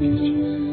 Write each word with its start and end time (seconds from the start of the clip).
Thank 0.00 0.69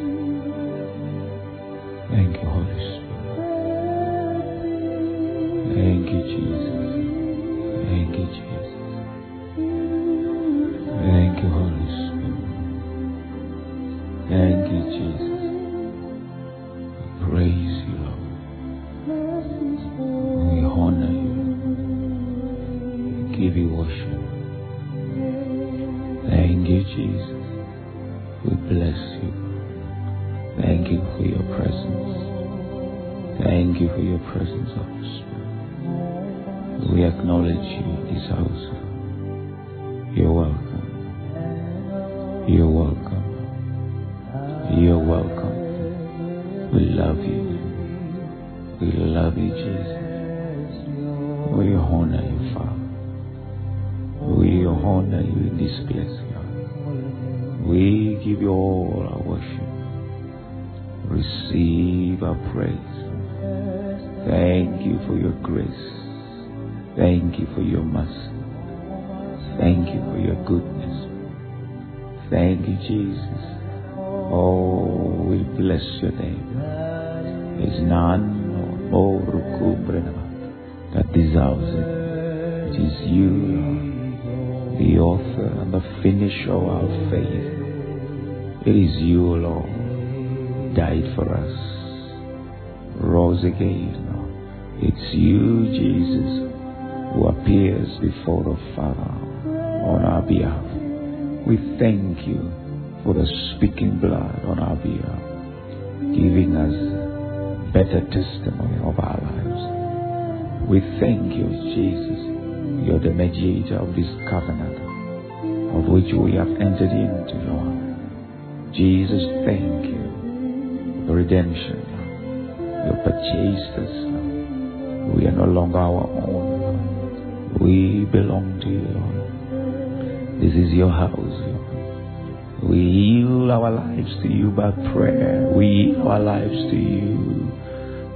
our 133.68 133.76
lives 133.76 134.16
to 134.24 134.30
you 134.30 134.50
by 134.52 134.72
prayer. 134.94 135.52
We 135.54 135.66
yield 135.68 136.08
our 136.08 136.20
lives 136.20 136.56
to 136.72 136.76
you 136.76 137.52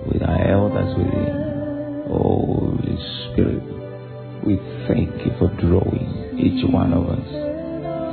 with 0.08 0.24
our 0.24 0.48
elders 0.48 0.96
within. 0.96 2.08
Holy 2.08 2.96
Spirit, 3.28 3.64
we 4.48 4.56
thank 4.88 5.12
you 5.26 5.32
for 5.40 5.50
drawing 5.60 6.40
each 6.40 6.64
one 6.72 6.94
of 6.94 7.04
us 7.10 7.28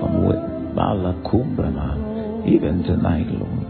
from 0.00 0.26
Balakumbrama. 0.74 2.48
Even 2.48 2.82
tonight, 2.82 3.26
Lord, 3.28 3.66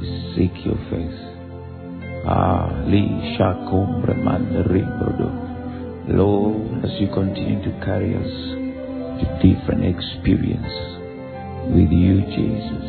we 0.00 0.08
seek 0.36 0.64
your 0.64 0.80
face. 0.88 1.20
Ah, 2.26 2.84
Li 2.86 3.36
Shakumbraman. 3.36 4.48
Lord, 6.08 6.84
as 6.84 6.92
you 7.00 7.08
continue 7.12 7.60
to 7.64 7.84
carry 7.84 8.14
us 8.16 8.32
to 9.20 9.24
different 9.44 9.84
experiences 9.84 10.93
with 11.72 11.90
you, 11.90 12.20
Jesus. 12.28 12.86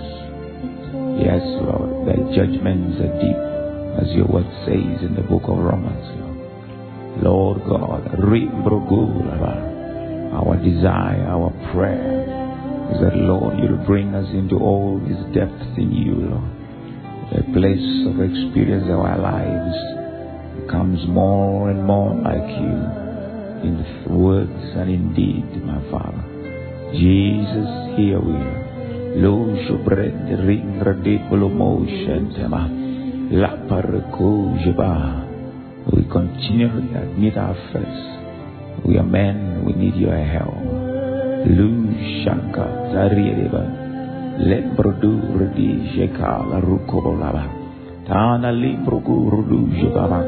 Yes, 1.22 1.42
Lord, 1.64 2.08
thy 2.08 2.20
judgments 2.36 3.00
are 3.00 3.16
deep, 3.22 3.40
as 4.02 4.12
your 4.16 4.28
word 4.28 4.48
says 4.66 5.00
in 5.04 5.16
the 5.16 5.24
book 5.24 5.44
of 5.48 5.58
Romans, 5.58 6.04
Lord. 6.20 6.36
Lord 7.24 7.64
God, 7.70 8.12
our 10.36 10.56
desire, 10.58 11.24
our 11.24 11.52
prayer 11.72 12.28
is 12.92 13.00
that, 13.02 13.16
Lord, 13.16 13.58
you'll 13.58 13.86
bring 13.86 14.14
us 14.14 14.28
into 14.34 14.58
all 14.58 15.00
these 15.00 15.24
depths 15.34 15.78
in 15.78 15.92
you, 15.92 16.16
Lord. 16.28 16.52
A 17.32 17.44
place 17.56 18.06
of 18.06 18.20
experience 18.20 18.86
of 18.86 19.00
our 19.00 19.18
lives 19.18 19.78
becomes 20.62 21.08
more 21.08 21.70
and 21.70 21.84
more 21.84 22.14
like 22.14 22.50
you 22.60 23.06
in 23.66 23.80
words 24.10 24.76
and 24.76 24.90
in 24.90 25.14
deed, 25.16 25.64
my 25.66 25.80
Father. 25.90 26.25
Jesus, 26.96 27.98
here 28.00 28.20
we 28.24 28.40
are. 28.40 28.62
Lo 29.20 29.52
shubred 29.68 30.32
ring 30.48 30.80
radibolo 30.80 31.52
motion 31.52 32.32
tema. 32.32 32.72
La 33.32 33.52
paracujaba. 33.68 35.28
We 35.92 36.08
continually 36.08 36.96
admit 36.96 37.36
our 37.38 37.56
first. 37.72 38.88
We 38.88 38.98
are 38.98 39.04
men, 39.04 39.66
we 39.66 39.74
need 39.74 39.96
your 39.96 40.16
help. 40.16 40.56
Lu 41.52 41.92
shanka 42.24 42.64
tarieba. 42.96 43.64
Lembrodu 44.40 45.36
rudi 45.36 45.96
shekala 45.96 46.64
rukobolaba. 46.64 47.44
Tana 48.08 48.56
limbrogu 48.56 49.32
rudu 49.36 49.68
jebaba. 49.76 50.24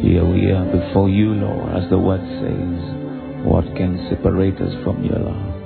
Here 0.00 0.24
we 0.24 0.48
are 0.48 0.64
before 0.64 1.10
you, 1.10 1.34
Lord, 1.34 1.76
as 1.76 1.90
the 1.90 1.98
word 1.98 2.24
says. 2.40 2.98
What 3.44 3.64
can 3.76 4.08
separate 4.08 4.60
us 4.60 4.74
from 4.82 5.04
your 5.04 5.18
love? 5.18 5.57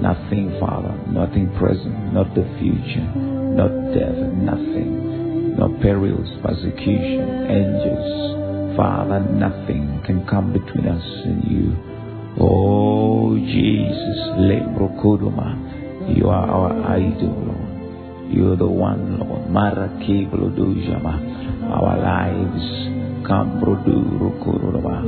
Nothing, 0.00 0.56
Father, 0.58 0.94
nothing 1.08 1.52
present, 1.58 2.12
not 2.12 2.34
the 2.34 2.44
future, 2.58 3.06
not 3.14 3.70
death, 3.92 4.16
nothing, 4.40 5.56
no 5.58 5.68
perils, 5.80 6.28
persecution, 6.42 7.46
angels. 7.50 8.76
Father, 8.76 9.20
nothing 9.20 10.00
can 10.06 10.26
come 10.26 10.52
between 10.52 10.88
us 10.88 11.04
and 11.24 11.44
you. 11.44 11.76
Oh, 12.40 13.36
Jesus, 13.36 14.18
Lembrokuduma, 14.40 16.16
you 16.16 16.28
are 16.28 16.48
our 16.48 16.72
idol, 16.96 17.36
Lord. 17.46 17.72
You 18.32 18.52
are 18.52 18.56
the 18.56 18.66
one, 18.66 19.18
Lord. 19.18 19.48
Marakiblodujama. 19.50 21.14
Our 21.68 21.98
lives, 22.00 22.64
Kambrodurukuruma. 23.28 25.04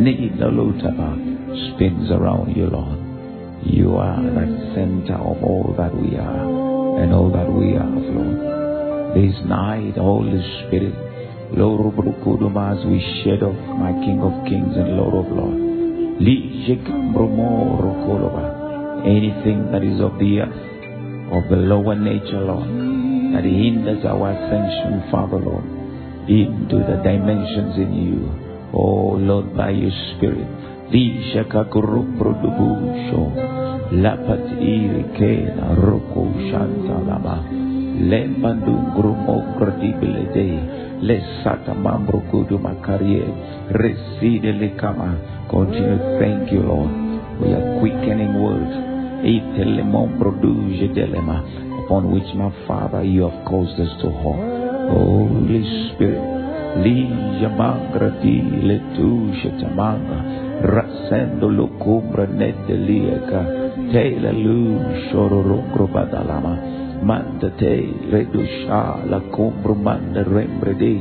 Nidalutaba 0.00 1.14
spins 1.74 2.10
around 2.10 2.56
you, 2.56 2.66
Lord. 2.66 2.99
You 3.62 3.96
are 3.96 4.22
the 4.22 4.72
center 4.74 5.14
of 5.14 5.44
all 5.44 5.74
that 5.76 5.94
we 5.94 6.16
are 6.16 7.02
and 7.02 7.12
all 7.12 7.30
that 7.30 7.50
we 7.52 7.72
have, 7.72 7.92
Lord. 7.92 9.14
This 9.14 9.36
night, 9.44 9.96
Holy 9.96 10.40
Spirit, 10.64 10.94
Lord 11.52 11.92
as 11.92 12.86
we 12.86 13.00
shed 13.22 13.42
off 13.42 13.58
my 13.76 13.92
King 14.00 14.20
of 14.22 14.32
Kings 14.48 14.76
and 14.76 14.96
Lord 14.96 15.26
of 15.26 15.32
Lords. 15.32 15.60
Anything 19.04 19.72
that 19.72 19.82
is 19.84 20.00
of 20.00 20.18
the 20.18 20.40
earth, 20.40 21.32
of 21.32 21.48
the 21.50 21.56
lower 21.56 21.96
nature, 21.96 22.40
Lord, 22.40 22.68
that 23.34 23.44
hinders 23.44 24.04
our 24.04 24.30
ascension, 24.30 25.10
Father, 25.10 25.38
Lord, 25.38 25.64
into 26.28 26.78
the 26.80 27.00
dimensions 27.02 27.76
in 27.76 27.92
you. 27.92 28.30
Oh, 28.72 29.16
Lord, 29.18 29.56
by 29.56 29.70
your 29.70 29.90
Spirit. 30.16 30.59
Lapat 33.90 34.42
irikena 34.58 35.74
roko 35.78 36.34
shanta 36.50 36.96
lama. 37.06 37.46
Lembandungrumo 38.00 39.56
credibility. 39.58 40.58
Lesata 41.02 41.74
mambro 41.74 42.22
kudu 42.30 42.58
makarie. 42.58 43.24
Reside 43.70 44.52
lekama. 44.52 45.14
Continue. 45.48 46.18
Thank 46.18 46.52
you, 46.52 46.62
Lord. 46.62 46.92
We 47.40 47.54
are 47.54 47.78
quickening 47.80 48.38
words. 48.38 48.74
Itelemon 49.22 50.18
produce 50.18 50.90
delema. 50.94 51.68
upon 51.90 52.12
which, 52.14 52.30
my 52.36 52.54
Father, 52.68 53.02
you 53.02 53.26
have 53.26 53.44
caused 53.44 53.74
us 53.80 53.90
to 54.00 54.10
hope. 54.22 54.38
Holy 54.94 55.90
Spirit, 55.90 56.22
Lija 56.86 57.50
mangra 57.50 58.14
di 58.22 58.38
letusha 58.62 59.50
tamanga, 59.58 60.22
rasendo 60.62 61.48
lucumbra 61.48 62.26
nette 62.26 62.76
lieka, 62.76 63.42
tela 63.92 64.32
lu 64.32 64.78
shororongro 65.08 65.88
badalama, 65.88 66.54
manda 67.02 67.50
te 67.56 67.88
redusha 68.10 69.04
la 69.08 69.20
cumbro 69.32 69.74
manda 69.74 70.22
rembre 70.22 70.74
de, 70.74 71.00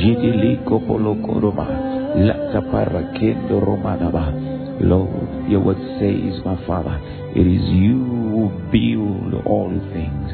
jidilico 0.00 0.80
polocoroma, 0.80 1.68
lata 2.16 2.60
parakendo 2.70 3.60
romanaba. 3.60 4.32
Lord, 4.80 5.50
your 5.50 5.60
word 5.60 5.78
says, 5.98 6.38
my 6.44 6.54
Father, 6.64 7.00
it 7.34 7.46
is 7.46 7.66
you 7.74 7.98
who 7.98 8.50
build 8.70 9.42
all 9.44 9.74
things. 9.92 10.30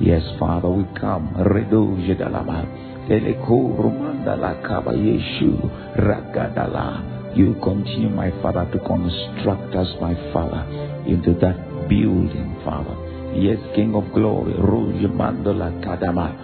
Yes, 0.00 0.22
Father, 0.38 0.70
we 0.70 0.84
come. 0.94 1.34
Redo 1.34 1.98
jedalama. 2.06 2.62
You 7.38 7.54
continue, 7.62 8.10
my 8.10 8.32
Father, 8.42 8.68
to 8.72 8.78
construct 8.80 9.72
us, 9.76 9.86
my 10.00 10.14
Father, 10.32 10.66
into 11.06 11.34
that 11.38 11.88
building, 11.88 12.58
Father. 12.64 12.96
Yes, 13.38 13.58
King 13.76 13.94
of 13.94 14.12
Glory, 14.12 14.54
Rouge 14.58 15.06
Mandala 15.06 15.70
Kadama, 15.78 16.34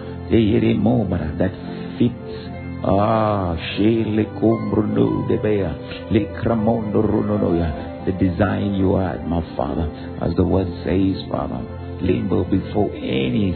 that 1.37 1.51
fits 1.99 2.55
Ah, 2.87 3.57
Shele 3.75 4.23
Kumbruno 4.39 5.27
de 5.27 5.35
Bea, 5.35 5.67
Le 6.11 6.41
Cramondo 6.41 7.01
Runonoya, 7.01 8.05
the 8.05 8.13
design 8.13 8.75
you 8.75 8.95
had, 8.95 9.27
my 9.27 9.41
Father, 9.57 9.91
as 10.21 10.33
the 10.37 10.43
word 10.43 10.67
says, 10.85 11.21
Father, 11.29 11.59
limbo 11.99 12.45
before 12.45 12.89
any 12.95 13.51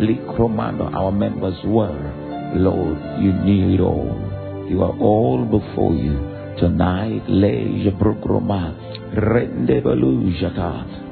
Likromando 0.00 0.92
our 0.94 1.12
members 1.12 1.56
were. 1.64 2.52
Lord, 2.56 2.98
you 3.22 3.32
knew 3.32 3.74
it 3.74 3.80
all. 3.80 4.66
You 4.68 4.82
are 4.82 4.98
all 4.98 5.44
before 5.46 5.94
you. 5.94 6.33
Tonight, 6.56 7.26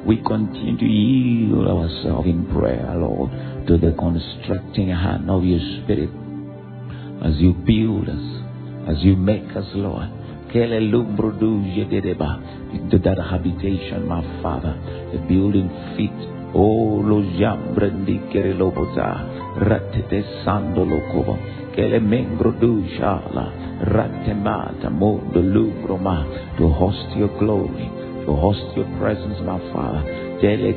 we 0.05 0.17
continue 0.25 0.77
to 0.77 0.85
yield 0.85 1.67
ourselves 1.67 2.27
in 2.27 2.45
prayer, 2.45 2.95
Lord, 2.95 3.31
to 3.67 3.77
the 3.77 3.91
constructing 3.99 4.87
hand 4.87 5.29
of 5.29 5.43
your 5.43 5.59
Spirit 5.83 6.09
as 7.23 7.35
you 7.39 7.53
build 7.53 8.07
us, 8.07 8.25
as 8.87 9.03
you 9.03 9.17
make 9.17 9.55
us, 9.55 9.67
Lord. 9.75 10.07
Into 10.53 10.79
that 12.99 13.17
habitation, 13.29 14.07
my 14.07 14.21
Father, 14.41 14.75
the 15.11 15.17
building 15.27 15.69
fit. 15.97 16.29
Oh, 16.55 17.01
lo 17.01 17.21
jambrandi 17.35 18.29
kere 18.31 18.53
lobota, 18.53 19.25
ratete 19.57 20.23
sando 20.45 20.85
lokobo, 20.85 21.35
kele 21.75 21.99
mengro 21.99 22.51
du 22.59 22.85
shala, 22.97 23.45
ratemata 23.93 24.89
mondo 24.89 25.41
lugroma, 25.41 26.25
to 26.57 26.67
host 26.69 27.09
your 27.15 27.29
glory, 27.39 27.89
to 28.25 28.31
host 28.33 28.65
your 28.75 28.87
presence, 28.99 29.39
my 29.41 29.59
Father, 29.73 30.03
tele 30.41 30.73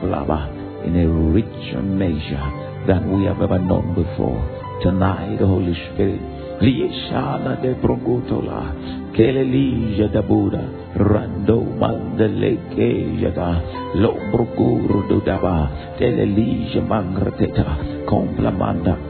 blaba, 0.00 0.48
in 0.84 0.96
a 0.96 1.06
richer 1.06 1.82
measure 1.82 2.48
than 2.86 3.12
we 3.12 3.26
have 3.26 3.40
ever 3.42 3.58
known 3.58 3.94
before 3.94 4.40
tonight, 4.82 5.36
the 5.38 5.46
Holy 5.46 5.74
Spirit. 5.92 6.20
Lieshana 6.60 7.56
de 7.62 7.74
Brogotola, 7.74 8.74
Kelelija 9.16 10.12
da 10.12 10.20
Buddha, 10.20 10.60
Rando 10.94 11.64
Mandeleke 11.78 13.18
Yada, 13.18 13.62
Lombroguru 13.96 15.08
Dudaba, 15.08 15.96
Telelija 15.98 16.82
Mangrateta, 16.82 18.04
Complamanda. 18.04 19.09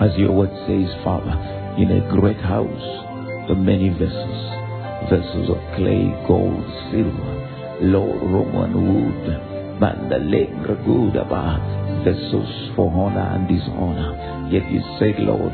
As 0.00 0.10
your 0.18 0.32
word 0.32 0.50
says, 0.66 0.90
Father, 1.04 1.38
in 1.78 1.90
a 1.90 2.02
great 2.10 2.40
house, 2.40 3.46
the 3.46 3.54
many 3.54 3.90
vessels, 3.90 4.42
vessels 5.06 5.50
of 5.50 5.62
clay, 5.76 6.10
gold, 6.26 6.66
silver, 6.90 7.34
Lord, 7.80 8.18
Roman 8.26 8.74
wood, 8.74 9.78
Mandalek 9.78 10.50
Gudaba, 10.82 12.02
vessels 12.02 12.74
for 12.74 12.90
honor 12.90 13.38
and 13.38 13.46
dishonor. 13.46 14.50
Yet 14.50 14.66
you 14.70 14.82
said, 14.98 15.22
Lord, 15.22 15.52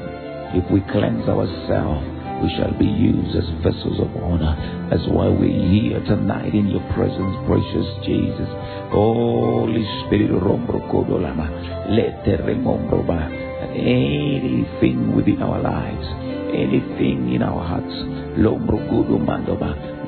if 0.57 0.65
we 0.73 0.81
cleanse 0.91 1.29
ourselves, 1.29 2.09
we 2.41 2.49
shall 2.57 2.73
be 2.79 2.89
used 2.89 3.37
as 3.37 3.45
vessels 3.61 4.01
of 4.01 4.17
honor. 4.25 4.57
That's 4.89 5.07
why 5.13 5.29
we're 5.29 5.69
here 5.69 6.01
tonight 6.09 6.55
in 6.55 6.69
your 6.69 6.85
presence, 6.97 7.37
precious 7.45 7.89
Jesus. 8.09 8.49
Holy 8.89 9.85
Spirit, 10.07 10.33
Rombro 10.33 10.81
Kodolama, 10.89 11.93
let 11.93 12.25
anything 13.75 15.15
within 15.15 15.43
our 15.43 15.61
lives, 15.61 16.07
anything 16.55 17.33
in 17.35 17.43
our 17.43 17.63
hearts, 17.63 17.95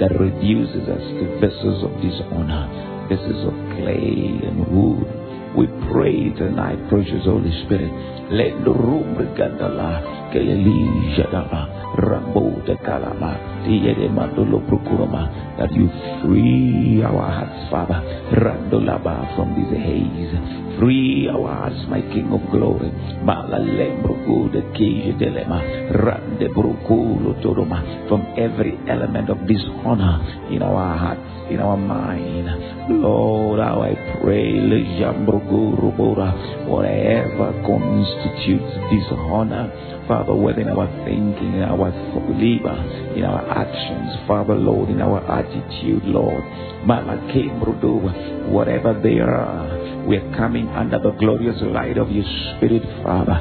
that 0.00 0.18
reduces 0.18 0.88
us 0.88 1.02
to 1.02 1.38
vessels 1.40 1.84
of 1.84 1.92
dishonor, 2.02 2.66
vessels 3.08 3.46
of 3.46 3.54
clay 3.76 4.40
and 4.42 4.66
wood 4.68 5.21
we 5.56 5.66
pray 5.92 6.32
tonight, 6.32 6.78
precious 6.88 7.24
Holy 7.24 7.52
Spirit. 7.64 7.92
Let 8.32 8.64
the 8.64 8.72
room 8.72 9.12
regandala, 9.20 10.32
keleli 10.32 11.12
jadaba, 11.12 11.68
rambo 12.00 12.64
de 12.64 12.76
kalama, 12.80 13.36
tiede 13.64 14.08
mandolo 14.08 14.64
procurama, 14.64 15.28
that 15.58 15.72
you 15.76 15.90
free 16.24 17.02
our 17.04 17.28
hearts, 17.28 17.68
Father, 17.68 18.00
randolaba 18.40 19.36
from 19.36 19.52
this 19.52 19.76
haze. 19.76 20.32
Free 20.80 21.28
our 21.28 21.68
hearts, 21.68 21.84
my 21.88 22.00
King 22.00 22.32
of 22.32 22.40
glory. 22.50 22.88
Malalembro 23.20 24.16
de 24.48 24.62
keje 24.72 25.12
delema, 25.20 25.60
rande 25.92 26.48
bruculo 26.48 27.36
todoma, 27.42 28.08
from 28.08 28.24
every 28.38 28.78
element 28.88 29.28
of 29.28 29.36
dishonor 29.46 30.48
in 30.48 30.62
our 30.62 30.96
hearts 30.96 31.41
in 31.52 31.60
our 31.60 31.76
mind. 31.76 32.48
Lord, 33.02 33.60
how 33.60 33.82
I 33.82 33.94
pray, 34.20 34.58
whatever 36.66 37.52
constitutes 37.64 38.72
dishonor, 38.90 39.68
Father, 40.08 40.34
whether 40.34 40.60
in 40.60 40.68
our 40.68 40.88
thinking, 41.04 41.54
in 41.54 41.62
our 41.62 41.90
labor, 42.34 42.76
in 43.16 43.24
our 43.24 43.48
actions, 43.50 44.26
Father, 44.26 44.54
Lord, 44.54 44.90
in 44.90 45.00
our 45.00 45.22
attitude, 45.30 46.04
Lord, 46.04 46.42
whatever 48.50 49.00
they 49.02 49.18
are, 49.20 49.82
we're 50.06 50.34
coming 50.36 50.66
under 50.68 50.98
the 50.98 51.12
glorious 51.12 51.56
light 51.62 51.96
of 51.96 52.10
your 52.10 52.24
Spirit, 52.56 52.82
Father. 53.04 53.38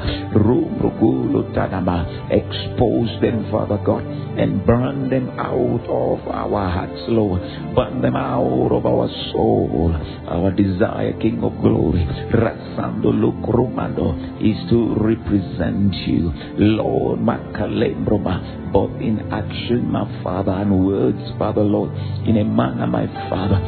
Expose 2.30 3.20
them, 3.20 3.50
Father 3.50 3.78
God, 3.84 4.06
and 4.38 4.64
burn 4.64 5.10
them 5.10 5.30
out 5.40 5.84
of 5.88 6.28
our 6.28 6.70
hearts, 6.70 7.02
Lord. 7.08 7.42
Burn 7.74 8.00
them 8.00 8.14
out 8.14 8.70
of 8.70 8.86
our 8.86 9.08
soul. 9.32 9.92
Our 10.28 10.52
desire, 10.52 11.12
King 11.20 11.42
of 11.42 11.60
glory, 11.60 12.06
Rasando 12.30 13.10
Lukrumando, 13.10 14.14
is 14.40 14.56
to 14.70 14.94
represent 15.02 15.92
you, 16.06 16.30
Lord 16.56 17.20
Makalembroba, 17.20 18.72
both 18.72 19.00
in 19.00 19.32
action, 19.32 19.90
my 19.90 20.04
Father, 20.22 20.52
and 20.52 20.86
words, 20.86 21.18
Father, 21.38 21.62
Lord, 21.62 21.90
in 22.26 22.36
a 22.36 22.44
manner, 22.44 22.86
my 22.86 23.06
Father, 23.28 23.58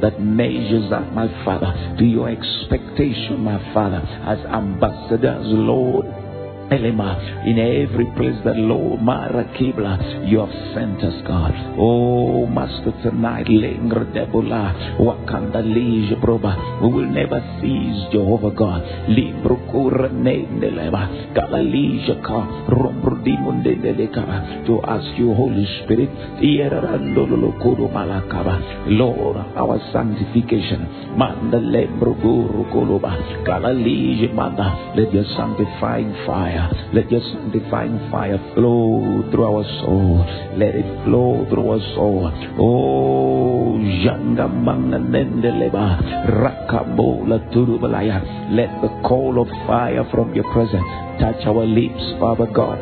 that 0.00 0.20
measures 0.20 0.92
up, 0.92 1.12
my 1.12 1.28
Father, 1.44 1.96
to 1.98 2.04
your 2.04 2.28
expectation, 2.28 3.40
my 3.40 3.58
Father, 3.74 4.00
as 4.26 4.38
ambassadors, 4.46 5.46
Lord 5.46 6.23
in 6.70 7.58
every 7.58 8.06
place 8.16 8.40
that 8.44 8.56
Lord 8.56 9.00
Marakibla 9.00 10.28
you 10.28 10.40
have 10.40 10.54
sent 10.74 11.02
us, 11.04 11.20
God. 11.26 11.52
Oh, 11.78 12.46
Master, 12.46 12.92
tonight, 13.02 13.46
Lengra 13.46 14.04
Debula, 14.12 14.96
Wakanda 14.98 15.60
Lige 15.62 16.16
Broba, 16.20 16.80
we 16.80 16.88
will 16.88 17.10
never 17.10 17.40
cease, 17.60 18.12
Jehovah 18.12 18.50
God. 18.50 18.82
Librukura 19.08 20.08
Nendeleba, 20.08 21.34
Galalija 21.34 22.22
Ka, 22.22 22.66
Rombrudimundeleka, 22.68 24.66
to 24.66 24.80
ask 24.84 25.18
you, 25.18 25.34
Holy 25.34 25.66
Spirit, 25.84 26.10
Lord, 28.88 29.36
our 29.56 29.78
sanctification, 29.92 31.16
Manda 31.18 31.58
Lembruguru 31.58 32.72
Koloba, 32.72 33.44
Galalija 33.44 34.32
Manda, 34.32 34.94
let 34.96 35.12
your 35.12 35.24
sanctifying 35.36 36.14
fire 36.26 36.53
Let 36.92 37.10
your 37.10 37.20
sanctifying 37.32 38.10
fire 38.10 38.38
flow 38.54 39.26
through 39.30 39.44
our 39.44 39.64
soul. 39.82 40.22
Let 40.56 40.74
it 40.74 40.86
flow 41.04 41.46
through 41.50 41.70
our 41.70 41.82
soul. 41.94 42.30
Oh, 42.58 43.78
Janga 44.02 44.46
Manganendeleba, 44.46 45.98
Rakabola 46.30 47.50
Turubalaya. 47.50 48.22
Let 48.54 48.70
the 48.82 48.90
coal 49.08 49.42
of 49.42 49.48
fire 49.66 50.06
from 50.10 50.34
your 50.34 50.46
presence 50.52 50.86
touch 51.18 51.46
our 51.46 51.64
lips, 51.66 52.02
Father 52.18 52.46
God. 52.46 52.78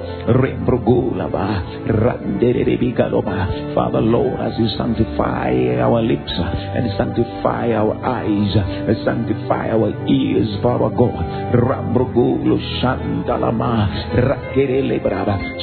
Father 3.74 4.00
Lord, 4.00 4.40
as 4.40 4.52
you 4.58 4.68
sanctify 4.76 5.80
our 5.80 6.00
lips 6.02 6.32
and 6.36 6.90
sanctify 6.96 7.72
our 7.72 7.94
eyes 8.04 8.52
and 8.56 8.96
sanctify 9.04 9.70
our 9.70 9.92
ears, 10.08 10.48
Father 10.62 10.90
God. 10.94 11.52
Rambrogulo 11.54 12.56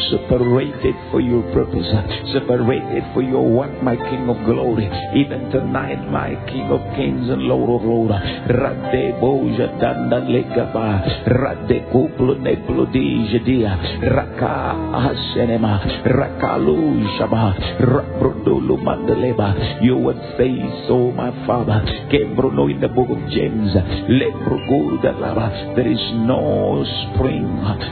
Separated 0.09 0.95
for 1.11 1.21
your 1.21 1.43
purpose, 1.53 1.85
separated 2.33 3.03
for 3.13 3.21
your 3.21 3.45
work, 3.45 3.69
my 3.83 3.95
King 3.95 4.27
of 4.29 4.37
glory. 4.45 4.89
Even 5.13 5.51
tonight, 5.51 6.01
my 6.09 6.33
King 6.49 6.71
of 6.71 6.81
kings 6.95 7.29
and 7.29 7.43
Lord 7.43 7.69
of 7.69 7.85
lords. 7.85 8.13
Rade 8.49 9.13
Boja 9.21 9.69
Danda 9.77 10.25
Legaba, 10.25 11.03
Rade 11.29 11.85
Kuplo 11.93 12.35
Neblodi 12.41 13.29
Jedia, 13.29 13.77
Raka 14.01 14.73
Hasenema, 14.97 15.77
Rakalu 16.07 17.05
Shaba, 17.19 17.53
Rabrodulu 17.81 18.81
Mandeleba. 18.81 19.83
Your 19.83 19.97
word 20.01 20.17
says, 20.37 20.89
oh 20.89 21.11
my 21.11 21.31
Father, 21.45 21.83
Kembruno 22.09 22.65
in 22.71 22.79
the 22.81 22.87
book 22.87 23.09
of 23.09 23.19
James, 23.29 23.75
Lebrogudalaba, 24.09 25.75
there 25.75 25.91
is 25.91 26.13
no 26.25 26.83
spring 27.13 27.45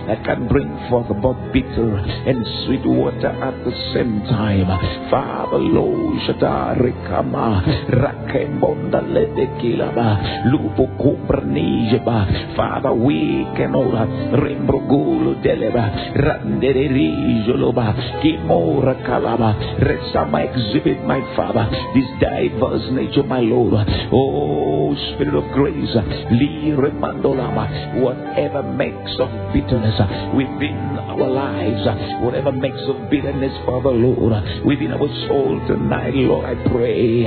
that 0.06 0.24
can 0.24 0.48
bring 0.48 0.70
forth 0.90 1.10
both 1.22 1.38
bitter 1.52 1.98
and 1.98 2.46
sweet 2.66 2.86
water 2.86 3.34
at 3.34 3.58
the 3.66 3.74
same 3.94 4.22
time. 4.30 4.68
Father, 5.10 5.58
Lo 5.58 6.14
Shada 6.28 6.78
Rekama, 6.78 7.64
Rakembonda 7.90 9.02
Ledekilaba, 9.02 10.52
Lupo 10.52 10.86
Kumbranijaba, 11.02 12.56
Father, 12.56 12.94
we 12.94 13.48
cannot 13.58 14.08
Rembrogulu 14.38 15.42
Deleba, 15.44 16.14
Randeri 16.16 17.46
Joloba, 17.48 17.94
Kimora 18.22 18.96
Kalaba, 19.06 19.56
Resama 19.80 20.44
exhibit, 20.44 21.04
my 21.06 21.22
Father, 21.36 21.70
this 21.94 22.08
diverse 22.20 22.92
nature, 22.92 23.24
my 23.24 23.40
Lord. 23.40 23.88
Oh, 24.12 24.96
Spirit 25.14 25.36
of 25.36 25.52
grace, 25.54 25.96
Li 26.32 26.74
Remandolama, 26.76 28.02
whatever 28.02 28.64
makes 28.64 29.14
of 29.20 29.30
bitterness 29.54 29.87
within 30.36 30.98
our 31.00 31.28
lives, 31.28 31.86
whatever 32.24 32.52
makes 32.52 32.82
of 32.88 33.10
bitterness, 33.10 33.54
Father 33.66 33.92
Lord, 33.92 34.34
within 34.66 34.92
our 34.92 35.10
soul 35.28 35.60
tonight, 35.68 36.14
Lord, 36.16 36.46
I 36.46 36.56
pray. 36.70 37.26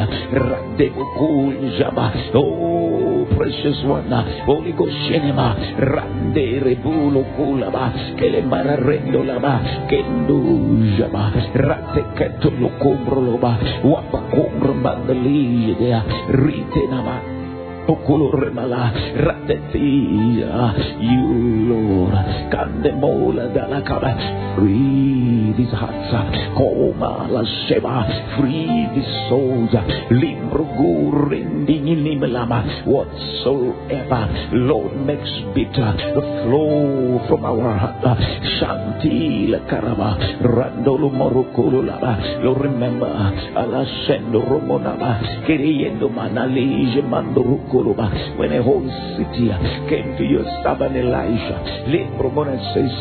Oh, 2.35 3.27
precious 3.37 3.85
one, 3.85 4.11
Holy 4.45 4.73
Ghost, 4.73 4.95
Rande 5.11 6.61
Rebulo 6.63 7.25
Kulaba, 7.37 7.93
Kelemara 8.19 8.77
Rendolaba, 8.79 9.89
You 21.03 21.27
Lord 21.67 22.15
Kandemola 22.55 23.51
Dalakaba 23.51 24.15
Free 24.55 25.55
these 25.59 25.75
hearts 25.75 26.15
Koma 26.55 27.27
la 27.27 27.43
Sheba 27.67 28.07
Free 28.39 28.87
these 28.95 29.11
souls 29.27 29.75
Limbrugu 30.15 31.11
Rendinimimelama 31.35 32.87
Whatsoever 32.87 34.23
Lord 34.55 34.95
makes 35.03 35.35
bitter 35.51 35.91
The 36.15 36.23
flow 36.47 37.27
from 37.27 37.43
our 37.43 37.75
heart 37.75 38.07
Shanti 38.63 39.51
la 39.51 39.67
Karaba 39.67 40.15
Randolo 40.47 41.11
Morukulaba 41.11 42.45
Lord 42.47 42.71
remember 42.71 43.11
Alasendo 43.59 44.47
Romonaba 44.47 45.43
Queriendo 45.43 46.07
Manalije 46.07 47.03
Mandoruku 47.03 47.80
when 47.81 48.53
a 48.53 48.63
whole 48.63 48.85
city 49.17 49.49
came 49.89 50.17
to 50.17 50.25
your 50.25 50.45
servant 50.63 50.97
Elijah, 50.97 51.89
Libromona 51.89 52.57
says, 52.75 52.93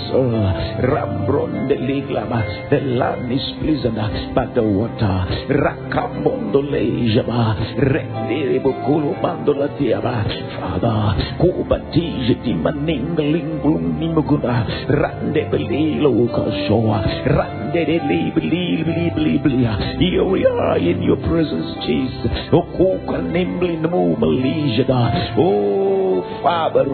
Rambron 0.88 1.68
de 1.68 1.76
Liglama, 1.76 2.70
the 2.70 2.80
land 2.80 3.32
is 3.32 3.44
pleasant, 3.60 4.34
but 4.34 4.56
the 4.56 4.64
water, 4.64 5.28
Rakamondo 5.52 6.64
Lejaba, 6.64 7.60
Rendiribukulu 7.76 9.20
Mandola 9.22 9.68
Tiaba, 9.78 10.24
Father, 10.60 11.38
Kubatij 11.44 12.40
Timaningling 12.44 13.62
Blumimuguna, 13.62 14.88
Rande 14.88 15.44
Belilo 15.52 16.28
Kashoa, 16.32 17.04
Rande 17.28 17.69
Libli, 17.72 19.40
Here 20.00 20.24
we 20.24 20.46
are 20.46 20.78
in 20.78 21.02
your 21.04 21.18
presence, 21.18 21.86
Jesus. 21.86 22.32
Oh, 25.38 26.09
Father. 26.42 26.86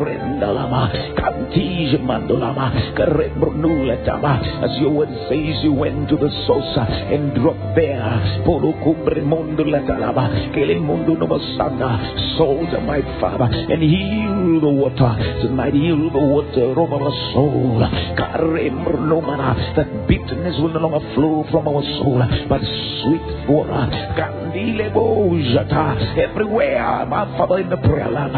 As 4.65 4.71
your 4.79 4.91
word 4.91 5.09
says, 5.29 5.63
you 5.63 5.73
went 5.73 6.09
to 6.09 6.15
the 6.17 6.29
source 6.47 6.77
and 6.77 7.33
dropped 7.35 7.75
there. 7.75 8.43
Polucumbre 8.45 9.21
munduletalama, 9.21 10.53
kele 10.53 10.75
mundu 10.75 11.15
nomasanda, 11.17 12.37
salt, 12.37 12.71
my 12.83 13.01
Father, 13.19 13.49
and 13.51 13.81
heal 13.81 14.61
the 14.61 14.69
water. 14.69 15.11
Tonight, 15.41 15.73
heal 15.73 16.09
the 16.11 16.19
water 16.19 16.71
of 16.71 16.93
our 16.93 17.11
soul. 17.33 17.81
Carembrunumana, 18.17 19.75
that 19.75 20.07
bitterness 20.07 20.55
will 20.59 20.73
no 20.73 20.79
longer 20.79 21.13
flow 21.15 21.45
from 21.51 21.67
our 21.67 21.83
soul, 21.99 22.21
but 22.49 22.61
sweet 23.01 23.49
water. 23.49 23.87
Candile 24.17 24.91
bojata, 24.93 26.17
everywhere, 26.17 27.05
my 27.07 27.25
Father 27.37 27.59
in 27.59 27.69
the 27.69 27.77
prayer 27.77 28.09
line. 28.09 28.33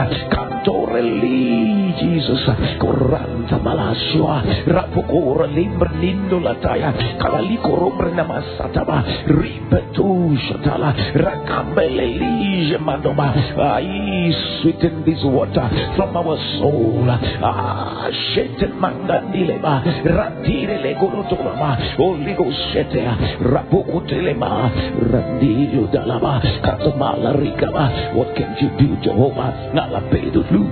Cantoreli, 0.78 1.94
Jesus. 1.98 2.46
Coranta 2.78 3.58
malasua. 3.58 4.46
Rapokora 4.70 5.50
limbra 5.50 5.90
nindo 5.98 6.38
lataya. 6.40 6.94
Kalaliko 7.18 7.74
rombre 7.74 8.14
namasataba. 8.14 9.02
Ripetu 9.26 10.38
shatala. 10.38 10.94
Rakambele 11.18 12.06
lige 12.22 12.78
mandoma. 12.78 13.34
Ay, 13.58 14.30
sweeten 14.62 15.02
this 15.02 15.18
water 15.26 15.66
from 15.98 16.14
our 16.16 16.38
soul. 16.62 17.10
Ah, 17.42 18.06
sheten 18.34 18.78
mandandilema. 18.78 19.82
Ratire 20.06 20.78
le 20.78 20.94
gorotolama. 20.94 21.98
Holy 21.98 22.34
Ghost 22.38 22.62
shetea. 22.74 23.42
Rapukutelema. 23.42 24.70
Randiyo 25.10 25.90
dalama. 25.90 26.38
Katamala 26.62 27.34
rikama. 27.34 28.14
What 28.14 28.38
can 28.38 28.54
you 28.62 28.70
do, 28.78 28.94
Jehovah? 29.02 29.74
Nalapedu. 29.74 30.38
Randibulukodoma. 30.38 30.67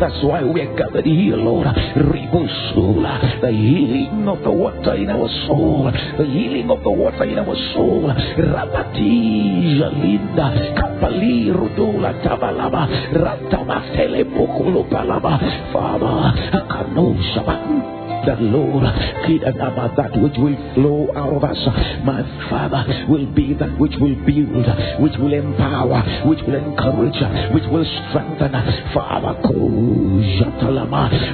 That's 0.00 0.22
why 0.24 0.44
we 0.44 0.60
are 0.60 0.76
gathered 0.76 1.04
here, 1.04 1.36
Lord. 1.36 1.66
Ribusula. 1.66 3.40
The 3.40 3.50
healing 3.50 4.28
of 4.28 4.42
the 4.42 4.50
water 4.52 4.94
in 4.94 5.10
our 5.10 5.28
soul. 5.46 5.90
The 6.18 6.24
healing 6.24 6.70
of 6.70 6.82
the 6.82 6.90
water 6.90 7.24
in 7.24 7.38
our 7.38 7.56
soul. 7.74 8.12
Rabati 8.38 9.78
Jalinda. 9.78 10.74
Kapali 10.76 11.50
Rudula 11.54 12.12
Tabalaba. 12.22 12.86
Ratamasele 13.14 14.24
Pokolo 14.34 14.88
Palaba. 14.88 15.38
Father, 15.72 16.32
Akano 16.58 17.16
Shabbat 17.34 17.91
that 18.26 18.40
Lord, 18.40 18.84
and 18.84 19.60
about 19.60 19.96
that 19.96 20.12
which 20.20 20.36
will 20.38 20.56
flow 20.74 21.08
out 21.16 21.32
of 21.34 21.44
us, 21.44 21.58
my 22.04 22.22
Father, 22.48 23.06
will 23.08 23.26
be 23.34 23.54
that 23.54 23.78
which 23.78 23.94
will 24.00 24.14
build, 24.24 24.66
which 25.00 25.16
will 25.18 25.32
empower, 25.32 26.02
which 26.28 26.40
will 26.46 26.56
encourage, 26.56 27.18
which 27.54 27.64
will 27.70 27.84
strengthen. 28.08 28.52
Father, 28.94 29.34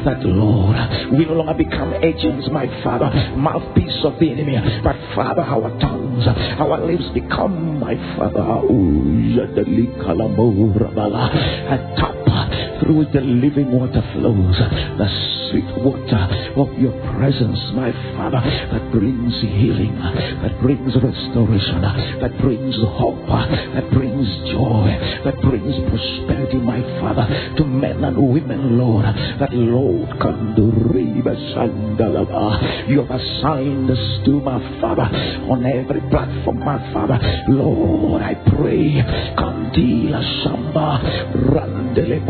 that 0.05 0.21
Lord, 0.25 0.77
we 1.13 1.25
no 1.25 1.35
longer 1.35 1.55
become 1.55 1.95
agents, 2.03 2.49
my 2.53 2.67
Father, 2.83 3.11
mouthpiece 3.37 4.05
of 4.05 4.19
the 4.19 4.31
enemy, 4.33 4.59
but 4.83 4.97
Father, 5.15 5.43
our 5.43 5.71
tongues, 5.81 6.27
our 6.59 6.79
lips 6.87 7.09
become, 7.15 7.81
my 7.81 7.97
Father, 8.17 8.41
a 11.69 11.97
top 12.01 12.19
through 12.81 13.05
the 13.13 13.21
living 13.21 13.71
water 13.71 14.03
flows. 14.15 14.57
The 14.57 15.09
sweet 15.51 15.85
water 15.85 16.29
of 16.57 16.78
your 16.81 16.95
presence, 17.17 17.59
my 17.75 17.93
Father, 18.17 18.41
that 18.41 18.91
brings 18.93 19.35
healing, 19.41 19.95
that 20.43 20.61
brings 20.63 20.95
restoration, 20.95 21.83
that 22.21 22.39
brings 22.41 22.77
hope, 22.77 23.27
that 23.27 23.91
brings 23.93 24.27
joy, 24.53 24.89
that 25.25 25.41
brings 25.43 25.75
prosperity, 25.91 26.59
my 26.59 26.81
Father, 27.01 27.27
to 27.57 27.65
men 27.65 28.05
and 28.05 28.17
women, 28.33 28.79
Lord. 28.79 29.05
That 29.05 29.53
Lord 29.53 30.21
can 30.21 30.55
do 30.55 30.69
You 32.89 33.01
have 33.03 33.11
assigned 33.11 33.91
us 33.91 34.25
to 34.25 34.41
my 34.41 34.81
Father 34.81 35.03
on 35.03 35.67
every 35.67 36.01
platform, 36.11 36.61
my 36.61 36.79
Father. 36.93 37.19
Lord, 37.49 38.23
I 38.23 38.35
pray. 38.57 39.03
Kandila 39.37 40.45
Samba 40.45 41.01
Randele 41.53 42.25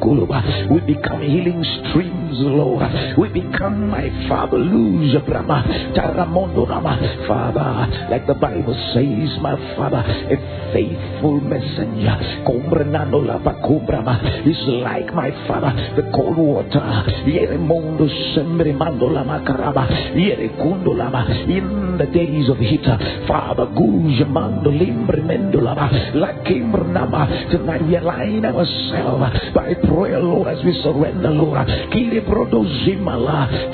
Kuluba. 0.00 0.70
We 0.70 0.94
become 0.94 1.22
healing 1.22 1.64
streams, 1.88 2.36
Lord. 2.40 2.82
We 3.18 3.28
become 3.28 3.91
my 3.92 4.08
Father. 4.26 4.56
Lose 4.56 5.20
Brahma 5.28 5.92
Taramondo 5.92 6.64
Rama. 6.64 6.96
Father, 7.28 8.08
like 8.08 8.26
the 8.26 8.34
Bible 8.34 8.72
says, 8.96 9.36
my 9.44 9.52
Father, 9.76 10.00
a 10.00 10.36
faithful 10.72 11.40
messenger. 11.44 12.16
Combrenando 12.48 13.20
la 13.20 13.36
Bacubrama 13.36 14.48
is 14.48 14.56
like 14.80 15.12
my 15.12 15.28
Father, 15.46 15.92
the 15.96 16.08
cold 16.16 16.40
water. 16.40 16.80
Yere 17.28 17.58
mondo 17.58 18.08
sempre 18.34 18.72
mando 18.72 19.12
la 19.12 19.22
macaraba. 19.22 20.16
Yere 20.16 20.56
kundo 20.56 20.96
lama 20.96 21.28
in 21.44 21.98
the 21.98 22.06
days 22.06 22.48
of 22.48 22.56
heat. 22.56 22.88
Father, 23.28 23.68
guja 23.76 24.24
mando 24.24 24.70
limbre 24.70 25.20
mendolama. 25.20 26.16
La 26.16 26.32
kimbrnama. 26.42 27.52
Tonight 27.52 27.84
we 27.84 27.96
align 27.96 28.44
ourselves 28.46 29.52
by 29.52 29.74
prayer, 29.84 30.20
Lord, 30.20 30.48
as 30.48 30.64
we 30.64 30.72
surrender, 30.82 31.30
Lord. 31.30 31.68
Kile 31.92 32.24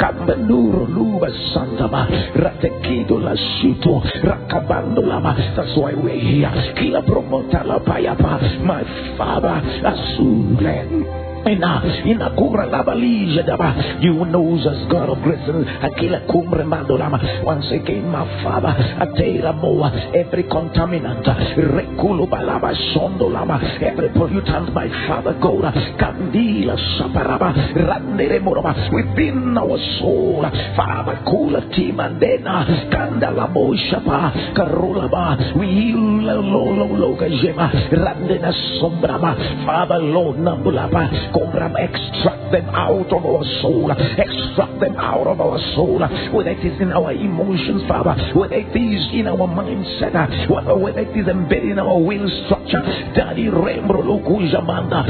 Kambenduro 0.09 0.87
luba 0.88 1.29
santama. 1.53 2.09
Ratekido 2.35 3.21
la. 3.21 3.35
That's 5.55 5.77
why 5.77 5.93
we're 5.93 6.17
here. 6.17 6.50
Kila 6.77 7.03
promota 7.03 7.62
la 7.65 7.79
payapa. 7.79 8.41
My 8.65 8.83
Father. 9.19 9.61
Ina 11.47 11.83
ina 12.04 12.30
kubra 12.35 12.66
laba 12.66 12.95
lija 12.95 13.42
daba. 13.42 14.00
You 14.00 14.25
knows 14.25 14.66
us 14.66 14.87
God 14.90 15.11
of 15.11 15.23
grace. 15.23 15.38
Akila 15.83 16.26
kumre 16.26 16.64
mandolama. 16.64 17.45
Once 17.45 17.71
again, 17.73 18.11
my 18.11 18.26
Father, 18.42 18.75
atera 19.00 19.52
moa 19.54 19.92
every 20.14 20.45
contaminant. 20.45 21.25
Rekulu 21.57 22.26
balaba 22.28 22.75
sondolama. 22.95 23.59
Every 23.80 24.09
pollutant, 24.11 24.73
my 24.75 24.88
Father, 25.07 25.35
God. 25.40 25.73
Kandila 25.99 26.76
saparaba. 26.99 27.54
Randere 27.75 28.40
moroma. 28.40 28.75
Within 28.92 29.57
our 29.57 29.78
soul. 30.00 30.45
Father, 30.76 31.23
kula 31.25 31.62
timandena. 31.73 32.90
Kandala 32.90 33.45
uh, 33.45 33.52
moshapa. 33.52 34.54
Karulaba. 34.54 35.57
We 35.57 35.66
heal 35.66 36.28
uh, 36.28 36.42
lo 36.42 36.64
lo 36.75 36.87
lo 36.92 37.16
gajema. 37.16 37.71
Randena 37.92 38.52
sombrama. 38.80 39.64
Father, 39.64 39.99
Lord, 39.99 40.38
nambulapa. 40.38 41.28
Extract 41.29 42.53
them 42.53 42.69
out 42.75 43.13
of 43.13 43.25
our 43.25 43.45
soul, 43.63 43.91
extract 43.91 44.81
them 44.81 44.97
out 44.97 45.27
of 45.27 45.41
our 45.41 45.59
soul, 45.75 45.99
whether 46.33 46.51
it 46.51 46.65
is 46.65 46.81
in 46.81 46.93
our 46.93 47.13
emotions, 47.13 47.83
Father, 47.87 48.17
whether 48.35 48.57
it 48.57 48.75
is 48.75 49.09
in 49.13 49.27
our 49.29 49.47
mindset, 49.47 50.49
whether 50.51 51.01
it 51.01 51.17
is 51.17 51.29
embedded 51.29 51.73
in 51.73 51.79
our 51.79 51.99
will 51.99 52.29
structure. 52.47 52.83
Daddy 53.15 53.47
Rembro 53.47 54.03
Lukujamanda, 54.03 55.05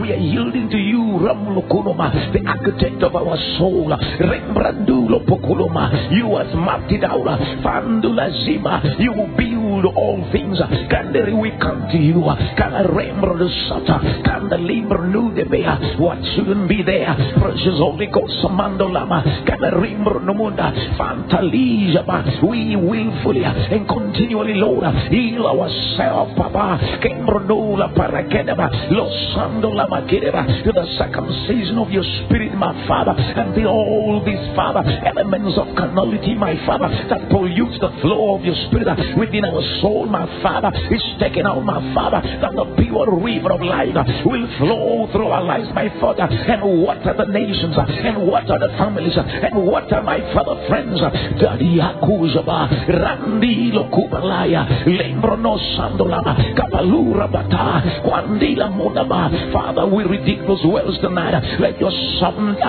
we 0.00 0.12
are 0.12 0.16
yielding 0.16 0.68
to 0.70 0.78
you, 0.78 1.18
Ramlukunoma, 1.20 2.32
the 2.32 2.46
architect 2.48 3.02
of 3.02 3.14
our 3.14 3.36
soul, 3.58 3.88
Rembrandulo 4.20 5.24
Pokuloma, 5.26 6.10
you 6.12 6.36
has 6.36 6.54
mapped 6.54 6.92
it 6.92 7.04
out, 7.04 7.26
Fandula 7.62 8.30
Zima, 8.44 8.82
you 8.98 9.12
will 9.12 9.36
build 9.82 9.94
all 9.96 10.28
things. 10.32 10.58
Kandere, 10.90 11.38
we 11.38 11.50
come 11.60 11.88
to 11.90 11.98
you, 11.98 12.22
Kana 12.56 12.88
Rembro 12.88 13.36
Sata, 13.68 14.48
the 14.48 14.56
nudebea. 14.56 15.98
What 15.98 16.18
shouldn't 16.34 16.68
be 16.68 16.82
there? 16.82 17.14
Precious 17.40 17.78
Holy 17.78 18.06
Ghost, 18.06 18.32
Samando 18.44 18.90
Lama, 18.90 19.22
Canarimbro 19.46 20.22
Numunda, 20.22 20.72
Fantalija, 20.96 22.04
we 22.42 22.76
willfully 22.76 23.44
and 23.44 23.88
continually, 23.88 24.54
Lord, 24.54 24.84
heal 25.10 25.46
ourselves, 25.46 26.34
Papa, 26.36 26.78
Kembronola 27.02 27.94
Parakedaba, 27.94 28.90
Losando 28.90 29.74
Lama 29.74 30.06
Kedeba, 30.06 30.64
to 30.64 30.72
the 30.72 30.86
circumcision 30.98 31.78
of 31.78 31.90
your 31.90 32.04
spirit, 32.24 32.54
my 32.54 32.72
Father, 32.86 33.14
and 33.16 33.54
the 33.54 33.66
all 33.66 34.22
these, 34.24 34.54
Father, 34.54 34.82
elements 35.04 35.58
of 35.58 35.74
carnality, 35.76 36.34
my 36.34 36.54
Father, 36.66 36.88
that 37.10 37.28
pollutes 37.30 37.78
the 37.80 37.90
flow 38.00 38.36
of 38.36 38.44
your 38.44 38.54
spirit 38.68 38.86
within 39.18 39.44
our 39.44 39.62
soul, 39.80 40.06
my 40.06 40.26
Father, 40.42 40.70
is 40.90 41.02
taken 41.20 41.46
out, 41.46 41.60
my 41.64 41.80
Father, 41.94 42.20
that 42.40 42.52
the 42.52 42.64
pure 42.82 43.10
river 43.20 43.52
of 43.52 43.60
life 43.60 43.94
will 44.24 44.46
flow 44.58 45.08
through 45.12 45.28
our 45.28 45.42
lives, 45.42 45.68
my 45.74 45.88
Father, 46.00 46.24
and 46.24 46.62
water 46.82 47.14
the 47.16 47.26
nations, 47.26 47.76
and 47.76 48.26
water 48.26 48.58
the 48.58 48.68
families, 48.78 49.16
and 49.16 49.54
water 49.66 50.02
my 50.02 50.20
Father 50.34 50.56
friends. 50.68 51.00
Daddy 51.40 51.78
Akujaba, 51.78 52.68
Randi 52.88 53.72
Lokubalaya, 53.72 54.86
Lembrono 54.86 55.58
Sandolama, 55.76 56.54
Kapalura 56.56 57.30
Bata, 57.30 58.02
Kwandila 58.04 58.70
Munaba. 58.72 59.52
Father, 59.52 59.86
we 59.86 60.04
redeem 60.04 60.46
those 60.46 60.64
wells 60.64 60.98
tonight. 61.00 61.34
Let 61.60 61.80
your 61.80 61.90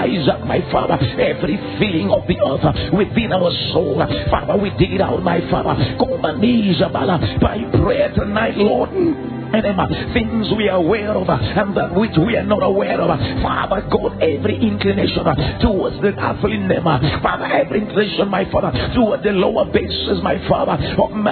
rise 0.07 0.27
up, 0.29 0.45
my 0.45 0.60
Father, 0.71 0.97
every 1.19 1.57
feeling 1.79 2.10
of 2.10 2.27
the 2.27 2.38
earth 2.39 2.93
within 2.93 3.31
our 3.33 3.51
soul. 3.73 3.97
Father, 4.29 4.57
we 4.57 4.69
dig 4.71 4.93
it 4.93 5.01
out, 5.01 5.21
my 5.23 5.39
Father. 5.49 5.75
By 7.41 7.58
prayer 7.71 8.13
tonight, 8.15 8.56
Lord 8.56 8.89
things 10.13 10.47
we 10.57 10.69
are 10.69 10.77
aware 10.77 11.12
of 11.12 11.29
and 11.29 11.75
that 11.75 11.93
which 11.95 12.15
we 12.17 12.36
are 12.36 12.43
not 12.43 12.63
aware 12.63 12.99
of. 12.99 13.19
Father 13.41 13.88
God, 13.89 14.21
every 14.21 14.55
inclination 14.62 15.23
towards 15.62 15.99
the 16.01 16.13
earthly 16.17 16.57
name, 16.57 16.83
Father, 16.83 17.45
every 17.45 17.81
inclination, 17.81 18.29
my 18.29 18.49
Father, 18.51 18.71
toward 18.93 19.23
the 19.23 19.31
lower 19.31 19.65
bases, 19.71 20.21
my 20.23 20.38
Father, 20.47 20.77
from 20.95 21.23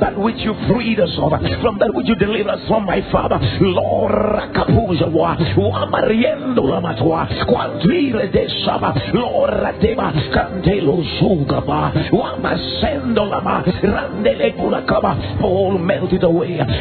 that 0.00 0.18
which 0.18 0.36
you 0.38 0.54
freed 0.68 1.00
us 1.00 1.10
of, 1.18 1.32
from 1.62 1.78
that 1.78 1.92
which 1.94 2.06
you 2.08 2.14
delivered 2.16 2.50
us 2.50 2.68
from, 2.68 2.86
my 2.86 3.00
Father, 3.10 3.38
Lord 3.60 4.12
Rakapuja, 4.12 5.10
Wamariendo 5.56 6.62
Lamatwa, 6.62 7.26
Quantile 7.46 8.30
de 8.32 8.48
Saba, 8.64 8.94
Lord 9.14 9.50
Rateba, 9.50 10.12
Cantelo 10.32 11.02
Sugaba, 11.18 11.92
Wamasendo 12.10 13.28
Lama, 13.28 13.62
Randele 13.64 14.56
Pulakaba, 14.56 15.40
Paul 15.40 15.78
melted 15.78 16.24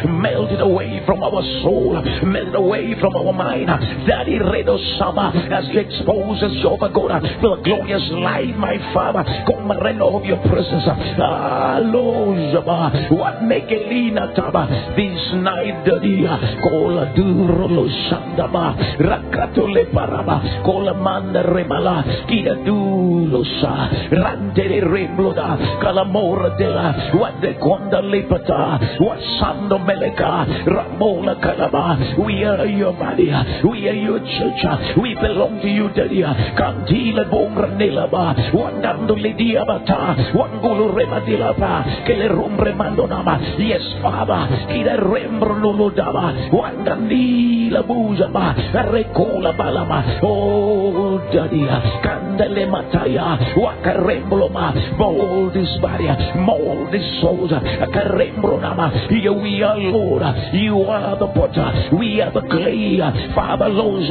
melted 0.08 0.62
away 0.62 1.02
from 1.06 1.24
our 1.24 1.42
soul, 1.64 2.02
Melt 2.24 2.48
it 2.50 2.56
away 2.56 2.96
from 3.00 3.16
our 3.16 3.34
mind. 3.34 3.68
Daddy 4.08 4.40
Redo 4.40 4.78
Sama, 5.00 5.32
as 5.52 5.66
you 5.70 5.80
expose 5.80 6.44
us, 6.44 6.52
Jehovah 6.62 6.90
God, 6.94 7.20
to 7.22 7.48
the 7.56 7.62
glorious 7.64 8.04
light, 8.12 8.58
my 8.58 8.78
Father, 8.94 9.24
come 9.48 9.72
reno 9.72 10.18
of 10.20 10.26
your 10.26 10.38
presence. 10.48 10.86
Alojaba, 11.20 13.12
what 13.12 13.44
make 13.44 13.72
a 13.72 13.86
Elina 13.86 14.34
Taba 14.36 14.68
this 14.96 15.34
night, 15.42 15.86
the 15.86 15.96
Daddy, 16.00 16.26
Kola 16.64 17.14
Durolo 17.16 17.88
Sandaba, 18.10 18.76
Rakatole 19.00 19.92
Paraba, 19.92 20.64
Kola 20.66 20.94
Manda 20.94 21.44
Remala, 21.44 22.28
Kia 22.28 22.56
Dulosa, 22.66 24.12
Randere 24.12 24.82
Rebloda, 24.82 25.82
Calamora 25.82 26.56
della, 26.58 27.12
what 27.14 27.42
the 27.42 27.54
Conda 27.60 28.02
Lepata, 28.02 29.00
what 29.00 29.20
Sando 29.40 29.75
Ramola 29.80 31.36
Kalaba. 31.42 32.26
We 32.26 32.44
are 32.44 32.66
your 32.66 32.94
body. 32.94 33.32
We 33.64 33.88
are 33.90 33.94
your 33.94 34.20
church. 34.20 34.64
We 35.02 35.16
belong 35.16 35.60
to 35.62 35.68
you, 35.68 35.90
Daddy. 35.90 36.24
Cantila 36.56 37.30
Bongra 37.30 37.70
Nelaba, 37.76 38.36
Wandando 38.54 39.16
Lidia 39.16 39.66
Bata, 39.66 40.16
Wangulu 40.34 40.94
Remadilaba, 40.96 42.06
Kele 42.06 42.30
Rumbre 42.30 42.74
Mandonama. 42.74 43.60
Yes, 43.60 43.84
Father. 44.02 44.48
Kira 44.72 44.98
Rembro 44.98 45.56
Luludaba, 45.60 46.52
Wandandila 46.52 47.84
Bujaba, 47.86 48.56
Recola 48.92 49.56
Balama. 49.58 50.20
Oh, 50.24 51.20
Daddy. 51.34 51.66
Candele 52.04 52.68
Mataya, 52.68 53.56
Wakarembloma. 53.56 54.98
Mold 54.98 55.54
this 55.54 55.70
body, 55.82 56.08
mold 56.40 56.92
this 56.92 57.22
soul. 57.22 57.50
Karemblonama. 57.50 59.10
Here 59.10 59.34
we 59.34 59.64
are, 59.66 59.78
Lord. 59.80 60.24
You 60.54 60.82
are 60.84 61.18
the 61.18 61.28
potter. 61.28 61.90
We 61.98 62.22
are 62.22 62.32
the 62.32 62.42
clay. 62.42 63.00
Father, 63.34 63.70
Lord, 63.70 64.04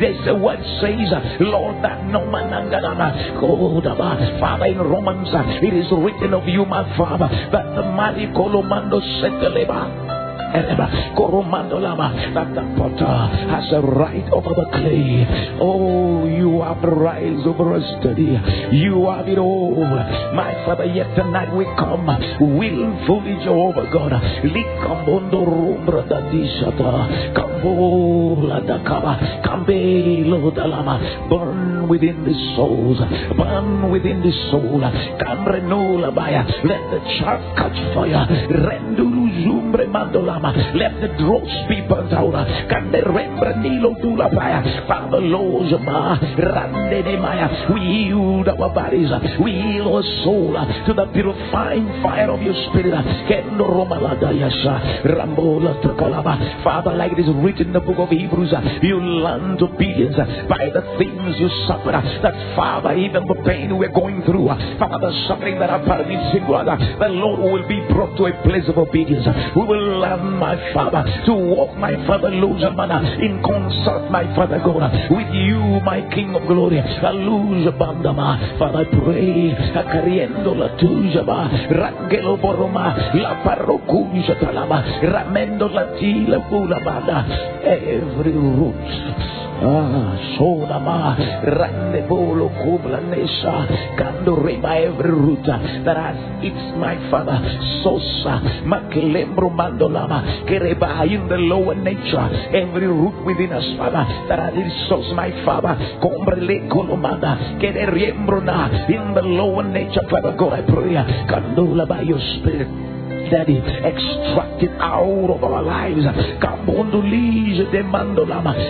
there's 0.00 0.24
the 0.24 0.34
word 0.34 0.60
says, 0.80 1.12
Lord, 1.40 1.84
that 1.84 2.04
no 2.06 2.24
man 2.30 2.70
Father, 4.40 4.66
in 4.66 4.78
Romans, 4.78 5.28
it 5.62 5.74
is 5.74 5.86
written 5.92 6.34
of 6.34 6.48
you, 6.48 6.64
my 6.64 6.84
Father, 6.96 7.28
that 7.52 7.74
the 7.74 7.82
mighty 7.82 8.26
Colomando 8.28 9.00
Seteleba 9.20 10.05
that 12.34 12.54
the 12.54 12.64
potter 12.76 13.16
has 13.50 13.72
a 13.72 13.80
right 13.80 14.28
over 14.32 14.50
the 14.54 14.66
clay. 14.72 15.26
Oh, 15.60 16.26
you 16.26 16.62
have 16.62 16.80
the 16.82 16.88
right 16.88 17.36
over 17.46 17.74
us 17.74 17.88
today. 18.02 18.36
You 18.72 19.06
have 19.10 19.28
it 19.28 19.38
all. 19.38 19.74
My 20.34 20.52
Father, 20.64 20.84
yet 20.86 21.14
tonight 21.14 21.52
we 21.54 21.64
come 21.76 22.06
willfully, 22.40 23.36
Jehovah 23.44 23.88
God. 23.92 24.12
Likambondo 24.44 25.44
rumbra 25.44 26.02
da 26.08 26.20
disata. 26.30 27.08
Kambola 27.34 28.60
da 28.66 28.78
kaba. 28.84 29.42
Kambelo 29.44 30.54
da 30.54 30.66
lama. 30.66 31.00
Burn 31.28 31.65
within 31.88 32.24
the 32.24 32.34
souls. 32.56 32.98
Burn 33.36 33.90
within 33.90 34.22
the 34.22 34.32
soul. 34.50 34.80
Let 34.80 34.92
the 36.90 37.00
chaff 37.18 37.40
catch 37.56 37.78
fire. 37.94 38.26
Let 40.74 41.00
the 41.00 41.08
dross 41.18 41.50
be 41.68 41.80
burnt 41.88 42.12
out. 42.12 42.34
Father, 44.88 45.20
maya. 47.20 47.48
We 47.72 47.80
yield 47.80 48.48
our 48.48 48.70
bodies. 48.74 49.10
We 49.42 49.50
yield 49.52 49.86
our 49.88 50.02
soul 50.24 50.54
to 50.86 50.92
the 50.94 51.06
purifying 51.12 51.86
fire 52.02 52.30
of 52.30 52.42
your 52.42 52.54
spirit. 52.70 52.94
Father, 56.64 56.94
like 56.94 57.12
it 57.12 57.18
is 57.20 57.28
written 57.42 57.68
in 57.68 57.72
the 57.72 57.80
book 57.80 57.98
of 57.98 58.08
Hebrews, 58.10 58.52
you 58.82 59.00
learned 59.00 59.62
obedience 59.62 60.16
by 60.48 60.70
the 60.72 60.82
things 60.98 61.36
you 61.38 61.48
suffered. 61.76 61.94
That 62.22 62.56
Father, 62.56 62.94
even 62.96 63.26
the 63.26 63.34
pain 63.44 63.76
we're 63.76 63.92
going 63.92 64.22
through, 64.22 64.48
Father, 64.78 64.98
the 64.98 65.12
suffering 65.28 65.58
that 65.60 65.70
part 65.84 66.00
of 66.00 66.06
it, 66.08 66.16
the 66.98 67.08
Lord 67.08 67.40
will 67.40 67.68
be 67.68 67.80
brought 67.92 68.16
to 68.16 68.26
a 68.26 68.42
place 68.42 68.64
of 68.68 68.78
obedience. 68.78 69.26
We 69.54 69.62
will 69.62 70.00
learn, 70.00 70.38
my 70.38 70.56
Father, 70.72 71.04
to 71.26 71.32
walk, 71.34 71.76
my 71.76 71.94
Father, 72.06 72.30
manner 72.30 73.00
in 73.20 73.42
concert, 73.42 74.10
my 74.10 74.24
Father 74.34 74.58
God, 74.58 74.92
with 75.10 75.32
you, 75.32 75.80
my 75.84 76.00
King 76.14 76.34
of 76.34 76.46
glory. 76.46 76.80
Father, 78.58 78.78
I 78.78 78.84
pray, 78.84 79.52
Akariendo 79.76 80.54
la 80.54 80.76
tujaba, 80.76 81.48
Rangelo 81.70 82.36
boroma, 82.40 83.14
la 83.14 83.42
parrocuja 83.42 84.38
talama, 84.40 84.82
Ramendo 85.02 85.68
la 85.68 85.92
tila 85.96 86.40
every 87.66 88.32
root. 88.32 89.45
Ah, 89.56 90.12
soda 90.36 90.76
ma 90.76 91.16
rande 91.40 92.04
bolo 92.04 92.52
kubla 92.60 93.00
nesa 93.00 93.64
kando 93.96 94.36
reba 94.36 94.76
every 94.76 95.10
root 95.10 95.48
that 95.48 95.96
has 95.96 96.18
its 96.44 96.76
my 96.76 96.92
father 97.08 97.40
sosa 97.80 98.36
makelembro 98.68 99.48
mandolama 99.48 100.44
kereba 100.44 101.08
in 101.08 101.24
the 101.32 101.40
lower 101.40 101.74
nature 101.74 102.28
every 102.52 102.86
root 102.86 103.16
within 103.24 103.52
us 103.52 103.64
father 103.80 104.04
that 104.28 104.38
has 104.38 104.52
its 104.60 104.76
source 104.92 105.08
my 105.16 105.32
father 105.44 105.72
combrele 106.04 106.68
riembro 107.96 108.44
na 108.44 108.68
in 108.92 109.14
the 109.14 109.22
lower 109.24 109.64
nature 109.64 110.04
father 110.12 110.36
God 110.36 110.52
I 110.52 110.62
pray 110.68 111.00
kandola 111.32 111.88
by 111.88 112.02
your 112.04 112.20
spirit 112.36 112.68
Daddy, 113.30 113.58
extract 113.58 114.62
it 114.62 114.70
out 114.80 115.30
of 115.30 115.42
our 115.42 115.62
lives. 115.62 116.06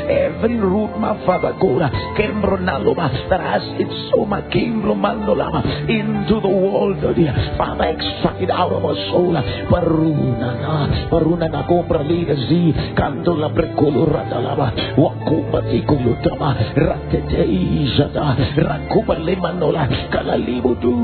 Every 0.09 0.57
root, 0.57 0.99
my 0.99 1.15
Father 1.27 1.53
God, 1.61 1.91
that 1.91 3.41
has 3.41 3.63
its 3.79 3.95
soma 4.11 4.43
into 4.53 6.41
the 6.41 6.49
world. 6.49 6.99
Father, 7.57 7.85
extract 7.85 8.41
it 8.43 8.51
out 8.51 8.73
of 8.73 8.85
our 8.85 8.95
soul. 9.11 9.35
Paruna, 9.69 11.09
Paruna 11.11 11.49
na 11.51 11.63
compra 11.67 12.03
lida 12.03 12.35
zi, 12.35 12.75
cantola 12.95 13.49
precolo 13.51 14.07
radalaba, 14.07 14.73
wakuba 14.97 15.63
tikulutama, 15.71 16.57
ratete 16.75 17.45
izada, 17.45 18.37
rakuba 18.57 19.19
lemanola, 19.19 19.89
kalalibu 20.11 20.75
du 20.81 20.97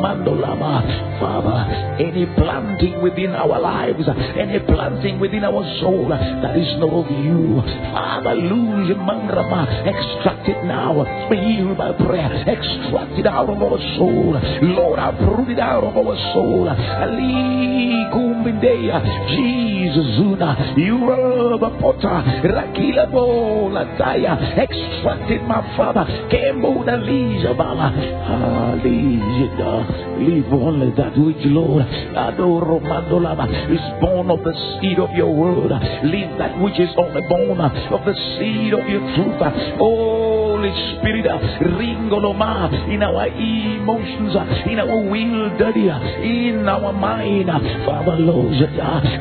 mandolama. 0.00 0.82
Father, 1.20 1.96
any 1.98 2.26
planting 2.36 2.97
within 3.02 3.30
our 3.32 3.60
lives, 3.60 4.04
any 4.36 4.58
planting 4.60 5.20
within 5.20 5.44
our 5.44 5.62
soul 5.80 6.08
that 6.08 6.56
is 6.56 6.78
not 6.78 6.92
of 6.92 7.10
you. 7.10 7.62
Father, 7.92 8.34
lose 8.34 8.96
mangrama, 8.96 9.66
extract 9.86 10.48
it 10.48 10.64
now. 10.64 11.04
Heal 11.30 11.74
by 11.74 11.92
prayer, 11.92 12.44
extract 12.46 13.18
it 13.18 13.26
out 13.26 13.48
of 13.48 13.62
our 13.62 13.78
soul. 13.96 14.38
Lord, 14.62 14.98
I 14.98 15.10
root 15.18 15.50
it 15.50 15.58
out 15.58 15.84
of 15.84 15.96
our 15.96 16.16
soul. 16.34 16.68
Jesus 19.28 20.18
you 20.76 21.10
are 21.10 21.58
the 21.58 21.70
potter, 21.80 22.22
Rakila 22.44 23.10
bola 23.10 23.84
taya, 23.98 24.36
extract 24.58 25.30
it, 25.30 25.42
my 25.42 25.60
Father. 25.76 26.04
Kembo 26.30 26.84
Kembuda 26.84 26.96
lija 27.02 27.56
bala, 27.56 27.92
ah, 28.24 28.74
leave 30.18 30.52
only 30.52 30.90
that 30.96 31.16
which 31.16 31.44
Lord, 31.46 31.84
adoro 32.14 32.80
is 33.70 34.00
born 34.00 34.30
of 34.30 34.40
the 34.44 34.54
seed 34.80 34.98
of 34.98 35.10
your 35.12 35.34
word. 35.34 35.70
Leave 36.04 36.38
that 36.38 36.58
which 36.60 36.78
is 36.80 36.90
on 36.96 37.14
the 37.14 37.22
bone 37.28 37.60
of 37.60 38.04
the 38.04 38.14
seed 38.38 38.72
of 38.72 38.88
your 38.88 39.00
truth. 39.14 39.40
Oh, 39.80 40.37
Holy 40.58 40.74
Spirit, 40.98 41.22
ringoloma 41.78 42.66
in 42.90 42.98
our 43.06 43.30
emotions, 43.30 44.34
in 44.66 44.80
our 44.82 44.98
will, 45.06 45.54
daddy, 45.54 45.86
in 46.26 46.66
our 46.66 46.90
mind. 46.92 47.46
Father, 47.86 48.18
Lord, 48.18 48.58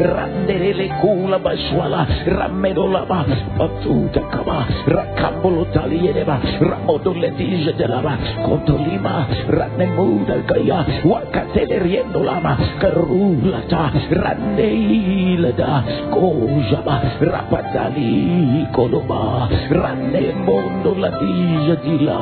randerele 0.02 0.90
kula 0.98 1.38
baswala, 1.38 2.10
ramedolaba, 2.26 3.22
patuta 3.54 4.26
kaba, 4.34 4.66
rakambolo 4.90 5.70
taliedeba, 5.70 6.42
ramodole 6.58 7.30
dijedelaba, 7.38 8.18
kotolima, 8.42 9.30
ranemuda 9.46 10.42
kaya, 10.50 11.06
wakatele 11.06 11.78
riendolama, 11.86 12.82
karulata, 12.82 13.94
randeilada, 14.10 15.86
kojaba, 16.10 17.22
rapatali 17.22 18.66
koloma, 18.74 19.46
ranemondo 19.70 20.98
iya 21.28 21.76
gila. 21.80 22.20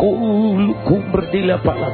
Kulku 0.00 0.96
berdila 1.12 1.60
pala 1.60 1.92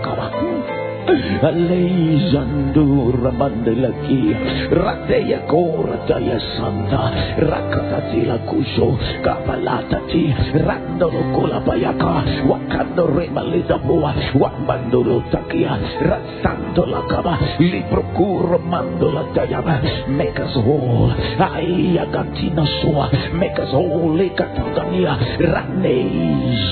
Alejandura 1.43 3.35
mandelaki 3.35 4.31
Rateya 4.71 5.43
korataya 5.51 6.39
santa 6.55 7.11
Rakatatila 7.43 8.39
kusho 8.47 8.95
Kapalatati 9.27 10.31
Randolo 10.63 11.35
kolapayaka 11.35 12.47
Wakando 12.47 13.11
remalita 13.11 13.79
boa 13.83 14.15
Wambandolo 14.39 15.27
takia 15.35 15.75
Rasanto 16.07 16.87
la 16.87 17.03
kaba 17.11 17.35
Liprokuro 17.59 18.63
mandola 18.63 19.27
tayaba 19.35 19.83
Make 20.07 20.39
us 20.39 20.55
whole 20.55 21.11
Ayagatina 21.43 22.63
soa 22.83 23.11
Make 23.35 23.59
us 23.59 23.75
whole 23.75 24.15
Lekatutania 24.15 25.19
Rane 25.43 25.99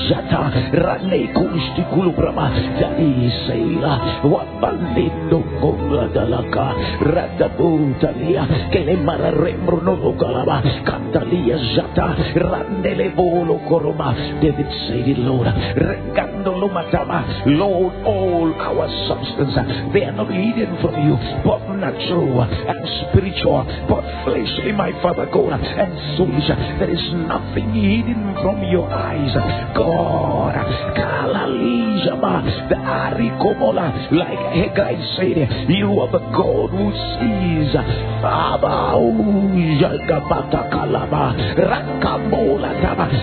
jata 0.07 0.47
Rane 0.71 1.19
kusti 1.35 1.83
kulubrama 1.91 2.47
Dari 2.79 3.27
seila 3.43 4.20
Wabalindo 4.23 5.41
Gola 5.57 6.05
Dalaka 6.13 6.77
Radabutalia 7.01 8.69
Kelemara 8.69 9.33
Rembruno 9.33 10.13
Galaba 10.13 10.61
Cantalia 10.85 11.57
Zata 11.73 12.13
Randele 12.37 13.15
Volo 13.15 13.57
Koroma 13.65 14.13
David 14.41 14.69
said 14.85 15.09
it 15.09 15.17
Lord 15.19 15.47
Regando 15.73 16.53
Lumatama 16.53 17.49
Lord 17.57 17.93
all 18.05 18.53
our 18.61 18.87
substance 19.09 19.57
they 19.93 20.05
are 20.05 20.13
not 20.13 20.29
hidden 20.29 20.77
from 20.81 20.95
you 21.01 21.17
but 21.41 21.65
natural 21.81 22.45
and 22.45 22.81
spiritual 23.09 23.65
but 23.89 24.05
fleshly 24.23 24.71
my 24.71 24.91
Father 25.01 25.25
God 25.33 25.57
and 25.57 25.91
soulish 26.13 26.49
there 26.77 26.93
is 26.93 27.01
nothing 27.25 27.73
hidden 27.73 28.37
from 28.41 28.61
your 28.69 28.85
eyes 28.85 29.33
God 29.73 30.53
Kalalizama 30.93 32.69
the 32.69 32.77
Arikomola 32.77 34.10
like 34.11 34.39
Hagar 34.51 34.91
said, 35.15 35.69
you 35.69 35.87
are 35.99 36.11
the 36.11 36.19
God 36.19 36.69
who 36.69 36.91
sees. 36.91 37.71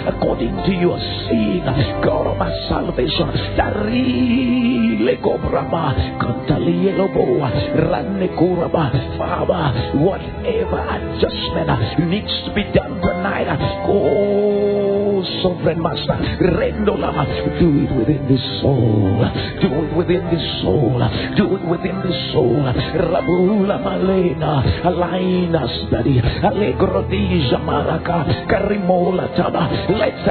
According 0.09 0.57
to 0.65 0.73
your 0.73 0.99
seeing, 1.29 1.65
God 2.03 2.27
of 2.27 2.39
my 2.39 2.51
salvation, 2.69 3.29
Father, 9.19 9.65
whatever 9.99 10.81
adjustment 10.89 12.09
needs 12.09 12.35
to 12.45 12.53
be 12.55 12.65
done 12.73 13.01
tonight, 13.01 13.47
sovereign 15.43 15.83
master. 15.83 16.15
Rendolama. 16.39 17.27
Do 17.59 17.69
it 17.83 17.91
within 17.99 18.23
the 18.29 18.39
soul. 18.61 19.27
Do 19.61 19.69
it 19.83 19.93
within 19.97 20.25
the 20.31 20.41
soul. 20.63 20.99
Do 21.37 21.45
it 21.57 21.65
within 21.67 21.99
the 22.01 22.15
soul. 22.33 22.63
Rabula 23.11 23.83
malena. 23.83 24.63
Align 24.85 25.55
us, 25.55 25.75
daddy. 25.91 26.21
Allegro 26.21 27.03
di 27.09 27.49
Jamaraka. 27.51 28.47
Karimola 28.47 29.29
taba. 29.35 29.67
Let's. 29.91 30.29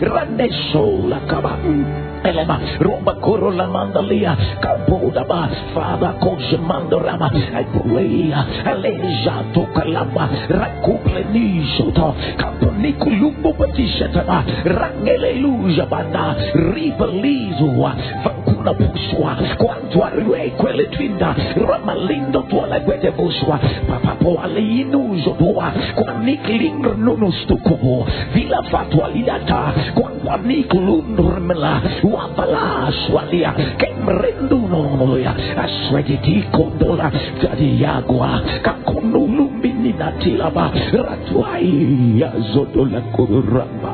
Rande 0.00 0.48
sola 0.72 1.20
kaba. 1.26 2.13
Telema, 2.24 2.58
Rumba 2.80 3.20
Korola 3.20 3.66
Mandalia, 3.68 4.34
Kabodaba, 4.58 5.48
fada 5.74 6.16
Kojamandorama, 6.18 7.28
I 7.52 7.64
pray, 7.68 8.32
Aleja 8.64 9.52
Tokalama, 9.52 10.48
Rakuble 10.48 11.22
Nishoto, 11.28 12.16
Kaponikulubu 12.40 13.52
Patishatama, 13.52 14.64
Rangele 14.64 15.36
Lujabana, 15.42 16.34
Ribalizua, 16.72 17.92
Vancuna 18.24 18.72
Busua, 18.72 19.36
quanto 19.58 20.02
a 20.02 20.14
lui 20.14 20.50
quelle 20.56 20.88
trinda, 20.88 21.34
Ramalindo 21.54 22.44
tua 22.48 22.66
la 22.66 22.78
guete 22.80 23.10
busua, 23.12 23.58
Papapo 23.86 24.40
Alinuso 24.40 25.34
tua, 25.36 25.70
Quanic 25.94 26.46
Lingr 26.48 26.96
Nunustukubo, 26.96 28.06
Villa 28.32 28.62
Fatualidata, 28.70 29.74
Quanic 29.94 30.72
Lundrmela, 30.72 31.82
wapala 32.14 32.92
swalia 33.06 33.52
kemrendu 33.80 34.58
nomoya 34.72 35.32
aswediti 35.64 36.42
kondola 36.54 37.10
jadiyagwa 37.42 38.40
kakonulumbininatilaba 38.62 40.70
ratwai 40.92 42.20
yazodola 42.20 43.00
kururamba 43.00 43.92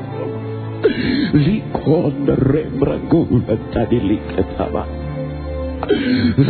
likon 1.32 2.26
rembragula 2.52 3.56
tadilikataba 3.72 4.84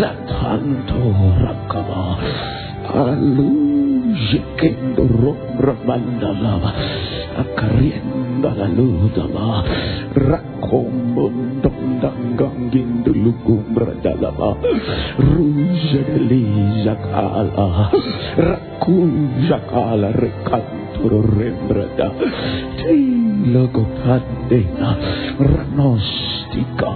ratanto 0.01 1.01
rakaba 1.45 2.17
alu 2.95 3.70
Yekendo 4.11 5.07
rombra 5.07 5.79
mandalaba. 5.87 6.75
Acarrienda 7.39 8.51
la 8.59 8.67
ludaba. 8.67 9.63
Rakomundangangin 10.15 13.05
dulugumbra 13.07 13.95
dalaba. 14.03 14.57
Ruja 15.19 16.03
de 16.03 16.19
lija 16.27 16.97
cala. 16.99 17.91
Rakuja 18.37 19.59
cala 19.71 20.11
recalma. 20.13 20.80
toro 20.95 21.23
rembrata 21.39 22.11
logopandena 23.53 24.97
ranostika 25.39 26.91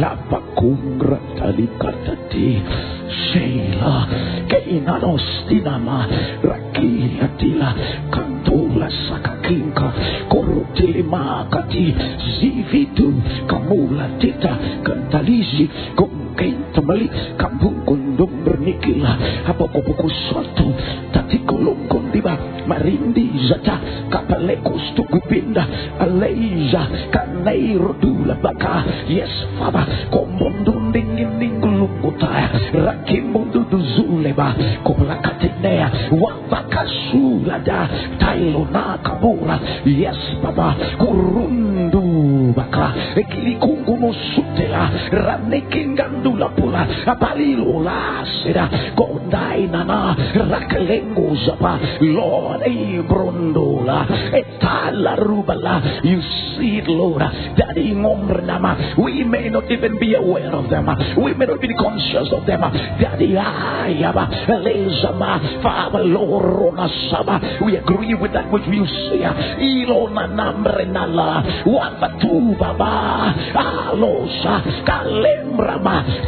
lapacungra 0.00 1.18
talicatati 1.38 2.62
Sheila 3.06 4.06
keinanostinama 4.48 6.06
rakiliatila 6.42 7.74
kantula 8.10 8.90
sakakinka 9.08 9.92
korutelemaka 10.28 11.62
ti 11.70 11.94
zivitu 12.40 13.14
kam 13.46 13.65
mula 13.66 14.06
cita 14.22 14.82
kentalisi 14.86 15.66
kung 15.98 16.26
kain 16.36 16.70
tamali 16.76 17.08
kampung 17.40 17.82
kondong 17.88 18.44
bernikila 18.44 19.16
apa 19.48 19.64
kupuku 19.72 20.08
suatu? 20.28 20.68
Tati 21.10 21.42
kolong 21.48 21.88
kondiba 21.88 22.36
marindi 22.68 23.32
zata. 23.48 24.06
Kapalekus 24.12 24.94
tugupinda 24.94 25.64
aleiza 25.98 27.10
kanai 27.10 27.74
rodula 27.80 28.36
baka 28.38 28.84
yes 29.08 29.32
faba. 29.56 30.12
Komondun 30.12 30.92
dingin 30.92 31.40
ningkulung 31.40 32.04
kutaya 32.04 32.52
rakim 32.76 33.32
rakimbondo 33.32 33.64
duzuleba 33.72 34.54
koplakatinea 34.84 36.12
wabaka 36.12 36.84
sulada. 37.08 37.88
Tailona 38.20 39.00
kabura 39.00 39.56
yes 39.88 40.20
baba 40.44 40.76
kurundu 41.00 42.52
baka 42.52 42.92
ekili 43.16 43.55
Sutela 43.60 45.10
Ranekingandula 45.10 46.52
Pula 46.56 46.84
Apalilola 47.06 48.24
Sera 48.42 48.68
Gondai 48.96 49.70
Nana 49.70 50.14
Rakalengo 50.34 51.34
Zapa 51.46 51.80
Lord 52.00 52.62
Ebrondola 52.62 54.06
Etala 54.32 55.16
Rubala 55.18 56.04
You 56.04 56.20
see 56.56 56.78
it 56.78 56.88
Lord. 56.88 57.22
Daddy 57.56 57.92
Ngomrenama 57.94 58.96
We 58.98 59.24
may 59.24 59.48
not 59.48 59.70
even 59.70 59.98
be 59.98 60.14
aware 60.14 60.52
of 60.52 60.68
them. 60.70 60.86
We 61.22 61.34
may 61.34 61.46
not 61.46 61.60
be 61.60 61.72
conscious 61.74 62.28
of 62.32 62.46
them. 62.46 62.60
Daddy 63.00 63.34
Ayaba 63.34 64.28
Lezama 64.48 65.62
Father 65.62 66.04
Lorona 66.04 66.88
Saba 67.10 67.40
We 67.64 67.76
agree 67.76 68.14
with 68.14 68.32
that 68.32 68.50
which 68.52 68.66
you 68.68 68.86
say. 68.86 69.24
Ilona 69.24 70.28
Namrenala 70.28 71.64
Wapatu 71.64 72.58
Baba 72.58 73.45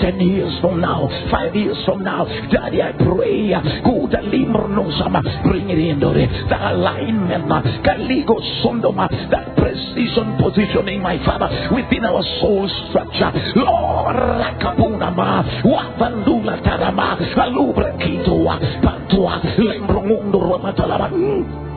Ten 0.01 0.21
years 0.21 0.55
from 0.61 0.81
now 0.81 1.09
Five 1.31 1.55
years 1.55 1.77
from 1.85 2.03
now 2.05 2.25
Daddy 2.51 2.83
I 2.83 2.93
pray 2.93 3.53
uh, 3.53 3.61
Good 3.85 4.15
Limrnosama 4.31 5.23
Bring 5.45 5.71
it 5.71 5.79
in 5.79 6.01
Dore. 6.01 6.15
The 6.15 6.59
alignment 6.73 7.49
Kaligo 7.85 8.39
Sondoma 8.63 9.09
That 9.31 9.57
precision 9.57 10.37
positioning 10.41 11.03
my 11.03 11.19
Father 11.25 11.49
Within 11.75 12.05
our 12.05 12.23
soul 12.41 12.69
structure. 12.91 13.33
Lord 13.57 14.17
Rakapunama 14.17 15.63
Wapandula 15.65 16.63
Tarama 16.63 17.19
Alubra 17.37 17.97
Kitoa 17.99 18.59
Pantua 18.83 19.43
Lembrongundo 19.59 20.41
Ramatalama 20.41 21.09
Elimua, 21.09 21.13
mm. 21.13 21.19
Remanozima. 21.19 21.68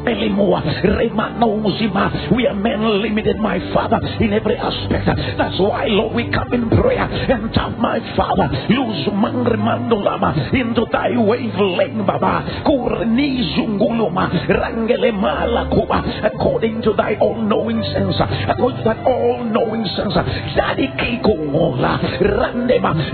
We 2.31 2.47
are 2.47 2.55
men 2.55 3.01
limited, 3.01 3.37
my 3.37 3.59
Father, 3.73 3.99
in 4.19 4.33
every 4.33 4.57
aspect. 4.57 5.05
That's 5.37 5.59
why, 5.59 5.85
Lord, 5.87 6.15
we 6.15 6.31
come 6.31 6.53
in 6.53 6.69
prayer 6.69 7.05
and 7.05 7.53
tap 7.53 7.77
my 7.77 7.99
Father. 8.15 8.49
Lose 8.69 9.07
mangremandolama 9.13 10.53
into 10.53 10.85
thy 10.91 11.15
wavelength, 11.17 12.07
Baba. 12.07 12.63
Kurenizunguluma, 12.65 14.49
Rangele 14.49 15.11
malakuba, 15.13 16.25
according 16.25 16.81
to 16.81 16.93
thy 16.93 17.15
all 17.21 17.35
knowing 17.41 17.83
sense. 17.93 18.15
According 18.49 18.77
to 18.79 18.83
that 18.85 19.05
all 19.05 19.43
knowing 19.43 19.85
sense. 19.85 20.13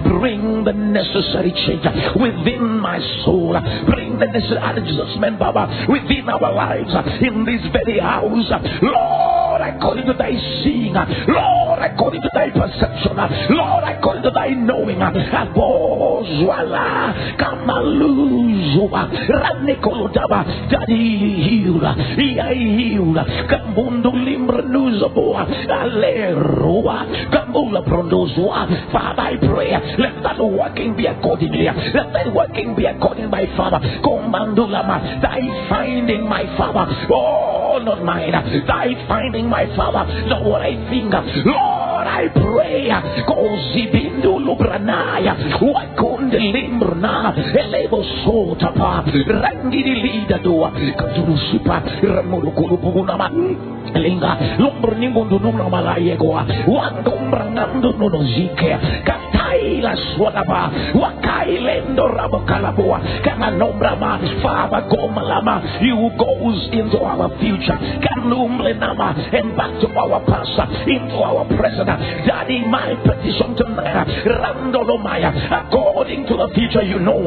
Bring 0.04 0.64
the 0.64 0.74
necessary 0.88 1.52
change 1.52 1.86
within 2.16 2.80
my 2.80 3.00
soul. 3.26 3.58
Bring 3.86 4.20
the 4.20 4.26
necessary 4.28 4.82
adjustment, 4.82 5.40
Baba, 5.40 5.86
within 5.90 6.30
our 6.30 6.54
lives 6.54 6.94
in 7.22 7.46
this 7.46 7.62
very 7.72 8.00
house. 8.00 8.52
Lord, 8.82 9.62
according 9.62 10.06
to 10.08 10.14
thy 10.14 10.32
seeing, 10.64 10.94
Lord, 10.94 11.80
according 11.80 12.22
to 12.22 12.30
thy 12.34 12.50
perception, 12.50 13.18
Lord, 13.56 13.84
according 13.86 14.24
to 14.24 14.32
thy 14.32 14.50
knowing, 14.50 15.00
Daddy 20.70 21.18
healed, 21.48 21.84
Ia 22.20 22.54
healed, 22.54 23.18
Kamundu 23.50 24.12
Limbranuzaboa, 24.12 25.68
Aleroa, 25.68 27.06
Kamula 27.32 27.82
Prondozua, 27.86 28.92
Father, 28.92 29.22
I 29.22 29.38
pray, 29.38 29.72
let 29.98 30.24
that 30.24 30.40
working 30.78 30.96
be 30.96 31.06
accordingly, 31.08 31.66
let 31.66 32.14
that 32.14 32.34
working 32.34 32.76
be 32.76 32.86
according, 32.86 33.30
my 33.30 33.46
Father, 33.58 33.80
Komandulama, 34.04 35.22
thy 35.22 35.42
finding, 35.70 36.28
my 36.28 36.44
Father, 36.58 36.86
oh, 37.12 37.80
not 37.84 38.04
mine, 38.04 38.32
thy 38.68 38.94
finding, 39.08 39.48
my 39.50 39.66
Father, 39.76 40.06
not 40.28 40.44
what 40.44 40.62
I 40.62 40.76
think, 40.90 41.14
Lord, 41.46 41.97
I 42.06 42.30
pray, 42.30 42.92
Kozibindu 43.26 44.38
Lubranaya, 44.44 45.34
Wakunde 45.62 46.38
Limbrna, 46.38 47.34
Elevo 47.56 48.04
Sotapa, 48.24 49.04
Rangidi 49.08 49.96
Lida 50.04 50.38
Dua, 50.44 50.72
Katurusipa, 50.72 51.82
Ramurukulupunama, 52.04 53.32
Linga, 53.96 54.60
Lumberningundu 54.60 55.40
Nuna 55.40 55.70
Malayegoa, 55.70 56.46
Wandumbrangando 56.68 57.94
Nonozike, 57.98 58.78
Katai 59.04 59.38
Aila 59.58 59.96
Swadaba, 60.14 60.72
Wakailendo 60.94 62.08
Rabokalabua, 62.08 63.02
Kananombrama, 63.24 64.20
Father 64.42 64.86
Gomalama, 64.90 65.82
you 65.82 66.12
goes 66.18 66.70
into 66.72 67.00
our 67.00 67.30
future, 67.40 67.78
Kanumlenama, 68.04 69.34
and 69.34 69.56
back 69.58 69.72
to 69.82 69.88
our 69.98 70.22
past, 70.26 70.60
into 70.88 71.16
our 71.16 71.46
present. 71.58 71.87
Daddy, 71.88 72.66
my 72.68 72.96
petition 73.06 73.56
tonight, 73.56 74.08
Randolomaya, 74.28 75.32
according 75.68 76.28
to 76.28 76.36
the 76.36 76.50
future 76.54 76.84
you 76.84 77.00
know, 77.00 77.24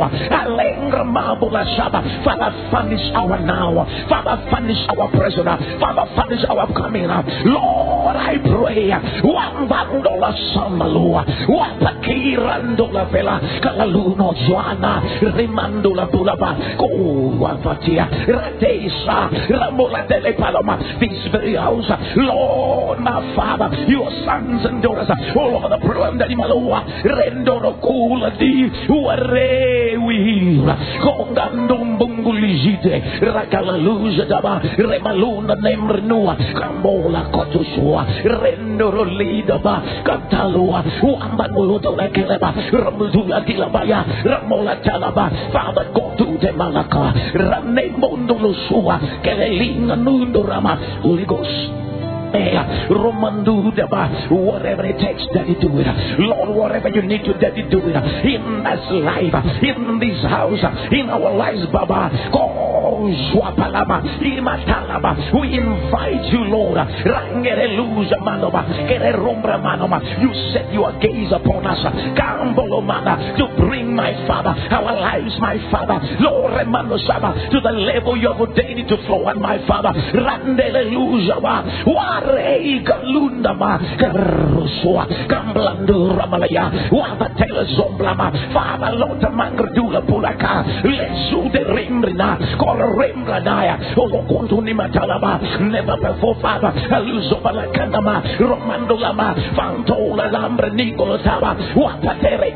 Father, 2.25 2.51
furnish 2.71 3.07
our 3.15 3.39
now, 3.41 3.87
Father, 4.09 4.37
furnish 4.51 4.83
our 4.89 5.09
present, 5.11 5.49
Father, 5.81 6.05
furnish 6.17 6.45
our 6.49 6.67
coming. 6.75 7.09
Lord, 7.09 8.00
I 8.21 8.37
pray, 8.37 8.91
Wambandola 9.25 10.31
Samalua, 10.53 11.25
Wapakirandola 11.49 13.11
Vela, 13.11 13.41
Kalaluno 13.63 14.35
Joana, 14.47 15.01
Rimandola 15.35 16.07
Bulaba, 16.13 16.77
Kuwafatia, 16.77 18.07
Ratesa, 18.29 19.31
Ramola 19.49 20.07
Dele 20.07 20.35
Paloma, 20.39 20.77
this 21.01 21.33
very 21.33 21.57
house, 21.57 21.91
Lord, 22.17 23.01
my 23.01 23.35
Father, 23.35 23.75
your 23.89 24.11
sons 24.25 24.67
and 24.67 24.83
daughters, 24.83 25.09
all 25.37 25.57
over 25.57 25.69
the 25.71 25.79
program 25.87 26.19
that 26.19 26.29
Imalua, 26.29 26.85
Rendoro 27.03 27.81
Kula 27.81 28.39
di, 28.39 28.69
Ware 28.89 29.99
we, 29.99 30.61
Kongandum 31.01 31.99
Bungulizite, 31.99 33.23
Rakalaluja 33.23 34.29
Daba, 34.29 34.61
Remaluna 34.77 35.57
Nemrenua, 35.57 36.37
Kambola 36.55 37.31
Kotusua, 37.33 38.10
Rendoro 38.25 39.05
Lidaba, 39.05 40.03
Katalua, 40.05 40.85
Wambanoto 41.03 41.97
Lekeleba, 41.97 42.55
Ramuzula 42.73 43.45
Tilabaya, 43.45 44.05
Ramola 44.25 44.77
Talaba, 44.83 45.53
Father, 45.53 45.91
go 45.95 46.15
to 46.17 46.39
the 46.41 46.53
Malaka, 46.53 47.15
Rane 47.35 47.95
Mondolusua, 47.99 49.23
Kelelinga 49.23 49.97
Nundurama, 49.97 51.03
Holy 51.03 51.25
Ghost. 51.27 51.90
Romandu 52.91 53.61
whatever 54.31 54.85
it 54.85 54.99
takes, 54.99 55.23
Daddy, 55.35 55.55
do 55.61 55.69
it. 55.79 55.87
Lord, 56.19 56.49
whatever 56.51 56.89
you 56.89 57.03
need 57.03 57.25
to, 57.25 57.35
Daddy, 57.35 57.63
do 57.71 57.81
it. 57.85 57.97
In 58.25 58.65
this 58.65 58.91
life, 58.91 59.35
in 59.63 59.99
this 59.99 60.23
house, 60.25 60.65
in 60.93 61.11
our 61.11 61.35
lives, 61.35 61.67
Baba. 61.73 62.11
We 65.33 65.57
invite 65.57 66.25
you, 66.33 66.45
Lord. 66.45 66.77
You 70.21 70.33
set 70.53 70.73
your 70.73 70.93
gaze 71.01 71.33
upon 71.33 71.67
us. 71.67 71.83
To 73.39 73.47
bring 73.57 73.95
my 73.95 74.13
Father, 74.27 74.55
our 74.71 74.93
lives, 75.01 75.35
my 75.41 75.59
Father. 75.71 76.01
Lord, 76.21 76.53
to 76.53 77.61
the 77.61 77.71
level 77.71 78.17
you 78.17 78.29
have 78.33 78.41
ordained 78.41 78.89
to 78.89 78.97
flow, 79.07 79.27
and 79.29 79.41
my 79.41 79.59
Father. 79.67 79.93
Rei 82.21 82.81
galundama 82.85 83.81
kerusua 83.97 85.07
gamblandura 85.29 86.27
malaya 86.29 86.69
wabatela 86.93 87.65
zomblama 87.77 88.29
mangrdula 89.33 90.01
pulaka 90.05 90.65
rimrina 91.65 92.37
kora 92.61 92.87
rimranaya 92.93 93.79
never 95.61 95.97
before 95.97 96.37
Father 96.41 96.73
romandolama 98.41 99.35
fantola 99.57 100.29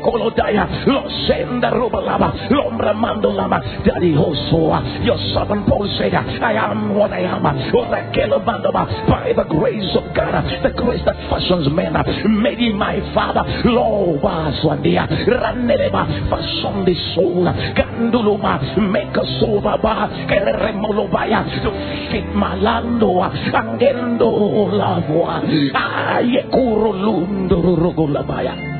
kolodaya 0.01 0.67
losenda 0.85 1.69
lombra 1.69 2.93
mandolama 2.93 3.59
daddy 3.85 4.13
your 4.13 5.17
servant 5.33 5.65
Paul 5.67 5.87
said 5.97 6.13
I 6.13 6.53
am 6.53 6.95
what 6.95 7.11
I 7.11 7.21
am. 7.21 7.43
By 7.43 9.33
grace 9.57 9.95
of 9.95 10.13
God, 10.15 10.43
the 10.63 10.69
grace 10.75 11.01
that 11.05 11.15
fashions 11.29 11.67
men, 11.71 11.93
maybe 12.41 12.73
my 12.73 12.99
Father, 13.13 13.43
Lord, 13.65 14.21
Swandia, 14.61 15.07
Raneleba, 15.27 16.29
fashion 16.29 16.85
the 16.85 16.95
soul, 17.15 17.45
Ganduluma, 17.75 18.77
make 18.91 19.15
a 19.15 19.25
soul, 19.39 19.61
Baba, 19.61 20.09
Keremolobaya, 20.27 21.43
to 21.63 21.71
fit 22.11 22.25
Malando, 22.35 23.23
Angendo, 23.53 24.69
Lavua, 24.71 25.41
Ayekuro 25.73 26.91
Lundurugulabaya. 26.93 28.74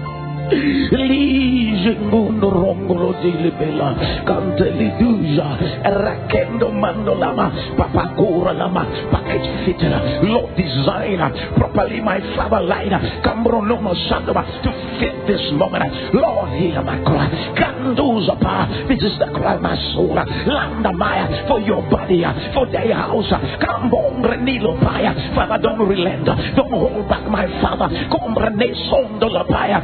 Lijengundo 0.91 2.49
rongolo 2.49 3.15
dilibela 3.21 3.95
Kanteli 4.25 4.91
duja 4.99 5.57
Rakendo 5.83 6.69
mandolama 6.69 7.51
Papakura 7.77 8.53
lama 8.53 8.85
Package 9.11 9.49
fitter 9.65 10.21
Lord 10.23 10.55
designer 10.55 11.31
Properly 11.57 12.01
my 12.01 12.19
father 12.35 12.61
liner 12.61 13.21
Cambro 13.23 13.61
nomo 13.61 13.95
sandoma 14.09 14.45
To 14.61 14.69
fit 14.99 15.25
this 15.27 15.41
moment. 15.53 16.13
Lord 16.13 16.53
hear 16.53 16.81
my 16.81 17.01
cry 17.01 17.27
Kanduza 17.57 18.37
pa 18.39 18.69
This 18.87 19.01
is 19.01 19.17
the 19.17 19.25
cry 19.33 19.57
my 19.57 19.75
soul. 19.93 20.13
Landa 20.45 20.93
maya 20.93 21.47
For 21.47 21.59
your 21.61 21.81
body 21.89 22.23
For 22.53 22.67
their 22.69 22.93
house. 22.93 23.33
Kambong 23.57 24.21
renilo 24.21 24.77
paya 24.79 25.13
Father 25.33 25.57
don't 25.61 25.87
relent. 25.87 26.25
Don't 26.25 26.71
hold 26.71 27.07
back 27.09 27.25
my 27.29 27.47
father. 27.61 27.89
Kombre 28.09 28.49
ne 28.55 28.73
sondo 28.89 29.27
la 29.29 29.43
paya 29.43 29.81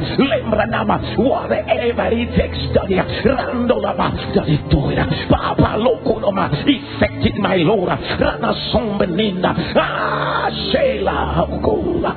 Lembranama 0.52 1.16
Whatever 1.16 2.12
it 2.12 2.28
takes 2.36 2.60
Daddy 2.76 3.00
Randolama 3.24 4.12
Daddy 4.36 4.60
do 4.68 4.92
it 4.92 5.00
Papa 5.28 5.80
lokunoma 5.80 6.52
Effected 6.68 7.40
my 7.40 7.56
Lord 7.56 7.88
Rana 8.20 8.52
sombenina 8.72 9.56
Ah 9.72 10.52
Shela 10.68 11.48
Gola 11.64 12.12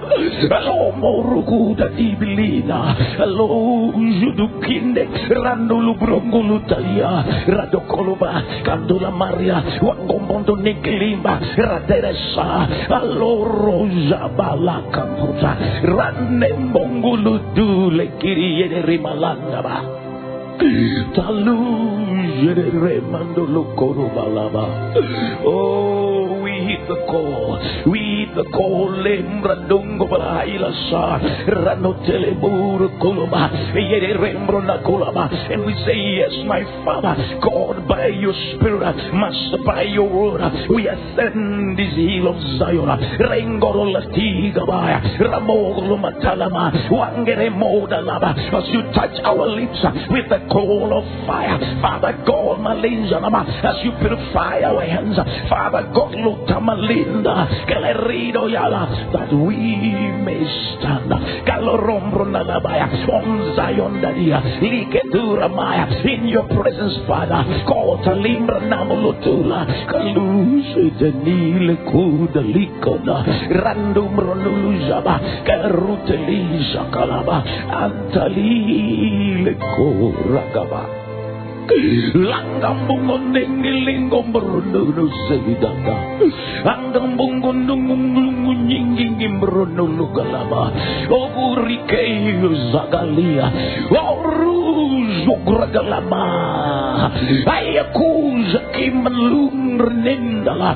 Alo 0.52 0.92
moruguda 1.00 1.88
dibilina 1.96 2.96
Alo 3.24 3.96
judukinde 3.96 5.08
Randulu 5.32 5.96
brongulu 5.96 6.60
talia 6.68 7.24
Radokoloba 7.48 8.44
Kandula 8.68 9.12
Maria 9.16 9.80
Wangombondo 9.80 10.60
Nikilimba 10.60 11.40
Raderesa 11.56 12.68
Alo 12.92 13.48
rosa 13.48 14.28
balakamputa 14.36 15.56
Rane 15.88 16.52
mongulu 16.76 17.40
kiriye 18.26 18.82
rimalandaba. 18.82 19.86
Talu 21.14 21.58
yere 22.42 22.74
remando 22.74 23.46
lo 23.46 23.64
coro 23.78 24.10
balaba. 24.16 24.66
Oh. 25.46 26.35
Call. 27.08 27.60
We 27.88 28.28
the 28.36 28.44
call. 28.52 28.92
Lembrandungo 28.92 30.08
balaila 30.10 30.72
sa. 30.90 31.20
Ranotele 31.48 32.36
buru 32.40 32.90
koloma. 33.00 33.74
Yede 33.76 34.18
rembro 34.18 34.62
na 34.62 34.82
koloma. 34.84 35.30
And 35.52 35.66
we 35.66 35.74
say 35.86 35.96
yes 35.96 36.34
my 36.46 36.64
father 36.84 37.16
God 37.42 37.88
by 37.88 38.08
your 38.08 38.34
spirit 38.56 38.96
Master 39.14 39.60
by 39.66 39.84
your 39.84 40.10
word 40.10 40.42
We 40.70 40.88
ascend 40.88 41.78
this 41.78 41.94
hill 41.96 42.28
of 42.28 42.38
Zion. 42.60 42.90
Rengoro 43.20 43.86
latiga 43.94 44.66
baya. 44.66 45.02
Ramogolo 45.20 45.98
matalama 45.98 46.72
Wangere 46.90 47.50
modalaba 47.50 48.36
As 48.54 48.68
you 48.74 48.82
touch 48.94 49.16
our 49.24 49.48
lips 49.48 49.80
with 50.10 50.30
the 50.30 50.48
coal 50.52 50.92
of 50.98 51.06
fire 51.28 51.60
Father 51.82 52.18
God 52.26 52.60
malinjanama 52.60 53.46
As 53.64 53.78
you 53.84 53.92
purify 54.00 54.62
our 54.62 54.82
hands 54.82 55.18
Father 55.50 55.90
God 55.94 56.14
lutamalinda 56.66 57.66
Galerido 57.68 58.50
yala 58.50 59.12
That 59.14 59.32
we 59.32 59.56
may 60.26 60.42
stand 60.78 61.12
Galorombro 61.46 62.26
nalabaya 62.26 62.90
On 63.10 63.56
Zion 63.56 64.02
dadia 64.02 64.42
Liketura 64.62 65.50
maya. 65.50 65.86
In 66.06 66.28
your 66.28 66.48
presence 66.50 66.98
Father 67.08 67.44
Kota 67.68 68.16
limbra 68.18 68.60
namulutula 68.62 69.66
Kaluse 69.88 70.92
denile 70.98 71.78
kuda 71.86 72.42
likoda 72.42 73.24
Randum 73.50 74.18
ronuluzaba 74.18 75.46
Karutelisa 75.46 76.90
kalaba 76.92 77.44
Antalile 77.70 79.56
koragaba 79.76 81.05
Langgam 82.14 82.86
bungon 82.86 83.34
ding 83.34 83.58
niling 83.58 84.06
kumberundung 84.14 84.94
nusay 84.94 85.42
Langgam 86.62 87.18
bungun 87.18 87.66
bungon 87.66 87.66
nungung 87.66 88.45
nyingingimrunulugalaba 88.68 90.64
ogurikeizagalia 91.10 93.46
oruzugragalaba 93.92 96.24
ayakuza 97.56 98.60
kimalunrenendala 98.74 100.76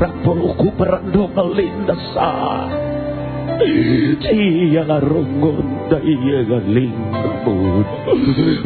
Rapoluku 0.00 0.72
berandu 0.78 1.28
melindasa. 1.36 2.32
Tiyaga 4.22 4.98
rongon 5.00 5.88
da 5.90 5.98
iyaga 5.98 6.60
lingkod 6.68 7.86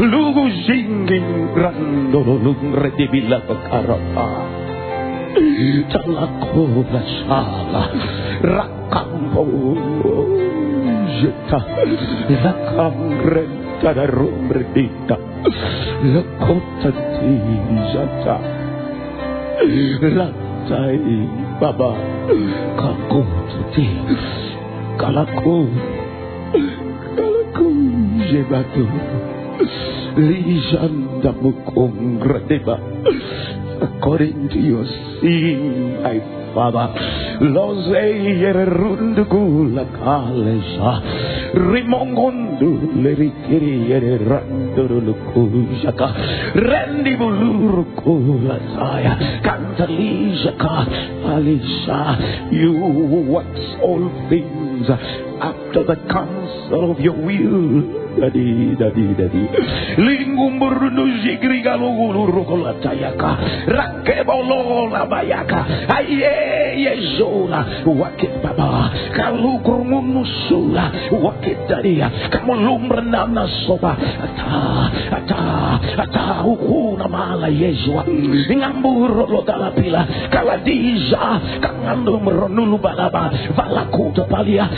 Lugo 0.03 0.45
singing 0.67 1.55
randoro 1.55 2.37
nung 2.43 2.75
redibila 2.75 3.39
pagkarapa 3.47 4.29
Talako 5.89 6.65
na 6.93 7.03
sala 7.25 7.85
Rakambo 8.43 9.47
Jeta 11.23 11.61
Lakamren 12.43 13.53
kada 13.81 14.05
rumredita 14.11 15.17
Lakota 16.03 16.91
tijata 16.91 18.37
Latay 20.03 21.01
baba 21.63 21.93
Kakumtuti 22.77 23.87
Kakumtuti 23.87 24.52
Kalaku 25.01 25.69
Kalaku 27.17 27.69
Jebatu. 28.29 28.85
Lijanda 30.17 31.33
mukong 31.33 32.21
deba. 32.49 32.77
According 33.83 34.47
to 34.53 34.59
your 34.63 34.87
seeing, 35.19 35.99
my 36.05 36.21
Father, 36.55 36.87
Loze 37.43 37.99
yererundugu 38.39 39.75
la 39.75 39.83
kalesa, 39.91 41.03
rimongondu 41.57 42.95
lerikiri 43.03 43.91
yereranduru 43.91 45.01
lukujaka, 45.03 46.09
rendi 46.55 47.17
buluruku 47.19 48.47
la 48.47 48.59
saya, 48.77 49.13
kantalijaka, 49.43 50.87
alisa, 51.27 52.01
you 52.55 52.77
works 53.27 53.67
all 53.83 54.07
things 54.31 54.72
comes 54.87 55.01
after 55.41 55.85
the 55.85 55.97
counsel 56.11 56.91
of 56.91 56.99
your 57.01 57.15
will. 57.15 58.03
jadi 58.13 58.77
dadi, 58.77 59.05
dadi. 59.17 59.43
Lingumburu 59.97 60.93
zigriga 61.25 61.81
lugulu 61.81 62.29
rukola 62.29 62.77
tayaka. 62.85 63.65
Rakeba 63.67 64.35
lola 64.37 65.09
bayaka. 65.09 65.89
Aye, 65.89 66.77
yezola. 66.77 67.85
Wakit 67.89 68.43
baba. 68.45 68.93
Kalukurumunusula. 69.17 71.13
Wakit 71.13 71.59
daria. 71.69 72.09
Kamulumbre 72.29 73.01
nana 73.03 73.49
soba. 73.65 73.97
Ata, 73.97 74.53
ata, 75.11 75.43
ata. 76.05 76.25
nama 76.99 77.09
mala 77.09 77.49
yezwa. 77.49 78.05
Ngamburu 78.53 79.27
lodala 79.27 79.73
pila. 79.73 80.29
Kaladiza. 80.29 81.41
Kangandum 81.65 82.29
ronulu 82.29 82.77
balaba. 82.79 83.33
Valakuta 83.57 84.29
palia. 84.29 84.69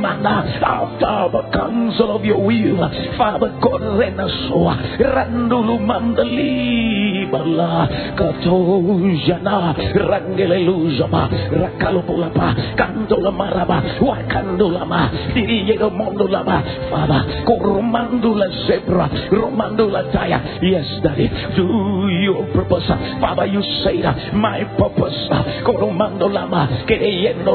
Mana. 0.00 0.44
After 0.64 1.28
the 1.32 1.42
counsel 1.52 2.16
of 2.16 2.24
your 2.24 2.40
will. 2.40 2.80
Father 3.16 3.52
God, 3.60 3.82
Renasoa, 4.00 4.96
Randulu 4.96 5.76
Mandali, 5.80 7.30
Bala, 7.30 7.88
Katojana, 8.16 9.76
Rangeleluzama, 9.92 11.22
Rakalopulapa, 11.52 12.76
Candola 12.76 13.30
Maraba, 13.30 14.00
Wakandulama, 14.00 15.32
Diriego 15.34 15.90
Mondulama, 15.92 16.64
Father, 16.90 17.44
Koromandula 17.44 18.48
Zebra, 18.66 19.08
Romandula 19.30 20.10
Taya. 20.12 20.62
Yes, 20.62 20.86
Daddy, 21.02 21.28
do 21.56 22.08
your 22.24 22.46
purpose. 22.52 22.88
Father, 23.20 23.46
you 23.46 23.62
say 23.84 24.00
that 24.02 24.32
my 24.34 24.64
purpose, 24.78 25.28
Koromandolama, 25.64 26.88
Keyendo 26.88 27.52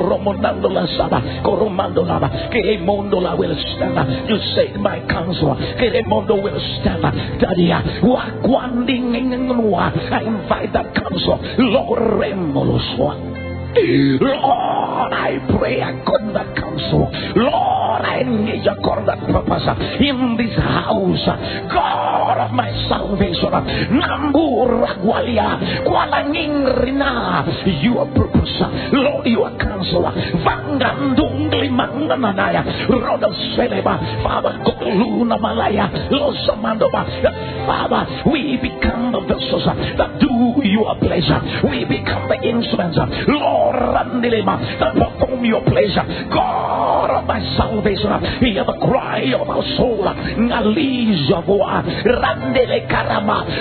Koromandolama, 1.43 2.51
Kemondola 2.51 3.37
will 3.37 3.55
stand. 3.75 4.29
You 4.29 4.37
said 4.55 4.79
my 4.79 4.99
counsel, 5.07 5.55
Keremondo 5.79 6.41
will 6.41 6.59
stand. 6.81 7.03
Wakwanding, 8.03 9.15
I 10.11 10.21
invite 10.23 10.73
that 10.73 10.95
counsel, 10.95 11.39
Lord. 11.57 11.99
Lord, 13.77 15.13
I 15.13 15.37
pray 15.59 15.81
according 15.81 16.33
that 16.33 16.55
counsel. 16.55 17.11
Lord, 17.35 17.74
I 18.03 18.23
need 18.23 18.67
according 18.67 19.05
that 19.05 19.19
purpose 19.19 19.67
in 19.99 20.35
this 20.37 20.57
house. 20.57 21.27
God 21.71 22.37
of 22.37 22.51
my 22.51 22.71
salvation. 22.89 23.51
Nambura 23.95 24.97
Gwalia. 24.99 25.83
Kwalangingrina. 25.85 27.45
Your 27.83 28.05
purpose. 28.11 28.61
Lord, 28.91 29.27
your 29.27 29.51
counsel. 29.57 30.03
Vangandungli 30.43 31.69
mangananaya. 31.69 32.63
Seleba. 33.55 33.99
Father, 34.23 34.59
Goluna 34.63 35.37
Malaya. 35.39 35.89
Losamandova. 36.09 37.05
Father, 37.65 38.29
we 38.31 38.57
become 38.57 39.11
the 39.11 39.21
vessels 39.21 39.65
uh, 39.67 39.73
that 39.97 40.19
do 40.19 40.61
your 40.63 40.95
pleasure. 40.99 41.41
We 41.65 41.85
become 41.85 42.29
the 42.29 42.39
instruments. 42.41 42.97
Uh, 42.97 43.05
Lord, 43.27 43.75
Randilema, 43.75 44.79
that 44.79 44.93
perform 44.93 45.45
your 45.45 45.61
pleasure. 45.65 46.05
God 46.29 47.09
of 47.09 47.25
my 47.25 47.39
salvation, 47.57 48.07
uh, 48.07 48.39
hear 48.39 48.63
the 48.63 48.77
cry 48.85 49.33
of 49.33 49.49
our 49.49 49.63
soul. 49.77 50.05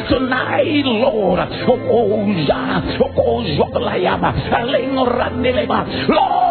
Tonight, 0.09 0.85
Lord, 0.85 1.39
Lord, 6.09 6.44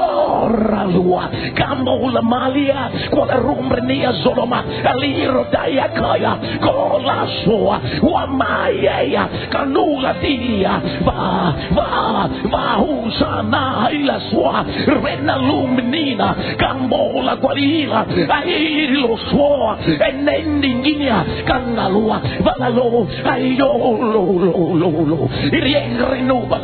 oralua 0.43 1.29
kamoula 1.53 2.21
malia 2.21 2.89
kuole 3.09 3.33
rumrenia 3.33 4.11
zoloma 4.23 4.63
liro 4.99 5.45
daiakaja 5.51 6.37
kolasua 6.65 7.79
uamaiea 8.01 9.27
kanula 9.49 10.13
tilia 10.13 10.81
va 11.05 11.53
va 11.75 12.29
va 12.51 12.65
husana 12.81 13.89
ilasua 13.91 14.65
rena 15.03 15.37
lumnina 15.37 16.35
kamoula 16.57 17.35
kualila 17.35 18.05
e 18.45 18.87
lo 18.87 19.17
lo, 19.17 19.77
irien 19.87 21.23
kangalua 21.45 22.21
valalo 22.45 23.07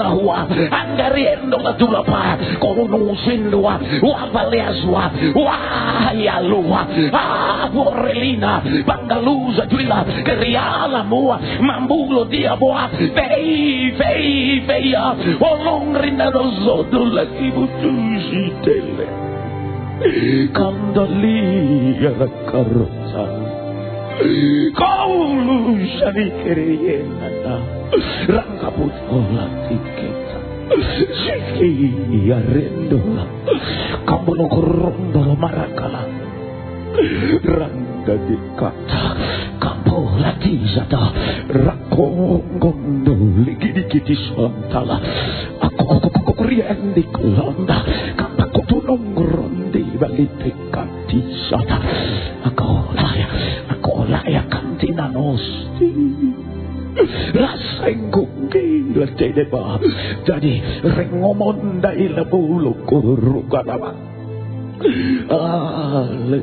hua, 0.09 0.37
angariendo 0.71 1.57
angariendola 1.59 1.73
tulapa 1.73 2.37
kono 2.59 2.85
konuusindua 2.87 3.68
sindua 3.77 4.11
wavaleazwa 4.13 5.11
wayalua 5.35 6.87
avorelina 7.63 8.55
ah, 8.55 8.61
bangaluza 8.87 9.65
juila 9.65 10.05
riala 10.39 11.03
mua 11.03 11.39
mambulo 11.61 12.25
diaboa 12.25 12.89
vei 13.15 13.91
vei 13.91 14.59
veia 14.59 15.15
olongrina 15.51 16.31
zodo 16.65 17.05
la 17.05 17.25
kibutushi 17.25 18.53
tele. 18.63 19.07
Kandalia 20.53 22.09
la 22.19 22.27
carrozza 22.51 23.23
kaulu 24.75 25.79
shani 25.99 26.31
kereyena 26.43 27.27
ranga 28.27 28.71
putola 28.71 29.43
iya 31.59 32.37
rindu. 32.41 33.01
Kamu 34.05 34.31
nukurung 34.37 35.13
dulu 35.13 35.33
marakala 35.37 36.19
randa 37.45 38.15
dikata 38.27 39.03
kamu 39.61 39.97
lagi 40.19 40.55
zata 40.73 41.13
rakongong 41.47 43.05
dulu 43.05 43.45
gini-gini 43.55 44.15
sontala 44.31 44.97
aku 45.63 45.83
aku 45.85 46.09
aku 46.09 46.31
kurian 46.33 46.91
di 46.95 47.03
kelonda. 47.07 47.85
Kata 48.17 48.43
aku 48.49 48.61
tunung 48.67 49.15
rondi 49.15 49.83
balik 49.95 50.31
dekat 50.41 50.89
aku 52.45 52.69
layak 52.95 53.31
aku 53.69 53.93
layak 54.09 54.45
kantina 54.49 55.07
nosti 55.11 55.89
Rasengko 57.33 58.23
gila 58.51 59.07
tede 59.15 59.47
ba. 59.47 59.79
Jadi 60.27 60.59
rek 60.83 61.09
ngomong 61.15 61.79
dai 61.79 62.07
lebulu 62.11 62.75
kuru 62.87 63.47
kadaba. 63.47 63.91
Ah, 65.27 66.07
le. 66.07 66.39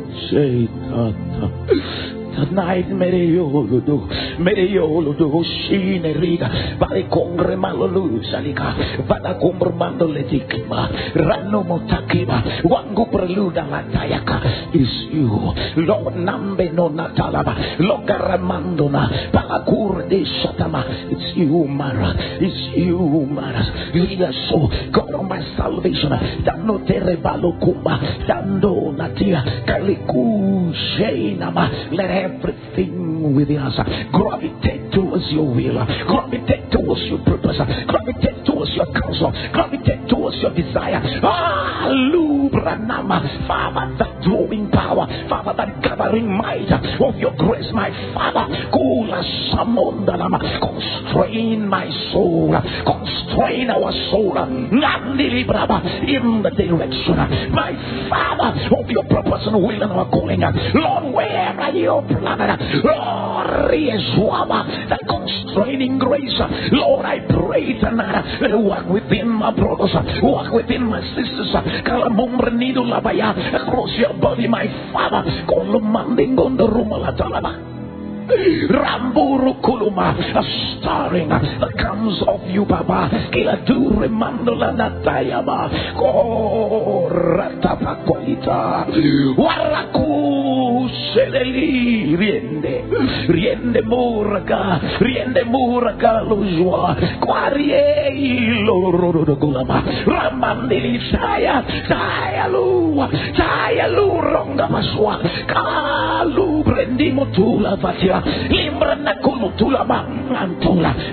Tonight 2.36 2.92
mere 2.92 3.16
yoludu, 3.32 3.96
mere 4.44 4.68
yoludu 4.68 5.40
shine 5.40 6.12
riga, 6.20 6.76
vale 6.76 7.08
kongre 7.08 7.56
malolu 7.56 8.20
salika, 8.28 8.76
vada 9.08 9.40
kumber 9.40 9.72
mando 9.72 10.04
letikima, 10.04 10.84
rano 11.16 11.64
motakima, 11.64 12.60
wangu 12.68 13.08
preluda 13.08 13.64
latayaka, 13.64 14.68
is 14.76 14.92
you, 15.16 15.32
Lord 15.88 16.16
nambe 16.20 16.68
no 16.76 16.90
natalaba, 16.92 17.56
logaramando 17.80 18.90
na, 18.92 19.08
palakur 19.32 20.04
de 20.06 20.20
shatama, 20.44 20.84
it's 21.08 21.32
you 21.40 21.64
Mara, 21.64 22.12
it's 22.36 22.76
you 22.76 23.00
Mara, 23.32 23.64
lead 23.94 24.20
us 24.20 24.36
so, 24.50 24.68
God 24.92 25.14
of 25.14 25.24
my 25.24 25.40
salvation, 25.56 26.12
dano 26.44 26.84
terebalo 26.84 27.56
kumba, 27.64 27.96
dando 28.28 28.92
natia, 28.92 29.64
kaliku 29.64 30.68
shenama, 31.00 31.96
let 31.96 32.25
everything 32.26 33.34
within 33.34 33.58
us 33.58 33.76
gravitate 34.12 34.92
towards 34.92 35.24
your 35.30 35.46
will, 35.46 35.78
gravitate 36.06 36.70
towards 36.72 37.02
your 37.02 37.18
purpose, 37.24 37.56
gravitate 37.86 38.44
towards 38.46 38.70
your 38.74 38.86
counsel, 38.86 39.30
gravitate 39.52 40.08
towards 40.08 40.36
your 40.42 40.54
desire. 40.54 41.00
Ah, 41.22 41.88
Lubranama, 42.56 43.46
Father, 43.46 43.96
that 43.98 44.22
drawing 44.22 44.70
power, 44.70 45.06
Father, 45.28 45.54
that 45.56 45.82
gathering 45.82 46.28
might 46.36 46.70
of 46.72 47.16
your 47.16 47.34
grace, 47.36 47.68
my 47.72 47.90
Father, 48.14 48.46
Kula 48.72 49.22
Samondalama, 49.52 50.40
constrain 50.60 51.68
my 51.68 51.88
soul, 52.12 52.54
constrain 52.84 53.70
our 53.70 53.92
soul, 54.10 54.36
in 56.06 56.42
the 56.42 56.50
direction, 56.50 57.16
my 57.52 57.72
Father, 58.08 58.76
of 58.76 58.90
your 58.90 59.04
purpose 59.04 59.42
and 59.46 59.56
will 59.56 59.82
and 59.82 59.92
our 59.92 60.08
calling. 60.10 60.40
Lord, 60.40 61.14
where 61.14 61.60
are 61.60 61.72
you? 61.72 62.02
planet. 62.08 62.60
Lord, 62.84 63.70
the 64.88 64.98
constraining 65.08 65.98
grace. 65.98 66.40
Lord, 66.72 67.04
I 67.04 67.20
pray 67.20 67.78
tonight 67.78 68.38
that 68.40 68.58
work 68.58 68.88
within 68.88 69.28
my 69.28 69.50
brothers, 69.52 69.94
work 70.22 70.52
within 70.52 70.84
my 70.84 71.00
sisters. 71.14 71.54
Across 73.54 73.98
your 73.98 74.14
body, 74.20 74.48
my 74.48 74.66
Father. 74.92 75.24
Kolumanding 75.48 76.38
on 76.38 76.56
the 76.56 76.68
room, 76.68 77.75
Ramburu 78.26 79.62
Kuluma, 79.62 80.10
a 80.18 80.42
stirring 80.80 81.28
that 81.28 81.70
comes 81.78 82.18
of 82.26 82.40
you, 82.50 82.64
Baba. 82.64 83.08
Kiladu 83.30 83.94
Remandola 84.00 84.72
Natayama, 84.74 85.70
Koratapakolita, 85.94 88.86
Waraku 89.38 90.88
Seleli, 91.14 92.16
Riende, 92.16 92.84
Riende 93.28 93.82
Muraga, 93.82 94.80
Riende 94.98 95.44
Muraga 95.46 96.22
Luzwa, 96.26 96.96
Quarie 97.20 98.62
Lorogulama, 98.66 99.82
Ramandili 100.06 100.98
Saya, 101.10 101.62
Saya 101.86 102.48
Lu, 102.50 102.96
Saya 103.36 103.86
Lu 103.88 104.18
Ronga 104.18 104.66
Maswa, 104.68 105.18
Kalu 105.46 106.62
Brendimotula 106.64 107.76
Vatia. 107.78 108.15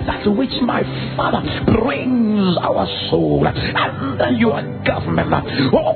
That 0.05 0.23
which 0.35 0.61
my 0.61 0.83
Father 1.15 1.41
brings 1.73 2.57
our 2.57 2.87
soul 3.09 3.47
under 3.47 4.31
your 4.31 4.61
government. 4.85 5.33
Oh, 5.73 5.93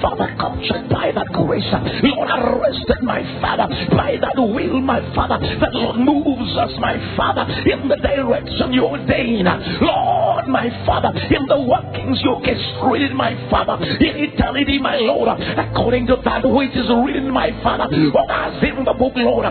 Father, 0.00 0.28
captured 0.38 0.88
by 0.90 1.12
that 1.12 1.28
grace. 1.32 1.64
Lord, 2.02 2.28
arrested 2.30 3.02
my 3.02 3.22
Father 3.40 3.66
by 3.96 4.16
that 4.20 4.36
will, 4.36 4.80
my 4.80 5.00
Father, 5.14 5.38
that 5.60 5.74
Lord 5.74 5.96
moves 5.96 6.56
us, 6.56 6.70
my 6.78 6.96
Father, 7.16 7.46
in 7.66 7.88
the 7.88 7.96
direction 7.96 8.72
you 8.72 8.84
ordain. 8.84 9.44
Lord, 9.80 10.48
my 10.48 10.70
Father, 10.86 11.10
in 11.14 11.46
the 11.46 11.60
workings 11.60 12.20
you 12.22 12.30
orchestrated, 12.34 13.14
my 13.14 13.34
Father, 13.50 13.82
in 13.82 14.16
eternity, 14.16 14.78
my 14.78 14.96
Lord, 14.96 15.28
according 15.58 16.06
to 16.08 16.16
that 16.24 16.44
which 16.44 16.74
is 16.74 16.88
written, 17.04 17.30
my 17.30 17.50
Father, 17.62 17.88
oh, 17.90 18.26
as 18.30 18.62
in 18.62 18.84
the 18.88 18.94
book, 18.96 19.12
Lord. 19.16 19.44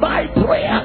My 0.00 0.26
prayer, 0.26 0.82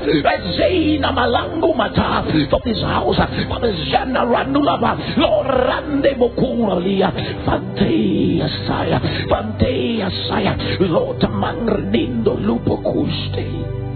Zena 0.55 1.11
Malangu 1.11 1.75
Mata, 1.75 2.23
for 2.49 2.61
this 2.63 2.82
house, 2.82 3.17
for 3.49 3.59
this 3.59 3.75
Jana 3.91 4.21
Randulaba, 4.25 5.17
Lord 5.17 5.47
Rande 5.47 6.13
Bokuralia, 6.15 7.09
Fantea 7.45 8.47
Saya, 8.67 8.99
Fantea 9.27 10.09
Saya, 10.30 10.55
Lord 10.80 11.21
Mangrenindo 11.30 12.38
Lupo 12.39 12.77
Kuste. 12.77 13.88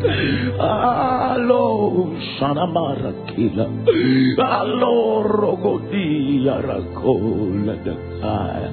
Alo 0.00 2.08
sanamara 2.40 3.12
kila. 3.28 3.68
Alo 4.40 5.20
rogo 5.28 5.76
dia 5.92 6.56
rakola 6.56 7.76
daka 7.84 8.72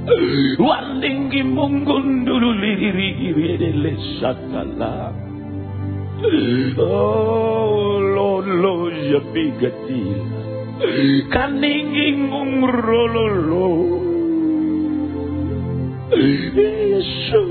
Wandingi 0.56 1.44
munggun 1.44 2.24
dulu 2.24 2.56
liri 2.56 3.20
giri 3.20 3.60
Oh 6.80 8.00
lo 8.00 8.40
lo 8.40 8.88
jepi 8.88 9.52
gatila 9.60 10.40
Kaningi 11.28 12.16
mungro 12.16 13.04
lo. 13.12 13.68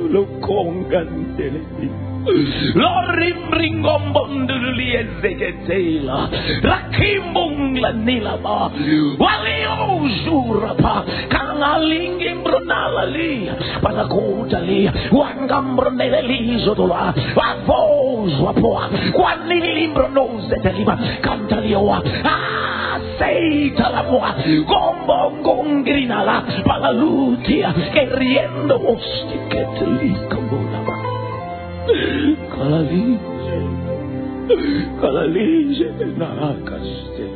Lo 0.08 0.24
ezeketela. 4.96 6.28
Rakimbung 6.62 7.76
lanilaba. 7.80 8.70
Walio 9.18 10.08
zurapa. 10.24 11.04
Kangalingi 11.28 12.34
mbronalali. 12.34 13.50
Palakutali. 13.82 14.90
Wangambroneleli 15.12 16.58
zotola. 16.64 17.14
Wavoz 17.36 18.32
wapoa. 18.40 18.88
Kwanili 19.12 19.88
mbronoze 19.88 20.56
teliba. 20.62 20.98
Kantalioa. 21.20 22.02
Ah, 22.24 22.98
seitalamua. 23.18 24.34
Gombo 24.66 25.20
gongrinala. 25.42 26.42
Palalutia. 26.64 27.72
Que 27.92 28.04
riendo 28.18 28.76
Kalalice, 31.86 33.58
Kalalice 34.98 35.88
narakaste, 36.18 37.26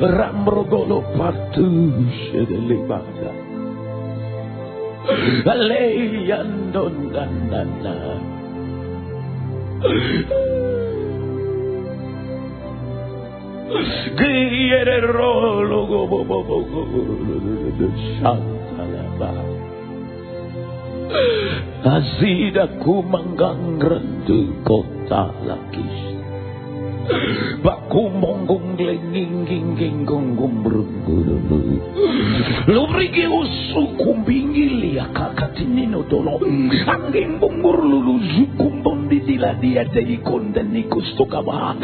Ramrogolo 0.00 1.00
partusce 1.16 2.44
delle 2.44 2.76
bada. 2.84 3.32
A 5.44 5.54
lei 5.54 6.30
andondannanna. 6.30 7.96
Ghiere 14.16 15.00
rologo, 15.00 16.06
bo 16.06 16.24
bo 16.24 16.42
bo 16.44 16.58
bo, 16.68 16.84
shantala 18.20 19.04
bada. 19.18 19.53
Azida 21.84 22.80
kumanggang 22.80 23.76
randu 23.76 24.64
kota 24.64 25.30
lakis. 25.44 26.13
Baku 27.64 28.08
monggung 28.12 28.76
glenging 28.76 29.44
gingging 29.44 30.08
gonggong 30.08 30.64
bergulu. 30.64 31.36
Lubrigi 32.68 33.24
ya 34.94 35.10
kakati 35.10 35.64
dolo. 36.08 36.38
Angin 36.86 37.40
bungur 37.42 37.82
lulu 37.82 38.20
zukum 38.36 38.84
bondi 38.84 39.20
dila 39.24 39.58
dia 39.58 39.84
jadi 39.88 40.22
konden 40.22 40.72
nikus 40.72 41.12
tokaba. 41.18 41.74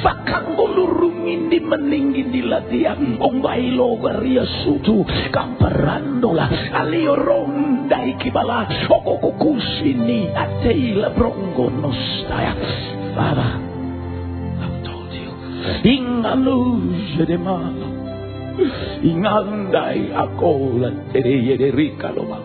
Vakang 0.00 0.54
golurung 0.54 1.26
indi 1.26 1.58
meninggi 1.58 2.28
dila 2.30 2.62
dia. 2.70 2.94
Ombai 3.18 3.74
logar 3.74 4.22
ya 4.22 4.46
sutu 4.64 5.02
kamparandola. 5.34 6.76
Alio 6.76 7.18
ronda 7.18 7.98
ikibala. 8.04 8.88
Okokokusini 8.88 10.30
ateila 10.32 11.10
brongo 11.12 11.66
nostaya. 11.72 12.54
Baba. 13.12 13.71
inga 15.84 16.34
luz 16.34 17.16
de 17.26 17.38
mano 17.38 17.88
ingandai 19.02 20.12
akola 20.12 20.92
tereyererika 21.12 22.12
loma 22.12 22.38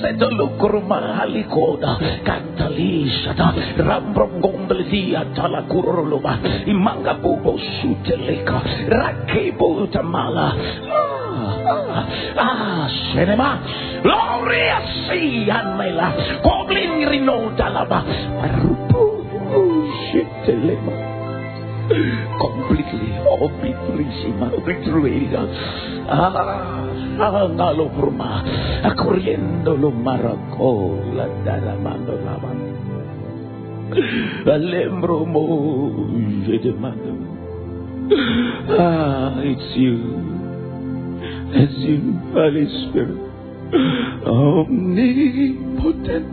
seto 0.00 0.28
lukurma 0.32 1.20
halikoda 1.20 2.00
kantalishata 2.24 3.52
rambrongomblezia 3.76 5.36
talakuroloma 5.36 6.64
imanga 6.66 7.14
bubo 7.20 7.58
suteleka. 7.58 8.62
Rakebo 8.88 9.86
tamala 9.92 10.56
Ah, 11.68 12.04
ah 12.36 12.86
cinema, 13.12 13.60
gloria 14.00 14.80
sia 15.04 15.76
nella, 15.76 16.40
goblin 16.40 17.04
rinota 17.08 17.68
la 17.68 17.84
ba, 17.84 18.00
rupu, 18.62 19.04
uh, 19.52 19.84
shitelema. 20.08 21.17
Completely 21.88 23.16
obliteration, 23.24 24.36
obliterated. 24.42 25.48
Ah, 26.08 26.84
ngalo 27.48 27.88
forma, 27.96 28.44
corriendo 28.96 29.76
lo 29.76 29.90
maraco, 29.90 31.00
la 31.12 31.26
daramando 31.44 32.12
lavan. 32.24 32.58
Alembro 34.46 35.24
mo, 35.24 35.44
je 36.44 36.58
demando. 36.60 37.16
Ah, 38.78 39.40
it's 39.40 39.76
you. 39.76 39.98
It's 41.52 41.78
you, 41.80 42.12
Holy 42.32 42.66
Spirit. 42.88 43.20
Omnipotent 44.28 46.26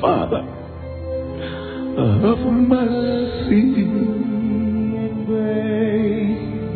Father 0.00 0.59
of 2.00 2.38
mercy. 2.68 3.64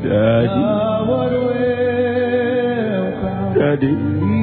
Daddy, 0.04 0.64
Daddy, 3.58 4.34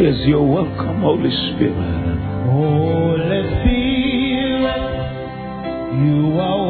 Yes, 0.00 0.16
you're 0.26 0.42
welcome, 0.42 1.00
Holy 1.00 1.30
Spirit. 1.30 2.18
Holy 2.50 3.42
Spirit, 3.60 4.82
you 6.02 6.20
are 6.40 6.62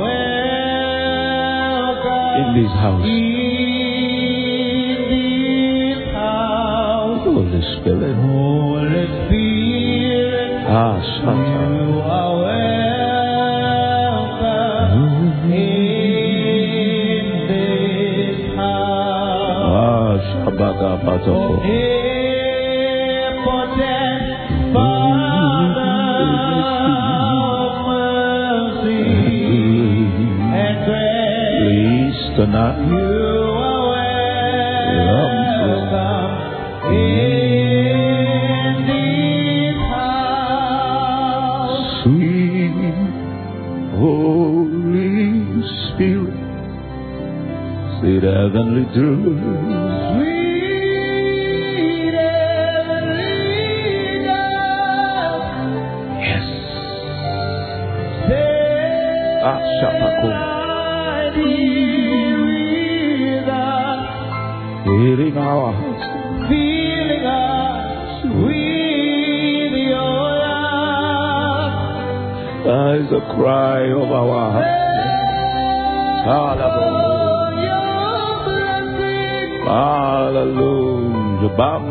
welcome 1.70 2.38
In 2.40 2.48
this 2.62 2.72
house. 2.80 3.29
Spirit. 7.80 8.14
Holy 8.16 9.04
Spirit, 9.26 10.66
Ah, 10.68 10.96
Shanta. 11.00 11.60
you 11.74 12.00
are 12.00 12.34
welcome 14.20 15.52
in 15.52 17.24
this 17.48 18.38
house. 18.56 19.64
Ah, 19.66 20.12
Shabaga 20.28 20.92
Patoko. 21.04 21.60
Omnipotent 23.30 24.22
Father 24.74 25.96
of 27.40 27.72
mercy 27.88 29.04
and 30.60 30.76
grace, 30.86 31.56
Please 31.64 32.20
tonight. 32.36 32.99
Heavenly 48.94 49.69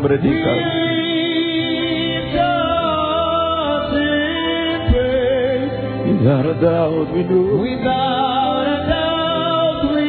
Bambredika. 0.00 1.60
lift 2.20 2.36
us. 4.94 5.00
Without 6.20 6.46
a 6.46 6.54
doubt 6.60 7.12
we 7.14 7.22
know 7.24 7.56
Without 7.60 8.66
a 8.66 8.68
doubt, 8.88 9.94
we 9.94 10.00
we 10.00 10.06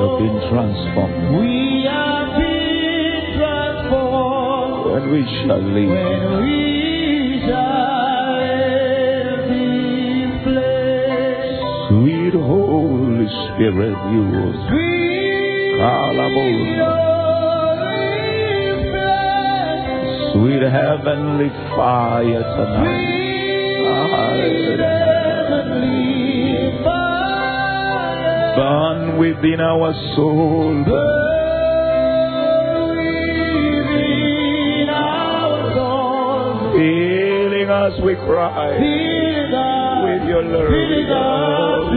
have 0.00 0.18
been 0.18 0.38
transformed. 0.50 1.40
we 1.40 1.54
have 1.84 2.30
been 2.38 3.22
transformed 3.36 4.86
And 4.96 5.04
we 5.12 5.20
shall 5.44 5.62
live. 5.62 5.88
when 5.88 6.20
we 6.42 6.56
shall 7.46 8.32
leave 8.40 9.42
this 9.52 10.30
place. 10.44 11.60
Sweet 11.88 12.34
Holy 12.34 13.28
Spirit, 13.28 13.96
you 14.12 14.22
Sweet. 14.68 15.80
Holy 16.32 16.68
Sweet 20.36 20.60
heavenly 20.68 21.48
fire 21.72 22.44
tonight. 22.56 23.08
sweet 24.36 24.80
heavenly 24.84 26.76
fire. 26.84 28.52
Burn 28.56 29.16
within 29.18 29.60
our 29.64 29.94
soul. 30.14 30.84
Within 33.56 34.88
our 34.92 35.72
souls, 35.72 36.76
Healing 36.76 37.70
us, 37.70 37.94
we 38.04 38.14
cry. 38.28 38.76
With 38.76 40.28
your 40.28 40.44
love. 40.44 40.68
With 40.68 40.92
your 41.00 41.04
love. 41.08 41.88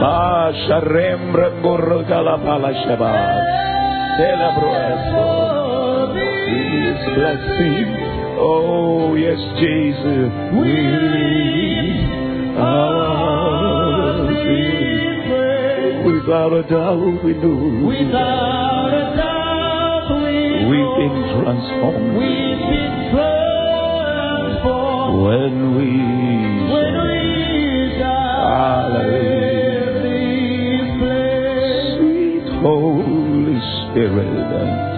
Masha 0.00 0.80
rembra 0.88 1.48
gorgala 1.60 2.40
pala 2.42 2.72
shaba. 2.80 3.12
Celebrate 4.16 5.04
Oh, 5.20 5.37
His 6.48 6.98
blessing. 7.14 7.88
Oh, 8.40 9.14
yes, 9.14 9.40
Jesus. 9.60 10.30
We 10.56 10.76
are. 12.56 13.18
Without 16.06 16.52
a 16.52 16.62
doubt, 16.62 17.24
we 17.24 17.32
know 17.34 17.86
Without 17.86 18.92
a 18.92 19.16
doubt, 19.16 20.08
we 20.22 20.66
we've 20.68 20.94
been 21.00 21.16
transformed 21.40 22.12
we've 22.18 22.62
been 22.68 22.94
transformed 23.12 24.62
when 25.24 25.54
we. 25.76 25.90
when 26.68 26.92
we 27.02 27.22
Hallelujah. 27.98 28.12
died 28.44 29.08
in 30.04 30.04
this 30.04 30.88
place. 31.00 31.88
Sweet 31.96 32.46
Holy 32.60 33.58
Spirit. 33.88 34.97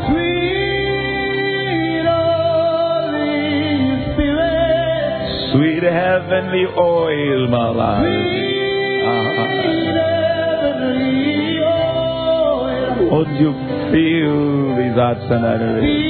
Sweet 5.60 5.82
heavenly 5.82 6.64
oil, 6.74 7.48
my 7.52 7.68
life. 7.68 8.00
sweet 8.00 9.92
heavenly 9.92 11.60
oil, 11.60 13.10
Won't 13.12 13.34
you 13.44 13.52
feel 13.92 14.38
these 14.80 14.96
hearts 14.96 15.28
and 15.28 15.44
adoration? 15.44 16.00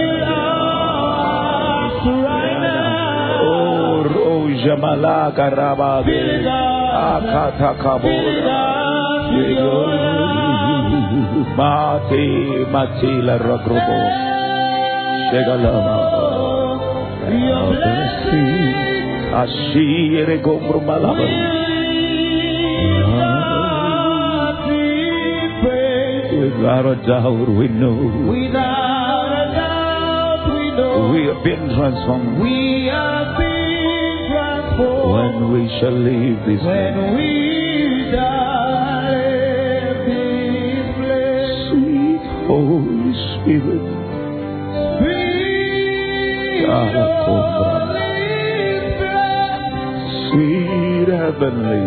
fill 0.00 0.24
us 0.24 2.00
right 2.24 2.60
now. 2.64 3.44
Oh, 3.44 4.08
Roja 4.08 4.74
Malaka 4.80 5.46
Rabade. 5.52 6.48
Blessing 18.30 19.32
Ashire 19.42 20.36
Gomru 20.42 20.80
Malaba. 20.82 21.26
will 22.78 23.10
not 23.18 24.56
be 24.68 24.84
praised. 25.62 26.56
Without 26.56 26.86
a 26.86 26.88
doubt, 27.06 27.48
we 27.58 27.66
know 27.68 27.96
Without 28.28 29.32
a 29.32 29.44
doubt, 29.54 30.42
we 30.54 30.64
know 30.76 31.10
we 31.12 31.20
have 31.26 31.42
been 31.44 31.64
transformed 31.76 32.40
we 32.40 32.86
have 32.86 33.36
been 33.36 34.30
transformed 34.32 35.42
when 35.42 35.52
we 35.52 35.62
shall 35.80 35.98
leave 35.98 36.38
this 36.46 36.62
when 36.64 36.94
place. 36.94 37.14
we 37.16 37.30
die 38.12 39.12
this 40.06 40.86
place. 40.96 41.52
Sweet 41.70 42.22
Holy 42.48 43.12
Spirit. 43.34 43.84
Sweet 44.98 46.64
Ala 46.64 47.04
Cobra. 47.24 47.46
Holy 47.48 47.56
Spirit, 47.58 47.67
heavenly 51.28 51.84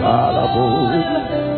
Ala 0.00 0.44
heavenly. 0.54 1.02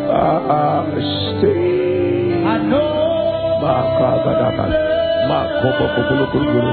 Ah, 0.09 0.83
stay. 0.89 2.43
I 2.43 2.57
know 2.65 3.61
Makabadaka. 3.61 4.65
Makobo 5.29 5.85
Kokulu 5.95 6.25
Kulu. 6.33 6.63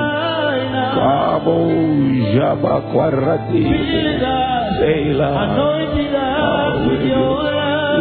Kabo 0.97 1.57
Jaba 2.33 2.75
Kwarati. 2.91 3.63
Seila. 4.81 5.29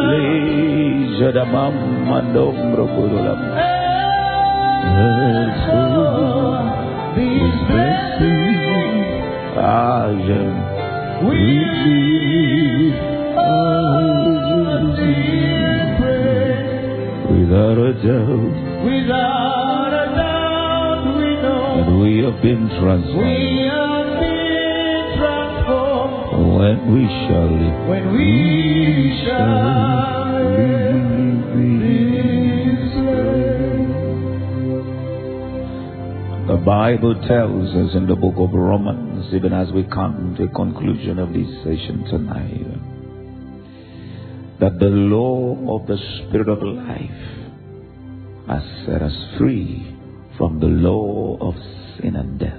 Leja 0.10 1.30
da 1.36 1.44
mamando 1.46 2.52
mrokulam. 2.56 3.39
These 3.39 3.39
Without 17.30 17.78
a 17.78 17.94
doubt, 17.94 18.56
Without 18.86 19.92
a 19.92 20.06
doubt, 20.16 21.04
we 21.18 21.30
know 21.44 21.66
that 21.84 21.92
we 22.00 22.12
have 22.24 22.40
been 22.42 22.64
transformed 22.80 23.26
we 23.26 23.68
have 23.68 24.10
been 24.20 25.06
transformed 25.20 26.56
when 26.58 26.78
we 26.94 27.02
shall 27.28 27.50
live. 27.52 27.78
when 27.90 28.04
we 28.16 28.28
shall 29.26 30.40
leave 31.56 31.84
this. 32.80 32.94
The 36.48 36.58
Bible 36.66 37.16
tells 37.28 37.68
us 37.76 37.92
in 37.96 38.06
the 38.08 38.16
book 38.16 38.36
of 38.38 38.54
Romans, 38.54 39.09
even 39.34 39.54
as 39.54 39.72
we 39.72 39.84
come 39.84 40.36
to 40.38 40.48
the 40.48 40.54
conclusion 40.54 41.20
of 41.20 41.34
this 41.34 41.48
session 41.64 42.04
tonight, 42.10 43.00
that 44.60 44.80
the 44.80 44.90
law 44.90 45.80
of 45.80 45.88
the 45.88 45.98
Spirit 45.98 46.50
of 46.50 46.62
life 46.62 47.40
has 48.48 48.64
set 48.86 49.02
us 49.02 49.16
free 49.38 49.96
from 50.38 50.60
the 50.60 50.68
law 50.68 51.38
of 51.40 51.56
sin 51.98 52.16
and 52.16 52.40
death. 52.40 52.54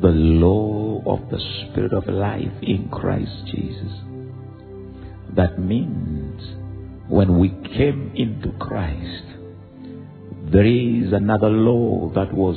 The 0.00 0.08
law 0.08 1.02
of 1.06 1.30
the 1.30 1.38
Spirit 1.38 1.92
of 1.92 2.06
life 2.06 2.52
in 2.62 2.88
Christ 2.90 3.46
Jesus. 3.46 3.92
That 5.36 5.58
means 5.58 6.42
when 7.08 7.38
we 7.38 7.48
came 7.76 8.12
into 8.14 8.52
Christ, 8.58 9.24
there 10.52 10.66
is 10.66 11.12
another 11.12 11.48
law 11.48 12.10
that 12.14 12.32
was 12.32 12.56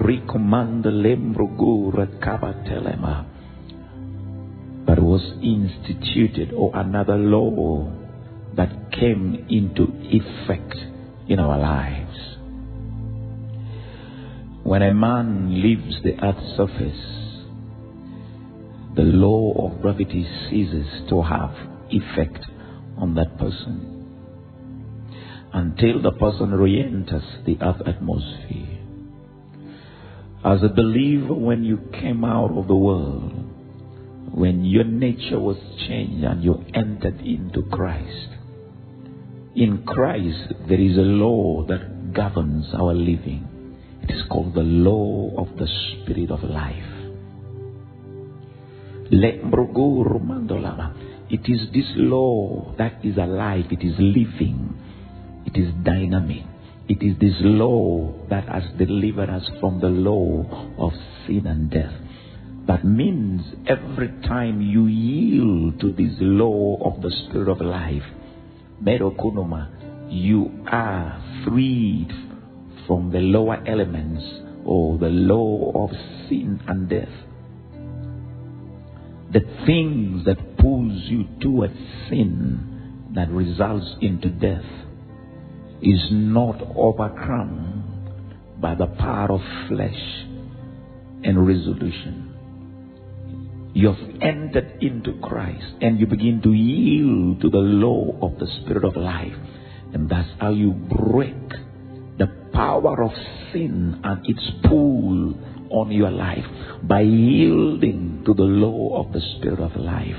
recommended 0.00 0.92
lembrogur 0.92 2.06
kabatelema 2.18 3.26
that 4.86 5.00
was 5.00 5.22
instituted 5.42 6.52
or 6.52 6.70
another 6.74 7.16
law 7.16 7.90
that 8.56 8.92
came 8.92 9.46
into 9.48 9.84
effect 10.10 10.74
in 11.28 11.38
our 11.38 11.58
lives. 11.58 12.18
When 14.62 14.82
a 14.82 14.94
man 14.94 15.62
leaves 15.62 16.02
the 16.02 16.14
earth's 16.22 16.56
surface, 16.56 17.14
the 18.96 19.02
law 19.02 19.66
of 19.66 19.82
gravity 19.82 20.26
ceases 20.48 20.86
to 21.08 21.22
have 21.22 21.54
effect 21.90 22.44
on 22.96 23.14
that 23.14 23.38
person 23.38 23.90
until 25.52 26.02
the 26.02 26.12
person 26.12 26.50
re-enters 26.50 27.24
the 27.46 27.56
earth 27.60 27.82
atmosphere. 27.86 28.73
As 30.44 30.62
a 30.62 30.68
believer, 30.68 31.32
when 31.32 31.64
you 31.64 31.78
came 31.90 32.22
out 32.22 32.50
of 32.50 32.66
the 32.68 32.76
world, 32.76 33.32
when 34.34 34.62
your 34.62 34.84
nature 34.84 35.40
was 35.40 35.56
changed 35.88 36.22
and 36.22 36.44
you 36.44 36.62
entered 36.74 37.18
into 37.22 37.62
Christ, 37.62 38.28
in 39.56 39.84
Christ 39.86 40.52
there 40.68 40.80
is 40.80 40.98
a 40.98 41.00
law 41.00 41.64
that 41.68 42.12
governs 42.12 42.66
our 42.74 42.92
living. 42.92 43.48
It 44.02 44.10
is 44.10 44.22
called 44.28 44.52
the 44.54 44.60
law 44.60 45.32
of 45.38 45.56
the 45.56 45.66
Spirit 45.66 46.30
of 46.30 46.42
life. 46.42 46.92
It 51.30 51.48
is 51.48 51.60
this 51.72 51.90
law 51.96 52.74
that 52.76 53.02
is 53.02 53.16
alive, 53.16 53.64
it 53.70 53.82
is 53.82 53.94
living, 53.98 54.74
it 55.46 55.56
is 55.56 55.72
dynamic. 55.82 56.44
It 56.86 57.02
is 57.02 57.18
this 57.18 57.36
law 57.40 58.12
that 58.28 58.46
has 58.46 58.64
delivered 58.76 59.30
us 59.30 59.48
from 59.58 59.80
the 59.80 59.88
law 59.88 60.44
of 60.76 60.92
sin 61.26 61.46
and 61.46 61.70
death. 61.70 61.94
That 62.66 62.84
means 62.84 63.40
every 63.66 64.08
time 64.26 64.60
you 64.60 64.86
yield 64.86 65.80
to 65.80 65.92
this 65.92 66.14
law 66.20 66.76
of 66.84 67.00
the 67.00 67.10
Spirit 67.10 67.48
of 67.48 67.62
life, 67.62 68.02
you 70.10 70.50
are 70.66 71.42
freed 71.46 72.08
from 72.86 73.10
the 73.10 73.20
lower 73.20 73.62
elements 73.66 74.22
or 74.66 74.98
the 74.98 75.08
law 75.08 75.72
of 75.84 75.90
sin 76.28 76.60
and 76.66 76.88
death. 76.90 77.08
The 79.32 79.40
things 79.64 80.26
that 80.26 80.58
pulls 80.58 81.02
you 81.04 81.24
towards 81.40 81.78
sin 82.10 83.10
that 83.14 83.30
results 83.30 83.96
into 84.02 84.28
death 84.28 84.83
is 85.84 86.08
not 86.10 86.56
overcome 86.74 87.84
by 88.58 88.74
the 88.74 88.86
power 88.86 89.32
of 89.32 89.40
flesh 89.68 90.24
and 91.22 91.46
resolution. 91.46 92.30
You 93.74 93.88
have 93.92 94.22
entered 94.22 94.78
into 94.80 95.18
Christ 95.20 95.66
and 95.80 96.00
you 96.00 96.06
begin 96.06 96.40
to 96.42 96.52
yield 96.52 97.42
to 97.42 97.50
the 97.50 97.58
law 97.58 98.16
of 98.22 98.38
the 98.38 98.46
Spirit 98.62 98.84
of 98.84 98.96
life. 98.96 99.34
And 99.92 100.08
that's 100.08 100.28
how 100.40 100.50
you 100.50 100.72
break 100.72 101.34
the 102.18 102.28
power 102.52 103.02
of 103.02 103.10
sin 103.52 104.00
and 104.02 104.24
its 104.24 104.50
pull 104.68 105.34
on 105.70 105.90
your 105.90 106.10
life 106.10 106.44
by 106.82 107.00
yielding 107.02 108.22
to 108.24 108.32
the 108.32 108.42
law 108.42 109.04
of 109.04 109.12
the 109.12 109.20
Spirit 109.36 109.60
of 109.60 109.76
life. 109.76 110.16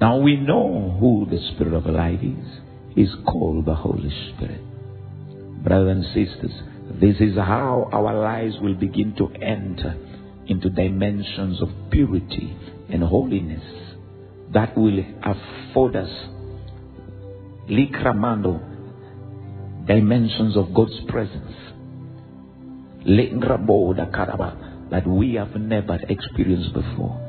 Now 0.00 0.18
we 0.18 0.36
know 0.36 0.96
who 0.98 1.26
the 1.28 1.40
Spirit 1.52 1.74
of 1.74 1.84
life 1.86 2.20
is. 2.22 2.69
He's 2.94 3.10
called 3.26 3.64
the 3.66 3.74
Holy 3.74 4.10
Spirit. 4.34 4.62
Brothers 5.64 5.96
and 5.96 6.04
sisters, 6.06 6.52
this 7.00 7.16
is 7.20 7.36
how 7.36 7.88
our 7.92 8.14
lives 8.14 8.56
will 8.60 8.74
begin 8.74 9.14
to 9.16 9.28
enter 9.42 9.96
into 10.46 10.70
dimensions 10.70 11.62
of 11.62 11.68
purity 11.90 12.56
and 12.88 13.02
holiness 13.02 13.62
that 14.52 14.76
will 14.76 14.98
afford 15.22 15.94
us 15.96 16.10
likramando 17.68 18.58
dimensions 19.86 20.56
of 20.56 20.74
God's 20.74 20.98
presence 21.08 21.54
that 24.90 25.06
we 25.06 25.34
have 25.34 25.54
never 25.54 25.98
experienced 26.08 26.72
before. 26.74 27.26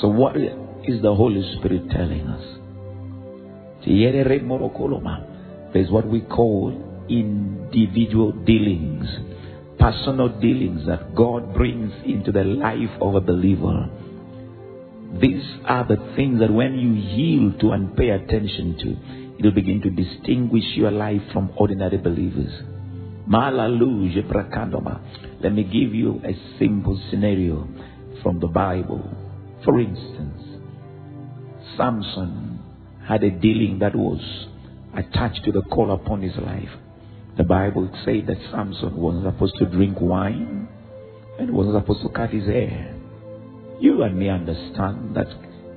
So 0.00 0.08
what 0.08 0.36
is 0.88 1.02
the 1.02 1.14
Holy 1.14 1.42
Spirit 1.58 1.90
telling 1.90 2.26
us? 2.26 2.42
There's 5.72 5.90
what 5.90 6.06
we 6.06 6.20
call 6.22 6.72
individual 7.08 8.32
dealings, 8.32 9.06
personal 9.78 10.28
dealings 10.40 10.86
that 10.86 11.14
God 11.14 11.54
brings 11.54 11.92
into 12.06 12.32
the 12.32 12.44
life 12.44 12.90
of 13.00 13.14
a 13.14 13.20
believer. 13.20 13.88
These 15.20 15.44
are 15.64 15.86
the 15.86 15.96
things 16.16 16.40
that 16.40 16.52
when 16.52 16.76
you 16.78 16.92
yield 16.92 17.60
to 17.60 17.70
and 17.72 17.96
pay 17.96 18.10
attention 18.10 18.76
to, 18.78 18.96
it 19.38 19.44
will 19.44 19.52
begin 19.52 19.80
to 19.82 19.90
distinguish 19.90 20.64
your 20.74 20.90
life 20.90 21.22
from 21.32 21.50
ordinary 21.56 21.98
believers. 21.98 22.52
Let 23.26 23.54
me 25.52 25.64
give 25.64 25.94
you 25.94 26.20
a 26.24 26.34
simple 26.58 27.00
scenario 27.10 27.68
from 28.22 28.40
the 28.40 28.48
Bible. 28.48 29.02
For 29.64 29.80
instance, 29.80 30.43
Samson 31.76 32.60
had 33.06 33.22
a 33.22 33.30
dealing 33.30 33.78
that 33.80 33.94
was 33.94 34.20
attached 34.96 35.44
to 35.44 35.52
the 35.52 35.62
call 35.62 35.92
upon 35.92 36.22
his 36.22 36.36
life. 36.36 36.70
The 37.36 37.44
Bible 37.44 37.90
said 38.04 38.26
that 38.28 38.36
Samson 38.50 38.96
wasn't 38.96 39.24
supposed 39.24 39.56
to 39.58 39.66
drink 39.66 40.00
wine 40.00 40.68
and 41.38 41.52
wasn't 41.52 41.76
supposed 41.82 42.02
to 42.02 42.08
cut 42.10 42.30
his 42.30 42.46
hair. 42.46 42.94
You 43.80 44.02
and 44.02 44.16
me 44.16 44.28
understand 44.28 45.16
that 45.16 45.26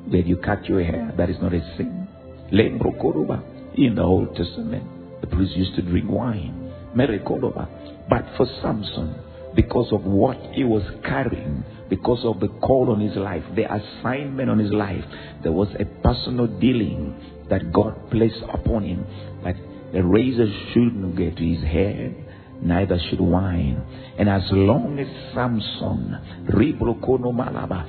when 0.07 0.27
you 0.27 0.37
cut 0.37 0.65
your 0.65 0.83
hair, 0.83 1.13
that 1.17 1.29
is 1.29 1.37
not 1.41 1.53
a 1.53 1.61
sin. 1.75 2.07
In 2.51 3.95
the 3.95 4.03
Old 4.03 4.35
Testament, 4.35 5.21
the 5.21 5.27
priest 5.27 5.55
used 5.55 5.75
to 5.75 5.81
drink 5.81 6.09
wine. 6.09 6.71
Mary. 6.95 7.19
But 7.19 8.25
for 8.37 8.45
Samson, 8.61 9.15
because 9.57 9.91
of 9.91 10.03
what 10.03 10.37
he 10.53 10.63
was 10.63 10.83
carrying, 11.03 11.65
because 11.89 12.23
of 12.23 12.39
the 12.39 12.47
call 12.47 12.91
on 12.91 13.01
his 13.01 13.17
life, 13.17 13.43
the 13.55 13.65
assignment 13.65 14.51
on 14.51 14.59
his 14.59 14.71
life, 14.71 15.03
there 15.41 15.51
was 15.51 15.67
a 15.79 15.85
personal 16.03 16.45
dealing 16.45 17.43
that 17.49 17.73
God 17.73 18.11
placed 18.11 18.43
upon 18.53 18.83
him 18.83 19.03
that 19.43 19.55
the 19.91 20.03
razor 20.03 20.45
shouldn't 20.71 21.17
get 21.17 21.35
to 21.37 21.43
his 21.43 21.63
hair, 21.63 22.13
neither 22.61 22.99
should 23.09 23.19
wine. 23.19 23.81
And 24.19 24.29
as 24.29 24.43
long 24.51 24.99
as 24.99 25.07
Samson, 25.33 26.45
Ribrokono 26.53 27.33
Malaba, 27.33 27.83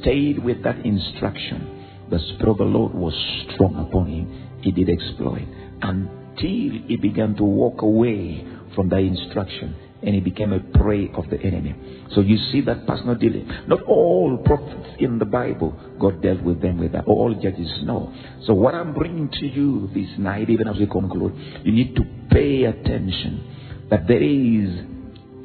stayed 0.00 0.44
with 0.44 0.62
that 0.62 0.84
instruction, 0.84 2.04
the 2.10 2.18
Spirit 2.18 2.50
of 2.50 2.58
the 2.58 2.64
Lord 2.64 2.92
was 2.92 3.14
strong 3.48 3.76
upon 3.88 4.08
him. 4.08 4.60
He 4.60 4.72
did 4.72 4.90
exploit 4.90 5.48
until 5.80 6.82
he 6.86 6.98
began 7.00 7.34
to 7.36 7.44
walk 7.44 7.80
away 7.80 8.46
from 8.74 8.90
that 8.90 8.98
instruction 8.98 9.74
and 10.04 10.14
he 10.14 10.20
became 10.20 10.52
a 10.52 10.60
prey 10.78 11.10
of 11.14 11.28
the 11.30 11.40
enemy. 11.40 11.74
So 12.14 12.20
you 12.20 12.36
see 12.52 12.60
that 12.62 12.86
personal 12.86 13.14
dealing. 13.14 13.48
Not 13.66 13.82
all 13.84 14.36
prophets 14.44 14.96
in 14.98 15.18
the 15.18 15.24
Bible, 15.24 15.74
God 15.98 16.22
dealt 16.22 16.42
with 16.42 16.60
them 16.60 16.78
with 16.78 16.92
that. 16.92 17.06
All 17.06 17.34
judges, 17.34 17.72
no. 17.82 18.12
So 18.46 18.52
what 18.52 18.74
I'm 18.74 18.92
bringing 18.92 19.30
to 19.30 19.46
you 19.46 19.88
this 19.94 20.18
night, 20.18 20.50
even 20.50 20.68
as 20.68 20.76
we 20.78 20.86
conclude, 20.86 21.34
you 21.64 21.72
need 21.72 21.96
to 21.96 22.02
pay 22.30 22.64
attention 22.64 23.86
that 23.90 24.06
there 24.06 24.22
is 24.22 24.94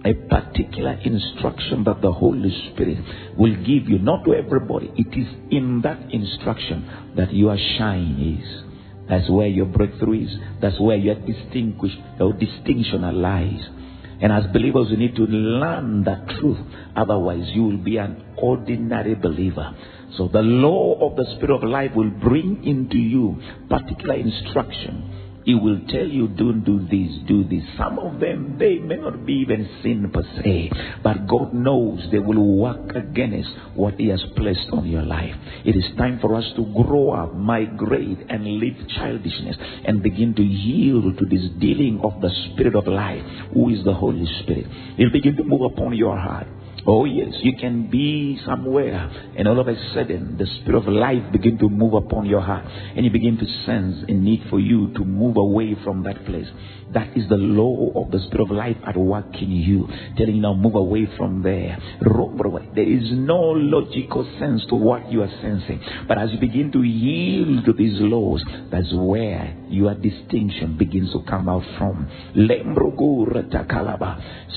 a 0.05 0.13
particular 0.27 0.93
instruction 1.03 1.83
that 1.83 2.01
the 2.01 2.11
Holy 2.11 2.71
Spirit 2.71 2.97
will 3.37 3.55
give 3.55 3.89
you, 3.89 3.99
not 3.99 4.23
to 4.25 4.33
everybody. 4.33 4.91
It 4.95 5.17
is 5.17 5.27
in 5.51 5.81
that 5.83 6.11
instruction 6.11 7.13
that 7.15 7.33
your 7.33 7.57
shine 7.77 8.39
is. 8.39 8.63
That's 9.09 9.29
where 9.29 9.47
your 9.47 9.65
breakthrough 9.65 10.25
is. 10.25 10.35
That's 10.61 10.79
where 10.79 10.97
your 10.97 11.15
distinguish 11.15 11.91
your 12.19 12.33
distinction 12.33 13.01
lies. 13.21 13.78
And 14.21 14.31
as 14.33 14.51
believers, 14.51 14.87
you 14.89 14.97
need 14.97 15.15
to 15.15 15.23
learn 15.23 16.03
that 16.03 16.27
truth. 16.39 16.57
Otherwise, 16.95 17.49
you 17.53 17.63
will 17.63 17.77
be 17.77 17.97
an 17.97 18.23
ordinary 18.37 19.15
believer. 19.15 19.73
So 20.17 20.27
the 20.27 20.41
law 20.41 21.09
of 21.09 21.15
the 21.15 21.25
Spirit 21.35 21.51
of 21.51 21.63
life 21.63 21.91
will 21.95 22.09
bring 22.09 22.63
into 22.65 22.97
you 22.97 23.41
particular 23.69 24.15
instruction. 24.15 25.18
He 25.49 25.55
will 25.55 25.79
tell 25.87 26.05
you, 26.07 26.27
don't 26.27 26.63
do 26.63 26.77
this, 26.77 27.11
do 27.27 27.43
this. 27.43 27.63
Some 27.75 27.97
of 27.97 28.19
them, 28.19 28.57
they 28.59 28.77
may 28.77 28.97
not 28.97 29.25
be 29.25 29.33
even 29.33 29.67
sin 29.81 30.11
per 30.13 30.21
se, 30.21 30.69
but 31.01 31.27
God 31.27 31.55
knows 31.55 32.07
they 32.11 32.19
will 32.19 32.59
work 32.59 32.95
against 32.95 33.49
what 33.73 33.95
He 33.95 34.09
has 34.09 34.23
placed 34.35 34.69
on 34.71 34.87
your 34.87 35.01
life. 35.01 35.33
It 35.65 35.75
is 35.75 35.85
time 35.97 36.19
for 36.21 36.35
us 36.35 36.45
to 36.55 36.71
grow 36.85 37.09
up, 37.13 37.33
migrate, 37.33 38.19
and 38.29 38.59
leave 38.59 38.77
childishness 38.89 39.57
and 39.85 40.03
begin 40.03 40.35
to 40.35 40.43
yield 40.43 41.17
to 41.17 41.25
this 41.25 41.49
dealing 41.59 41.99
of 42.03 42.21
the 42.21 42.29
Spirit 42.53 42.75
of 42.75 42.85
life, 42.85 43.25
who 43.51 43.69
is 43.69 43.83
the 43.83 43.93
Holy 43.95 44.27
Spirit. 44.43 44.67
He'll 44.97 45.11
begin 45.11 45.35
to 45.37 45.43
move 45.43 45.61
upon 45.61 45.95
your 45.95 46.15
heart. 46.15 46.45
Oh 46.91 47.05
yes, 47.05 47.35
you 47.43 47.55
can 47.55 47.87
be 47.91 48.41
somewhere 48.47 49.11
and 49.37 49.47
all 49.47 49.59
of 49.59 49.67
a 49.67 49.75
sudden 49.93 50.37
the 50.39 50.47
spirit 50.47 50.79
of 50.79 50.87
life 50.87 51.21
begin 51.31 51.59
to 51.59 51.69
move 51.69 51.93
upon 51.93 52.25
your 52.25 52.41
heart 52.41 52.65
and 52.65 53.05
you 53.05 53.11
begin 53.11 53.37
to 53.37 53.45
sense 53.63 54.03
a 54.07 54.11
need 54.11 54.47
for 54.49 54.59
you 54.59 54.91
to 54.95 55.05
move 55.05 55.37
away 55.37 55.75
from 55.83 56.01
that 56.05 56.25
place. 56.25 56.47
That 56.95 57.15
is 57.15 57.29
the 57.29 57.35
law 57.35 57.91
of 57.93 58.09
the 58.09 58.17
spirit 58.21 58.41
of 58.41 58.49
life 58.49 58.77
at 58.87 58.97
work 58.97 59.35
in 59.39 59.51
you, 59.51 59.87
telling 60.17 60.37
you 60.37 60.41
now 60.41 60.55
move 60.55 60.73
away 60.73 61.07
from 61.15 61.43
there. 61.43 61.77
There 62.01 62.91
is 62.91 63.11
no 63.11 63.37
logical 63.37 64.27
sense 64.39 64.65
to 64.69 64.75
what 64.75 65.11
you 65.11 65.21
are 65.21 65.31
sensing. 65.43 65.79
But 66.07 66.17
as 66.17 66.31
you 66.31 66.39
begin 66.39 66.71
to 66.71 66.81
yield 66.81 67.65
to 67.65 67.73
these 67.73 68.01
laws, 68.01 68.43
that's 68.71 68.91
where 68.93 69.55
your 69.69 69.93
distinction 69.93 70.75
begins 70.79 71.11
to 71.11 71.21
come 71.29 71.49
out 71.49 71.61
from. 71.77 72.09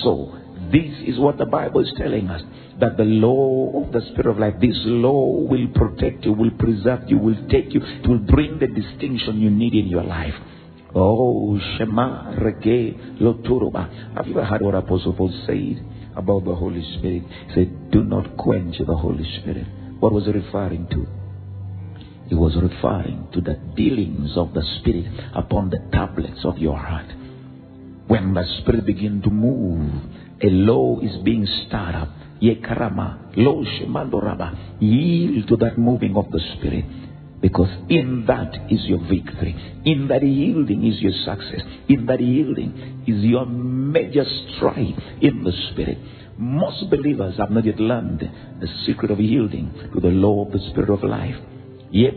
So 0.02 0.38
this 0.72 0.90
is 1.06 1.18
what 1.18 1.36
the 1.38 1.46
Bible 1.46 1.80
is 1.80 1.92
telling 1.98 2.28
us 2.28 2.42
that 2.80 2.96
the 2.96 3.04
law 3.04 3.84
of 3.84 3.92
the 3.92 4.00
Spirit 4.12 4.26
of 4.26 4.38
life, 4.38 4.54
this 4.60 4.76
law 4.84 5.26
will 5.46 5.68
protect 5.74 6.24
you, 6.24 6.32
will 6.32 6.50
preserve 6.52 7.00
you, 7.06 7.18
will 7.18 7.36
take 7.48 7.72
you, 7.74 7.80
it 7.82 8.08
will 8.08 8.18
bring 8.18 8.58
the 8.58 8.66
distinction 8.66 9.40
you 9.40 9.50
need 9.50 9.74
in 9.74 9.86
your 9.86 10.02
life. 10.02 10.34
Oh, 10.94 11.58
Shema 11.76 12.32
Rege 12.40 12.94
Loturuba. 13.20 14.14
Have 14.16 14.26
you 14.26 14.32
ever 14.32 14.44
heard 14.44 14.62
what 14.62 14.74
Apostle 14.74 15.14
Paul 15.14 15.32
said 15.46 15.84
about 16.16 16.44
the 16.44 16.54
Holy 16.54 16.82
Spirit? 16.98 17.22
He 17.48 17.54
said, 17.54 17.90
Do 17.90 18.02
not 18.02 18.36
quench 18.36 18.76
the 18.78 18.96
Holy 18.96 19.24
Spirit. 19.40 19.66
What 20.00 20.12
was 20.12 20.24
he 20.24 20.32
referring 20.32 20.88
to? 20.88 21.06
He 22.28 22.34
was 22.34 22.56
referring 22.56 23.28
to 23.34 23.40
the 23.40 23.54
dealings 23.76 24.36
of 24.36 24.54
the 24.54 24.62
Spirit 24.80 25.06
upon 25.34 25.70
the 25.70 25.78
tablets 25.92 26.40
of 26.44 26.58
your 26.58 26.76
heart. 26.76 27.06
When 28.06 28.34
the 28.34 28.44
Spirit 28.60 28.84
begin 28.84 29.22
to 29.22 29.30
move, 29.30 30.02
a 30.42 30.50
law 30.50 30.98
is 31.00 31.16
being 31.22 31.46
stirred 31.46 31.94
up. 31.94 32.08
Yekarama, 32.40 33.36
lo 33.36 33.64
shemandoraba. 33.64 34.80
Yield 34.80 35.46
to 35.48 35.56
that 35.56 35.78
moving 35.78 36.16
of 36.16 36.30
the 36.30 36.40
Spirit. 36.56 36.84
Because 37.40 37.70
in 37.88 38.24
that 38.26 38.70
is 38.70 38.84
your 38.86 39.00
victory. 39.00 39.54
In 39.84 40.08
that 40.08 40.22
yielding 40.22 40.84
is 40.86 41.00
your 41.00 41.12
success. 41.24 41.62
In 41.88 42.06
that 42.06 42.20
yielding 42.20 43.04
is 43.06 43.22
your 43.24 43.46
major 43.46 44.24
stride 44.24 44.94
in 45.20 45.42
the 45.44 45.52
Spirit. 45.70 45.98
Most 46.38 46.88
believers 46.90 47.36
have 47.38 47.50
not 47.50 47.64
yet 47.64 47.78
learned 47.78 48.20
the 48.60 48.68
secret 48.86 49.10
of 49.10 49.20
yielding 49.20 49.72
to 49.94 50.00
the 50.00 50.08
law 50.08 50.44
of 50.46 50.52
the 50.52 50.60
Spirit 50.70 50.90
of 50.90 51.02
life. 51.04 51.36
You 51.90 52.10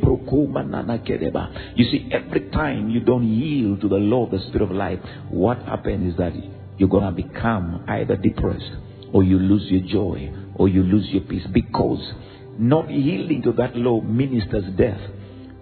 see, 1.92 2.10
every 2.12 2.50
time 2.52 2.90
you 2.90 3.02
don't 3.02 3.28
yield 3.28 3.82
to 3.82 3.90
the 3.90 3.98
law 3.98 4.26
of 4.26 4.32
the 4.32 4.40
Spirit 4.48 4.62
of 4.62 4.72
life, 4.72 5.00
what 5.30 5.58
happens 5.64 6.14
is 6.14 6.18
that 6.18 6.34
you're 6.78 6.90
going 6.90 7.06
to 7.06 7.12
become 7.12 7.84
either 7.88 8.16
depressed 8.16 8.72
or 9.14 9.24
you 9.24 9.40
lose 9.40 9.64
your 9.70 9.82
joy 9.82 10.32
or 10.56 10.68
you 10.68 10.84
lose 10.84 11.08
your 11.10 11.22
peace 11.24 11.46
because 11.54 12.14
not 12.58 12.90
yielding 12.90 13.42
to 13.44 13.52
that 13.54 13.76
law 13.76 14.02
ministers 14.02 14.66
death. 14.78 15.00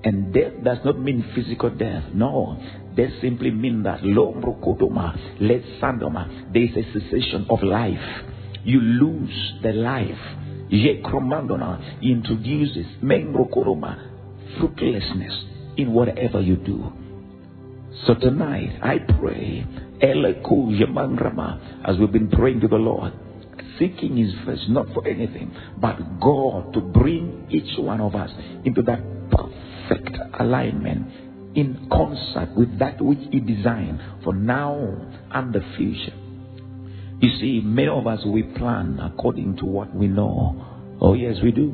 And 0.04 0.34
death 0.34 0.54
does 0.64 0.80
not 0.84 1.00
mean 1.00 1.24
physical 1.34 1.70
death. 1.70 2.04
No. 2.14 2.58
Death 2.96 3.12
simply 3.22 3.52
means 3.52 3.86
that 3.86 4.04
let 4.04 5.62
sandoma. 5.82 6.54
There 6.54 6.64
is 6.64 6.76
a 6.76 6.84
cessation 6.92 7.46
of 7.50 7.64
life. 7.64 8.26
You 8.64 8.82
lose 8.82 9.54
the 9.64 9.72
life. 9.72 10.18
Yekromandona 10.72 12.02
introduces 12.02 12.86
membrokoroma 13.02 14.10
fruitlessness 14.60 15.78
in 15.78 15.94
whatever 15.94 16.42
you 16.42 16.56
do. 16.58 16.92
So 18.06 18.16
tonight, 18.16 18.80
I 18.82 19.00
pray, 19.00 19.66
as 20.04 21.98
we've 21.98 22.12
been 22.12 22.30
praying 22.30 22.60
to 22.60 22.68
the 22.68 22.76
Lord, 22.76 23.14
seeking 23.80 24.18
His 24.18 24.34
face, 24.46 24.66
not 24.68 24.88
for 24.94 25.08
anything, 25.08 25.56
but 25.80 25.98
God 26.20 26.74
to 26.74 26.82
bring 26.82 27.48
each 27.50 27.78
one 27.78 28.02
of 28.02 28.14
us 28.14 28.30
into 28.66 28.82
that 28.82 29.00
perfect 29.32 30.18
alignment 30.40 31.08
in 31.56 31.88
concert 31.92 32.50
with 32.58 32.78
that 32.80 33.02
which 33.02 33.20
He 33.32 33.40
designed 33.40 34.02
for 34.24 34.34
now 34.34 34.76
and 35.32 35.54
the 35.54 35.62
future. 35.78 36.16
You 37.22 37.30
see, 37.40 37.62
many 37.64 37.88
of 37.88 38.06
us, 38.06 38.20
we 38.26 38.44
plan 38.44 39.00
according 39.00 39.56
to 39.58 39.66
what 39.66 39.96
we 39.96 40.08
know. 40.08 40.98
Oh, 41.00 41.14
yes, 41.14 41.38
we 41.42 41.52
do. 41.52 41.74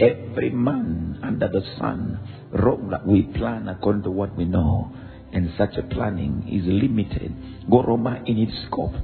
Every 0.00 0.50
man 0.50 1.20
under 1.22 1.46
the 1.46 1.62
sun, 1.78 2.18
wrote 2.52 2.90
that 2.90 3.06
we 3.06 3.22
plan 3.22 3.68
according 3.68 4.02
to 4.02 4.10
what 4.10 4.36
we 4.36 4.44
know. 4.44 4.92
And 5.32 5.52
such 5.56 5.76
a 5.76 5.82
planning 5.82 6.46
is 6.48 6.64
limited. 6.66 7.34
Goroma 7.70 8.22
in 8.26 8.38
its 8.38 8.52
scope. 8.66 8.94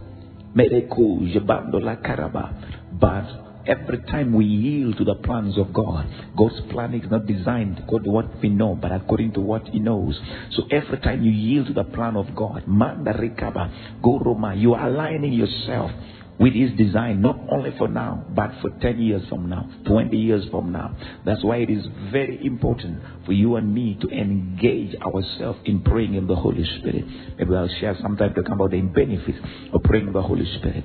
Karaba. 2.03 2.53
But 3.01 3.49
every 3.67 3.99
time 4.11 4.33
we 4.33 4.45
yield 4.45 4.97
to 4.99 5.05
the 5.05 5.15
plans 5.15 5.59
of 5.59 5.73
God, 5.73 6.07
God's 6.37 6.61
plan 6.71 6.95
is 6.95 7.11
not 7.11 7.27
designed 7.27 7.79
according 7.79 8.05
to 8.07 8.11
what 8.11 8.43
we 8.43 8.49
know, 8.49 8.75
but 8.75 8.93
according 8.93 9.33
to 9.33 9.41
what 9.41 9.69
He 9.69 9.79
knows. 9.79 10.19
So 10.53 10.65
every 10.71 10.99
time 10.99 11.23
you 11.23 11.31
yield 11.31 11.69
to 11.69 11.73
the 11.75 11.85
plan 11.85 12.17
of 12.17 12.35
God, 12.35 12.65
Mandarikaba, 12.67 14.01
Goroma, 14.03 14.61
you 14.61 14.75
are 14.75 14.89
aligning 14.89 15.33
yourself 15.33 15.91
with 16.39 16.55
His 16.55 16.71
design, 16.77 17.21
not 17.21 17.39
only 17.51 17.73
for 17.79 17.89
now, 17.89 18.25
but 18.35 18.51
for 18.63 18.71
10 18.81 19.01
years 19.01 19.23
from 19.29 19.49
now, 19.49 19.69
20 19.87 20.17
years 20.17 20.45
from 20.51 20.73
now. 20.73 20.97
That's 21.25 21.43
why 21.43 21.57
it 21.57 21.71
is 21.71 21.85
very 22.13 22.45
important 22.45 23.01
for 23.27 23.33
you 23.33 23.57
and 23.57 23.75
me 23.75 23.99
to 24.01 24.09
engage 24.09 24.95
ourselves 25.01 25.59
in 25.65 25.83
praying 25.83 26.15
in 26.15 26.27
the 26.27 26.37
Holy 26.37 26.65
Spirit. 26.79 27.05
Maybe 27.39 27.55
I'll 27.55 27.69
share 27.81 27.97
sometime 28.01 28.35
to 28.35 28.43
come 28.43 28.61
about 28.61 28.71
the 28.71 28.81
benefits 28.81 29.39
of 29.73 29.83
praying 29.83 30.09
in 30.09 30.13
the 30.13 30.23
Holy 30.23 30.47
Spirit. 30.59 30.85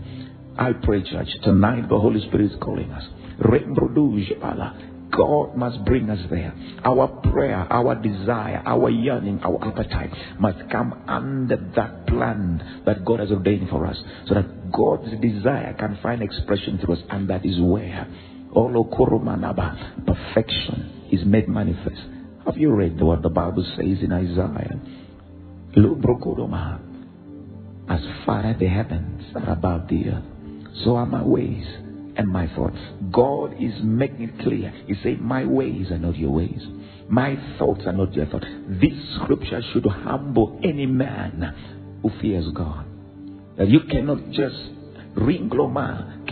I 0.57 0.73
pray, 0.73 1.03
church, 1.03 1.29
tonight 1.43 1.89
the 1.89 1.99
Holy 1.99 2.21
Spirit 2.27 2.51
is 2.51 2.57
calling 2.61 2.91
us. 2.91 3.03
God 5.15 5.55
must 5.55 5.83
bring 5.85 6.09
us 6.09 6.19
there. 6.29 6.53
Our 6.83 7.07
prayer, 7.31 7.67
our 7.69 7.95
desire, 7.95 8.63
our 8.65 8.89
yearning, 8.89 9.41
our 9.43 9.63
appetite 9.63 10.11
must 10.39 10.69
come 10.71 11.03
under 11.07 11.57
that 11.75 12.07
plan 12.07 12.83
that 12.85 13.05
God 13.05 13.19
has 13.19 13.31
ordained 13.31 13.69
for 13.69 13.85
us 13.85 13.97
so 14.27 14.35
that 14.35 14.71
God's 14.71 15.11
desire 15.21 15.73
can 15.77 15.99
find 16.01 16.21
expression 16.21 16.79
through 16.79 16.95
us, 16.95 17.01
and 17.09 17.29
that 17.29 17.45
is 17.45 17.59
where 17.59 18.07
Olokurumanaba, 18.55 20.05
perfection 20.05 21.09
is 21.11 21.25
made 21.25 21.47
manifest. 21.47 22.01
Have 22.45 22.57
you 22.57 22.71
read 22.73 22.99
what 23.01 23.21
the 23.21 23.29
Bible 23.29 23.65
says 23.75 23.97
in 24.01 24.11
Isaiah? 24.11 24.79
Lubrokuruma, 25.77 26.79
As 27.89 28.01
far 28.25 28.45
as 28.45 28.59
the 28.59 28.67
heavens 28.67 29.23
are 29.35 29.51
above 29.51 29.87
the 29.87 30.09
earth, 30.09 30.23
so 30.83 30.95
are 30.95 31.05
my 31.05 31.23
ways 31.23 31.65
and 32.15 32.27
my 32.27 32.47
thoughts. 32.55 32.77
God 33.11 33.55
is 33.59 33.73
making 33.83 34.29
it 34.29 34.39
clear. 34.43 34.71
He 34.87 34.95
said, 35.03 35.21
My 35.21 35.45
ways 35.45 35.91
are 35.91 35.97
not 35.97 36.17
your 36.17 36.31
ways. 36.31 36.61
My 37.09 37.37
thoughts 37.57 37.81
are 37.85 37.93
not 37.93 38.13
your 38.13 38.25
thoughts. 38.27 38.45
This 38.67 38.93
scripture 39.21 39.61
should 39.73 39.85
humble 39.85 40.59
any 40.63 40.85
man 40.85 41.99
who 42.01 42.09
fears 42.21 42.45
God. 42.53 42.85
That 43.57 43.69
you 43.69 43.81
cannot 43.89 44.31
just 44.31 44.55
ring 45.15 45.49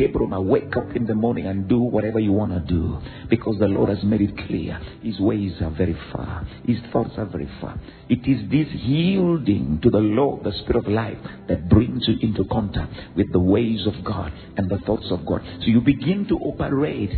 gloma, 0.07 0.13
kebroma, 0.13 0.45
wake 0.45 0.75
up 0.75 0.95
in 0.95 1.05
the 1.05 1.15
morning 1.15 1.47
and 1.47 1.67
do 1.67 1.79
whatever 1.79 2.19
you 2.19 2.31
want 2.31 2.51
to 2.51 2.59
do. 2.59 2.97
Because 3.29 3.57
the 3.59 3.67
Lord 3.67 3.89
has 3.89 4.03
made 4.03 4.21
it 4.21 4.37
clear. 4.47 4.79
His 5.01 5.19
ways 5.19 5.53
are 5.61 5.71
very 5.71 5.97
far. 6.11 6.47
His 6.65 6.77
thoughts 6.91 7.11
are 7.17 7.25
very 7.25 7.49
far. 7.59 7.79
It 8.09 8.27
is 8.27 8.49
this 8.49 8.67
yielding 8.81 9.79
to 9.83 9.89
the 9.89 9.99
Lord, 9.99 10.43
the 10.43 10.51
spirit 10.63 10.85
of 10.85 10.87
life, 10.87 11.17
that 11.47 11.69
brings 11.69 12.07
you 12.07 12.15
into 12.21 12.43
contact 12.45 12.93
with 13.15 13.31
the 13.31 13.39
ways 13.39 13.85
of 13.87 14.03
God 14.03 14.33
and 14.57 14.69
the 14.69 14.79
thoughts 14.79 15.07
of 15.11 15.25
God. 15.25 15.41
So 15.61 15.67
you 15.67 15.81
begin 15.81 16.27
to 16.29 16.35
operate 16.35 17.11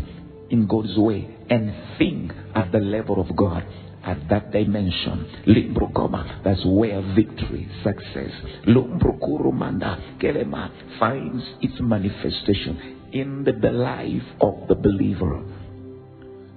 in 0.50 0.68
God's 0.68 0.98
way 0.98 1.28
and 1.50 1.74
think 1.98 2.32
at 2.56 2.72
the 2.72 2.80
level 2.80 3.20
of 3.20 3.36
God 3.36 3.66
at 4.04 4.30
that 4.30 4.52
dimension. 4.52 5.28
That's 6.44 6.62
where 6.66 7.02
victory, 7.16 7.70
success, 7.84 8.32
Lumbrokuru 8.68 9.54
Kelema 10.20 10.72
finds 11.00 11.44
its 11.62 11.76
manifestation 11.80 13.10
in 13.14 13.44
the, 13.44 13.54
the 13.54 13.72
life 13.72 14.24
of 14.42 14.68
the 14.68 14.76
believer. 14.76 15.44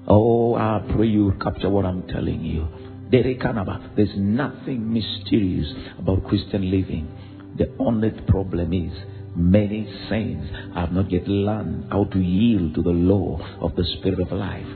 Oh, 0.09 0.55
I 0.55 0.85
pray 0.95 1.07
you 1.07 1.33
capture 1.43 1.69
what 1.69 1.85
I'm 1.85 2.07
telling 2.09 2.43
you. 2.43 2.69
There's 3.11 4.17
nothing 4.17 4.93
mysterious 4.93 5.73
about 5.99 6.27
Christian 6.27 6.71
living. 6.71 7.09
The 7.57 7.75
only 7.79 8.11
problem 8.29 8.73
is 8.73 8.93
many 9.35 9.87
saints 10.09 10.47
have 10.75 10.93
not 10.93 11.11
yet 11.11 11.27
learned 11.29 11.87
how 11.91 12.05
to 12.05 12.19
yield 12.19 12.75
to 12.75 12.83
the 12.83 12.91
law 12.91 13.39
of 13.61 13.77
the 13.77 13.85
Spirit 13.99 14.21
of 14.21 14.33
life. 14.33 14.67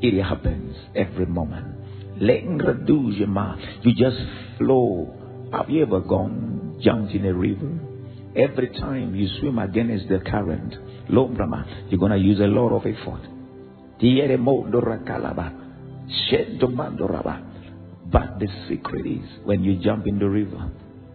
It 0.00 0.22
happens 0.22 0.76
every 0.94 1.26
moment. 1.26 1.79
You 2.20 3.94
just 3.96 4.18
flow. 4.58 5.48
Have 5.52 5.70
you 5.70 5.82
ever 5.82 6.00
gone, 6.00 6.78
jumped 6.82 7.14
in 7.14 7.24
a 7.24 7.32
river? 7.32 7.80
Every 8.36 8.68
time 8.78 9.14
you 9.14 9.26
swim 9.40 9.58
against 9.58 10.08
the 10.10 10.18
current, 10.18 10.74
you're 11.08 11.98
going 11.98 12.12
to 12.12 12.18
use 12.18 12.40
a 12.40 12.46
lot 12.46 12.76
of 12.76 12.82
effort. 12.82 13.22
But 18.12 18.38
the 18.38 18.48
secret 18.68 19.06
is 19.06 19.24
when 19.44 19.64
you 19.64 19.82
jump 19.82 20.06
in 20.06 20.18
the 20.18 20.28
river, 20.28 20.70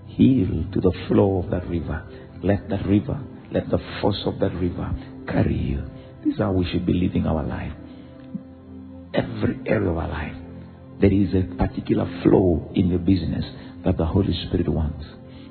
heal 0.07 0.65
to 0.73 0.81
the 0.81 0.91
flow 1.07 1.43
of 1.43 1.51
that 1.51 1.69
river. 1.69 2.03
Let 2.41 2.67
that 2.69 2.83
river, 2.87 3.21
let 3.51 3.69
the 3.69 3.77
force 4.01 4.23
of 4.25 4.39
that 4.39 4.55
river 4.55 4.91
carry 5.27 5.55
you. 5.55 5.83
This 6.23 6.33
is 6.33 6.39
how 6.39 6.51
we 6.51 6.65
should 6.71 6.87
be 6.87 6.93
living 6.93 7.27
our 7.27 7.43
life. 7.43 7.73
Every 9.13 9.59
area 9.67 9.89
of 9.91 9.97
our 9.97 10.07
life 10.09 10.44
there 11.05 11.13
is 11.13 11.35
a 11.35 11.55
particular 11.55 12.05
flow 12.23 12.71
in 12.73 12.87
your 12.87 12.97
business 12.97 13.45
that 13.85 13.95
the 13.95 14.05
Holy 14.05 14.33
Spirit 14.47 14.67
wants. 14.67 15.05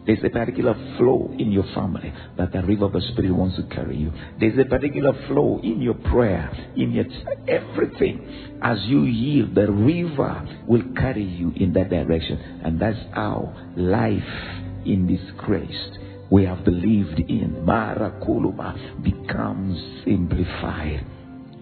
There's 0.04 0.18
a 0.24 0.28
particular 0.28 0.74
flow 0.98 1.32
in 1.38 1.52
your 1.52 1.62
family 1.76 2.12
that 2.36 2.50
the 2.50 2.64
river 2.64 2.86
of 2.86 2.92
the 2.92 3.00
Spirit 3.12 3.30
wants 3.30 3.56
to 3.58 3.62
carry 3.72 3.96
you. 3.96 4.12
There's 4.40 4.58
a 4.58 4.68
particular 4.68 5.12
flow 5.28 5.60
in 5.62 5.80
your 5.80 5.94
prayer, 5.94 6.50
in 6.74 6.90
your 6.90 7.04
everything. 7.46 8.58
As 8.62 8.78
you 8.86 9.04
yield, 9.04 9.54
the 9.54 9.70
river 9.70 10.44
will 10.66 10.82
carry 10.96 11.22
you 11.22 11.52
in 11.54 11.72
that 11.74 11.88
direction. 11.88 12.36
And 12.64 12.80
that's 12.80 12.98
how 13.12 13.54
life 13.76 14.22
in 14.84 15.06
this 15.06 15.22
Christ 15.38 15.98
we 16.32 16.46
have 16.46 16.64
believed 16.64 17.20
in, 17.20 17.62
Marakuluma, 17.64 19.04
becomes 19.04 20.04
simplified. 20.04 21.06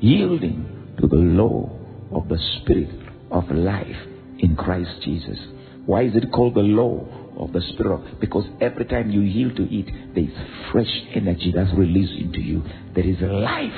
Yielding 0.00 0.96
to 0.98 1.06
the 1.06 1.16
law 1.16 1.78
of 2.10 2.30
the 2.30 2.38
Spirit 2.62 3.01
of 3.32 3.50
life 3.50 3.96
in 4.38 4.54
Christ 4.56 4.90
Jesus. 5.02 5.38
Why 5.86 6.02
is 6.02 6.14
it 6.14 6.30
called 6.32 6.54
the 6.54 6.60
law 6.60 7.06
of 7.36 7.52
the 7.52 7.60
Spirit? 7.72 8.20
Because 8.20 8.44
every 8.60 8.84
time 8.84 9.10
you 9.10 9.22
yield 9.22 9.56
to 9.56 9.64
it, 9.64 10.14
there 10.14 10.24
is 10.24 10.30
fresh 10.70 10.92
energy 11.14 11.52
that's 11.54 11.74
released 11.76 12.12
into 12.12 12.40
you. 12.40 12.62
There 12.94 13.06
is 13.06 13.16
life. 13.20 13.72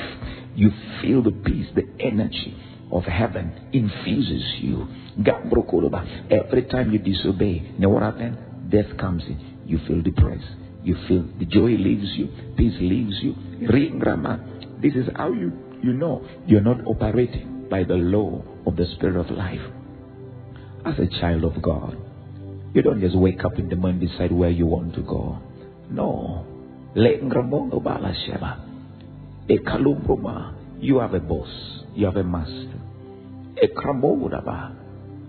You 0.54 0.70
feel 1.00 1.22
the 1.22 1.30
peace, 1.30 1.66
the 1.74 1.88
energy 2.00 2.56
of 2.92 3.04
heaven 3.04 3.70
infuses 3.72 4.42
you. 4.60 4.86
Every 6.30 6.62
time 6.64 6.92
you 6.92 6.98
disobey, 6.98 7.72
you 7.74 7.78
know 7.78 7.88
what 7.88 8.02
happens? 8.02 8.36
Death 8.70 8.96
comes 8.98 9.22
in. 9.24 9.62
You 9.66 9.78
feel 9.86 10.02
depressed. 10.02 10.44
You 10.82 10.96
feel 11.08 11.26
the 11.38 11.46
joy 11.46 11.70
leaves 11.80 12.12
you, 12.14 12.28
peace 12.58 12.76
leaves 12.78 13.14
you. 13.22 13.34
This 14.82 14.94
is 14.94 15.08
how 15.16 15.32
you, 15.32 15.52
you 15.82 15.94
know 15.94 16.26
you're 16.46 16.60
not 16.60 16.86
operating 16.86 17.66
by 17.70 17.84
the 17.84 17.94
law 17.94 18.42
of 18.66 18.76
the 18.76 18.86
Spirit 18.96 19.16
of 19.16 19.30
life. 19.36 19.60
As 20.84 20.98
a 20.98 21.06
child 21.20 21.44
of 21.44 21.60
God, 21.62 21.96
you 22.74 22.82
don't 22.82 23.00
just 23.00 23.16
wake 23.16 23.44
up 23.44 23.58
in 23.58 23.68
the 23.68 23.76
morning 23.76 24.06
decide 24.06 24.32
where 24.32 24.50
you 24.50 24.66
want 24.66 24.94
to 24.94 25.02
go. 25.02 25.38
No. 25.90 26.44
You 30.80 30.98
have 30.98 31.14
a 31.14 31.20
boss. 31.20 31.48
You 31.94 32.06
have 32.06 32.16
a 32.16 32.24
master. 32.24 32.80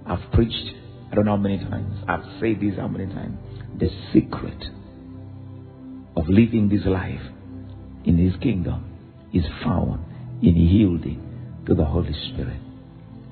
I've 0.07 0.31
preached, 0.33 0.73
I 1.11 1.15
don't 1.15 1.25
know 1.25 1.31
how 1.31 1.37
many 1.37 1.59
times. 1.59 2.03
I've 2.07 2.23
said 2.39 2.59
this 2.59 2.77
how 2.77 2.87
many 2.87 3.05
times. 3.13 3.37
The 3.79 3.89
secret 4.13 4.63
of 6.15 6.27
living 6.27 6.69
this 6.69 6.85
life 6.85 7.21
in 8.05 8.17
His 8.17 8.35
kingdom 8.41 8.85
is 9.33 9.43
found 9.63 10.03
in 10.41 10.55
yielding 10.55 11.21
to 11.67 11.75
the 11.75 11.85
Holy 11.85 12.13
Spirit. 12.31 12.64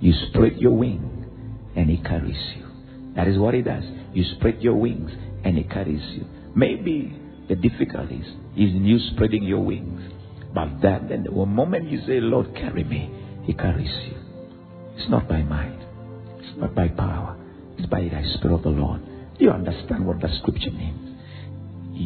You 0.04 0.12
spread 0.28 0.58
your 0.58 0.74
wing 0.74 1.72
and 1.78 1.90
he 1.90 1.96
carries 1.96 2.36
you. 2.58 2.66
That 3.16 3.30
is 3.30 3.38
what 3.38 3.54
he 3.54 3.62
does. 3.62 3.86
You 4.12 4.26
spread 4.36 4.62
your 4.62 4.76
wings 4.76 5.10
and 5.46 5.58
he 5.58 5.64
carries 5.64 6.04
you. 6.12 6.26
Maybe 6.54 7.18
the 7.48 7.56
difficulties 7.56 8.26
is 8.58 8.76
in 8.76 8.84
you 8.84 9.00
spreading 9.14 9.44
your 9.44 9.64
wings. 9.64 10.02
But 10.54 10.82
that 10.82 11.08
then 11.08 11.24
the 11.24 11.32
moment 11.32 11.90
you 11.90 12.00
say, 12.00 12.20
Lord, 12.20 12.54
carry 12.54 12.84
me, 12.84 13.10
he 13.44 13.54
carries 13.54 13.90
you. 14.06 14.18
It's 14.98 15.10
not 15.10 15.30
by 15.30 15.42
might. 15.42 15.80
It's 16.40 16.58
not 16.58 16.76
by 16.76 16.90
power. 16.90 17.38
It's 17.78 17.88
by 17.88 18.02
the 18.02 18.34
Spirit 18.38 18.56
of 18.56 18.64
the 18.64 18.72
Lord. 18.72 19.00
Do 19.40 19.46
You 19.46 19.52
understand 19.52 20.06
what 20.06 20.20
the 20.20 20.28
scripture 20.42 20.72
means. 20.72 21.18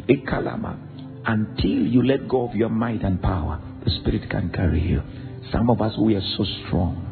Ekalama. 0.07 0.77
Until 1.25 1.65
you 1.87 2.05
let 2.05 2.29
go 2.29 2.47
of 2.47 2.55
your 2.55 2.69
might 2.69 3.01
and 3.01 3.19
power, 3.23 3.59
the 3.83 3.89
Spirit 3.89 4.29
can 4.29 4.51
carry 4.51 4.81
you. 4.81 5.01
Some 5.51 5.71
of 5.71 5.81
us, 5.81 5.97
we 5.97 6.13
are 6.13 6.21
so 6.37 6.45
strong. 6.67 7.06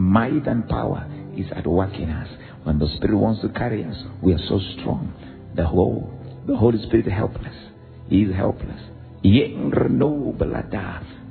Might 0.00 0.46
and 0.46 0.66
power 0.66 1.06
is 1.36 1.44
at 1.54 1.66
work 1.66 1.92
in 1.92 2.08
us. 2.08 2.28
When 2.62 2.78
the 2.78 2.88
Spirit 2.96 3.18
wants 3.18 3.42
to 3.42 3.50
carry 3.50 3.84
us, 3.84 3.96
we 4.22 4.32
are 4.32 4.40
so 4.48 4.58
strong. 4.78 5.12
The 5.54 5.66
whole, 5.66 6.10
the 6.46 6.56
Holy 6.56 6.82
Spirit 6.86 7.06
helpless. 7.06 7.54
He 8.08 8.22
is 8.22 8.34
helpless. 8.34 8.80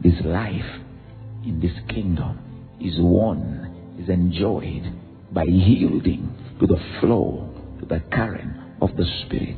This 0.03 0.13
life 0.23 0.81
in 1.43 1.59
this 1.59 1.71
kingdom 1.89 2.37
is 2.79 2.93
won, 2.99 3.97
is 3.99 4.07
enjoyed 4.07 4.93
by 5.31 5.45
yielding 5.45 6.29
to 6.59 6.67
the 6.67 6.77
flow, 6.99 7.49
to 7.79 7.87
the 7.87 8.01
current 8.11 8.55
of 8.83 8.95
the 8.95 9.05
Spirit, 9.25 9.57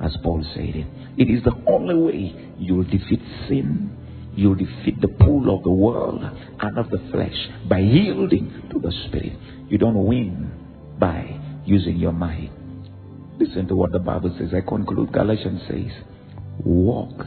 as 0.00 0.16
Paul 0.22 0.44
said 0.54 0.76
it. 0.76 0.86
It 1.18 1.28
is 1.34 1.42
the 1.42 1.56
only 1.66 1.96
way 1.96 2.52
you'll 2.58 2.84
defeat 2.84 3.22
sin, 3.48 3.95
you'll 4.36 4.54
defeat 4.54 5.00
the 5.00 5.08
pull 5.08 5.56
of 5.56 5.64
the 5.64 5.70
world 5.70 6.22
and 6.60 6.78
of 6.78 6.90
the 6.90 6.98
flesh 7.10 7.36
by 7.68 7.78
yielding 7.78 8.68
to 8.70 8.78
the 8.78 8.92
Spirit. 9.08 9.36
You 9.68 9.78
don't 9.78 10.04
win 10.04 10.50
by 10.98 11.40
using 11.64 11.96
your 11.96 12.12
mind. 12.12 12.50
Listen 13.38 13.66
to 13.68 13.74
what 13.74 13.92
the 13.92 13.98
Bible 13.98 14.34
says. 14.38 14.50
I 14.54 14.60
conclude. 14.66 15.12
Galatians 15.12 15.62
says, 15.68 15.92
Walk 16.64 17.26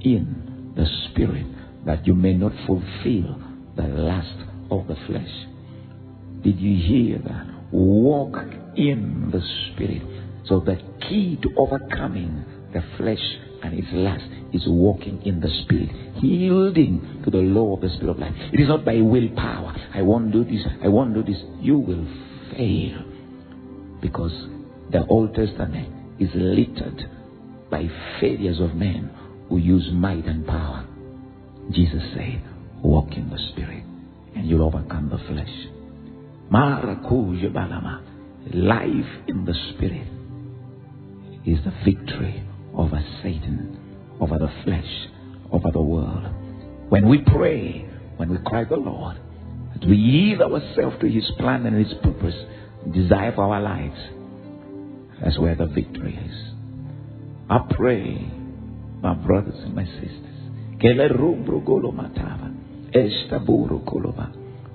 in 0.00 0.72
the 0.76 0.86
Spirit 1.10 1.46
that 1.86 2.06
you 2.06 2.14
may 2.14 2.34
not 2.34 2.52
fulfill 2.66 3.40
the 3.76 3.88
lust 3.88 4.36
of 4.70 4.86
the 4.88 4.96
flesh. 5.06 5.30
Did 6.42 6.58
you 6.58 6.76
hear 6.76 7.18
that? 7.18 7.46
Walk 7.72 8.36
in 8.76 9.30
the 9.32 9.40
Spirit. 9.72 10.02
So 10.46 10.60
the 10.60 10.76
key 11.08 11.38
to 11.42 11.50
overcoming 11.56 12.44
the 12.72 12.82
flesh 12.96 13.18
and 13.66 13.78
its 13.78 13.88
last 13.92 14.24
is 14.52 14.62
walking 14.66 15.20
in 15.24 15.40
the 15.40 15.48
Spirit, 15.64 15.90
yielding 16.22 17.22
to 17.24 17.30
the 17.30 17.38
law 17.38 17.74
of 17.74 17.80
the 17.80 17.88
Spirit 17.90 18.10
of 18.10 18.18
life. 18.18 18.34
It 18.52 18.60
is 18.60 18.68
not 18.68 18.84
by 18.84 19.00
willpower. 19.00 19.74
I 19.92 20.02
won't 20.02 20.32
do 20.32 20.44
this. 20.44 20.64
I 20.82 20.88
won't 20.88 21.14
do 21.14 21.22
this. 21.22 21.42
You 21.60 21.78
will 21.78 22.06
fail 22.56 23.04
because 24.00 24.32
the 24.92 25.04
Old 25.08 25.34
Testament 25.34 26.20
is 26.20 26.30
littered 26.34 27.10
by 27.70 27.88
failures 28.20 28.60
of 28.60 28.74
men 28.74 29.10
who 29.48 29.58
use 29.58 29.88
might 29.92 30.26
and 30.26 30.46
power. 30.46 30.86
Jesus 31.72 32.02
said, 32.14 32.42
Walk 32.82 33.12
in 33.16 33.28
the 33.30 33.38
Spirit, 33.52 33.82
and 34.36 34.48
you'll 34.48 34.62
overcome 34.62 35.08
the 35.08 35.18
flesh. 35.26 35.50
Life 38.54 39.24
in 39.26 39.44
the 39.44 39.54
Spirit 39.74 40.06
is 41.44 41.58
the 41.64 41.72
victory 41.84 42.45
over 42.76 43.02
Satan, 43.22 43.78
over 44.20 44.38
the 44.38 44.50
flesh, 44.64 45.08
over 45.50 45.70
the 45.72 45.82
world. 45.82 46.26
When 46.88 47.08
we 47.08 47.22
pray, 47.22 47.88
when 48.16 48.30
we 48.30 48.38
cry 48.44 48.64
the 48.64 48.76
Lord, 48.76 49.16
that 49.74 49.88
we 49.88 49.96
yield 49.96 50.42
ourselves 50.42 50.96
to 51.00 51.08
His 51.08 51.30
plan 51.38 51.66
and 51.66 51.76
His 51.84 51.94
purpose, 52.02 52.34
desire 52.92 53.32
for 53.34 53.52
our 53.52 53.60
lives, 53.60 53.98
that's 55.22 55.38
where 55.38 55.54
the 55.54 55.66
victory 55.66 56.18
is. 56.24 56.36
I 57.48 57.58
pray, 57.70 58.30
my 59.02 59.14
brothers 59.14 59.58
and 59.64 59.74
my 59.74 59.84
sisters, 59.84 60.22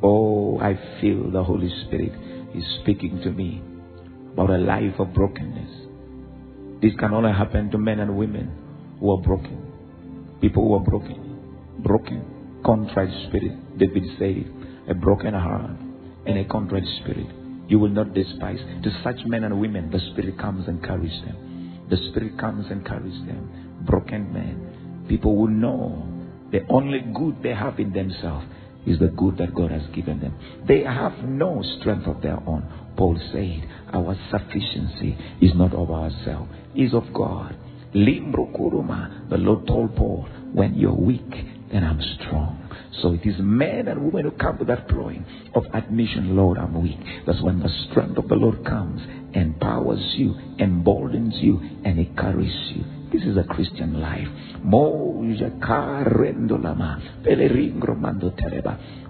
Oh, 0.04 0.60
I 0.60 0.80
feel 1.00 1.32
the 1.32 1.44
Holy 1.44 1.70
Spirit 1.86 2.14
is 2.56 2.64
speaking 2.82 3.22
to 3.24 3.32
me 3.32 3.62
about 4.34 4.50
a 4.50 4.58
life 4.58 5.00
of 5.00 5.14
brokenness. 5.14 5.91
This 6.82 6.94
can 7.00 7.14
only 7.14 7.32
happen 7.32 7.70
to 7.72 7.78
men 7.78 8.00
and 8.00 8.18
women 8.18 8.52
who 9.00 9.12
are 9.12 9.22
broken. 9.22 10.38
People 10.42 10.64
who 10.64 10.74
are 10.76 10.80
broken. 10.80 11.40
Broken. 11.80 12.26
Contrite 12.66 13.28
spirit. 13.28 13.78
David 13.78 14.04
said, 14.18 14.46
a 14.90 14.94
broken 14.94 15.34
heart 15.34 15.72
and 16.26 16.38
a 16.38 16.46
contrite 16.46 16.86
spirit. 17.02 17.28
You 17.68 17.80
will 17.80 17.90
not 17.90 18.14
despise. 18.14 18.60
To 18.84 18.92
such 19.04 19.26
men 19.26 19.44
and 19.44 19.60
women, 19.60 19.92
the 19.92 20.00
Spirit 20.12 20.38
comes 20.38 20.68
and 20.68 20.84
carries 20.84 21.22
them. 21.22 21.88
The 21.90 21.98
Spirit 22.10 22.38
comes 22.38 22.66
and 22.70 22.86
carries 22.86 23.26
them. 23.26 23.84
Broken 23.88 24.34
men. 24.34 25.06
People 25.08 25.36
will 25.36 25.48
know 25.48 26.06
the 26.52 26.66
only 26.70 27.00
good 27.16 27.42
they 27.42 27.54
have 27.54 27.80
in 27.80 27.94
themselves 27.94 28.46
is 28.86 29.00
the 29.00 29.08
good 29.08 29.38
that 29.38 29.54
God 29.56 29.72
has 29.72 29.84
given 29.96 30.20
them. 30.20 30.36
They 30.68 30.84
have 30.84 31.24
no 31.24 31.64
strength 31.80 32.08
of 32.08 32.22
their 32.22 32.38
own. 32.46 32.92
Paul 32.98 33.18
said, 33.32 33.70
Our 33.94 34.18
sufficiency 34.30 35.18
is 35.40 35.52
not 35.56 35.74
of 35.74 35.92
ourselves, 35.92 36.52
is 36.76 36.94
of 36.94 37.04
God. 37.14 37.56
Limbro 37.94 38.52
kuruma. 38.56 39.30
The 39.30 39.38
Lord 39.38 39.68
told 39.68 39.96
Paul, 39.96 40.28
When 40.54 40.76
you're 40.76 40.94
weak, 40.94 41.30
then 41.72 41.84
I'm 41.84 42.02
strong. 42.20 42.58
So 43.02 43.14
it 43.14 43.26
is 43.26 43.36
men 43.40 43.88
and 43.88 44.04
women 44.04 44.32
who 44.32 44.38
come 44.38 44.58
to 44.60 44.66
that 44.66 44.88
point 44.88 45.26
of 45.56 45.64
admission, 45.74 46.36
Lord, 46.36 46.58
I'm 46.58 46.82
weak. 46.82 47.00
That's 47.26 47.42
when 47.42 47.60
the 47.60 47.70
strength 47.90 48.18
of 48.18 48.28
the 48.28 48.36
Lord 48.36 48.66
comes, 48.66 49.02
empowers 49.34 50.14
you, 50.18 50.36
emboldens 50.60 51.36
you, 51.38 51.60
and 51.84 52.00
it 52.00 52.16
carries 52.18 52.54
you. 52.76 52.84
This 53.12 53.24
is 53.24 53.38
a 53.38 53.44
Christian 53.44 54.00
life. 54.00 54.28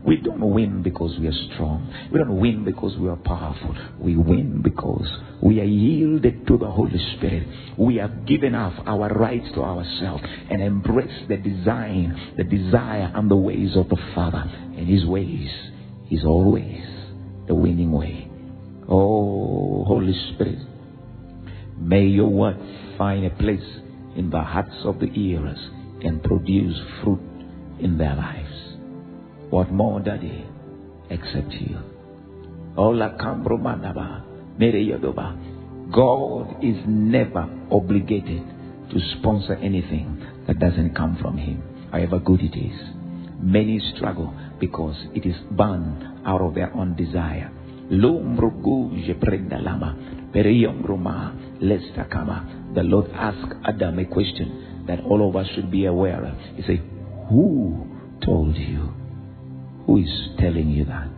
We 0.06 0.18
don't 0.18 0.42
win 0.42 0.82
because 0.82 1.18
we 1.20 1.28
are 1.28 1.54
strong. 1.54 1.94
We 2.12 2.18
don't 2.18 2.40
win 2.40 2.66
because 2.66 2.98
we 2.98 3.08
are 3.08 3.18
powerful. 3.18 3.76
We 4.00 4.16
win 4.16 4.62
because 4.64 5.08
we 5.44 5.60
are 5.60 5.66
yielded 5.66 6.48
to 6.48 6.58
the 6.58 6.70
Holy 6.70 7.00
Spirit. 7.16 7.48
We 7.78 7.98
have 7.98 8.26
given 8.26 8.56
up 8.56 8.74
our 8.88 9.10
rights 9.10 9.48
to 9.54 9.62
ourselves 9.62 10.24
and 10.50 10.62
embraced 10.62 11.28
the 11.28 11.38
design, 11.38 12.34
the 12.36 12.44
desire, 12.44 13.12
and 13.14 13.30
the 13.30 13.36
ways 13.36 13.76
of 13.76 13.90
the 13.90 13.98
Father. 14.16 14.44
And 14.76 14.88
His 14.88 15.06
ways 15.06 15.52
is 16.10 16.26
always 16.26 16.84
the 17.48 17.56
winning 17.56 17.92
way. 17.92 18.28
Oh, 18.90 19.86
Holy 19.86 20.14
Spirit, 20.34 20.60
may 21.78 22.06
your 22.06 22.30
word 22.30 22.58
find 22.98 23.26
a 23.26 23.30
place 23.30 23.60
in 24.16 24.30
the 24.32 24.42
hearts 24.42 24.76
of 24.84 25.00
the 25.00 25.08
hearers 25.08 25.60
and 26.04 26.24
produce 26.24 26.78
fruit 27.04 27.22
in 27.80 27.98
their 27.98 28.16
lives. 28.16 28.51
What 29.52 29.70
more, 29.70 30.00
Daddy, 30.00 30.46
except 31.10 31.52
you? 31.52 31.78
Ola 32.78 33.18
Kambromanaba, 33.20 34.24
God 35.92 36.64
is 36.64 36.78
never 36.88 37.50
obligated 37.70 38.44
to 38.92 39.00
sponsor 39.20 39.56
anything 39.56 40.26
that 40.48 40.58
doesn't 40.58 40.96
come 40.96 41.18
from 41.22 41.38
Him, 41.38 41.62
however 41.92 42.20
good 42.20 42.40
it 42.40 42.58
is. 42.58 42.80
Many 43.42 43.82
struggle 43.94 44.34
because 44.58 44.96
it 45.14 45.26
is 45.26 45.36
born 45.52 46.24
out 46.26 46.40
of 46.40 46.56
their 46.56 46.74
own 46.74 46.96
desire. 46.96 47.52
The 47.90 47.98
Lord 52.84 53.12
asked 53.14 53.54
Adam 53.66 54.00
a 54.00 54.06
question 54.06 54.86
that 54.88 55.02
all 55.02 55.28
of 55.28 55.36
us 55.36 55.48
should 55.56 55.70
be 55.70 55.88
aware 55.88 56.24
of. 56.24 56.38
He 56.56 56.62
said, 56.62 56.82
Who 57.30 57.86
told 58.24 58.56
you? 58.56 59.01
Who 59.92 59.98
is 59.98 60.30
telling 60.40 60.70
you 60.70 60.86
that? 60.86 61.10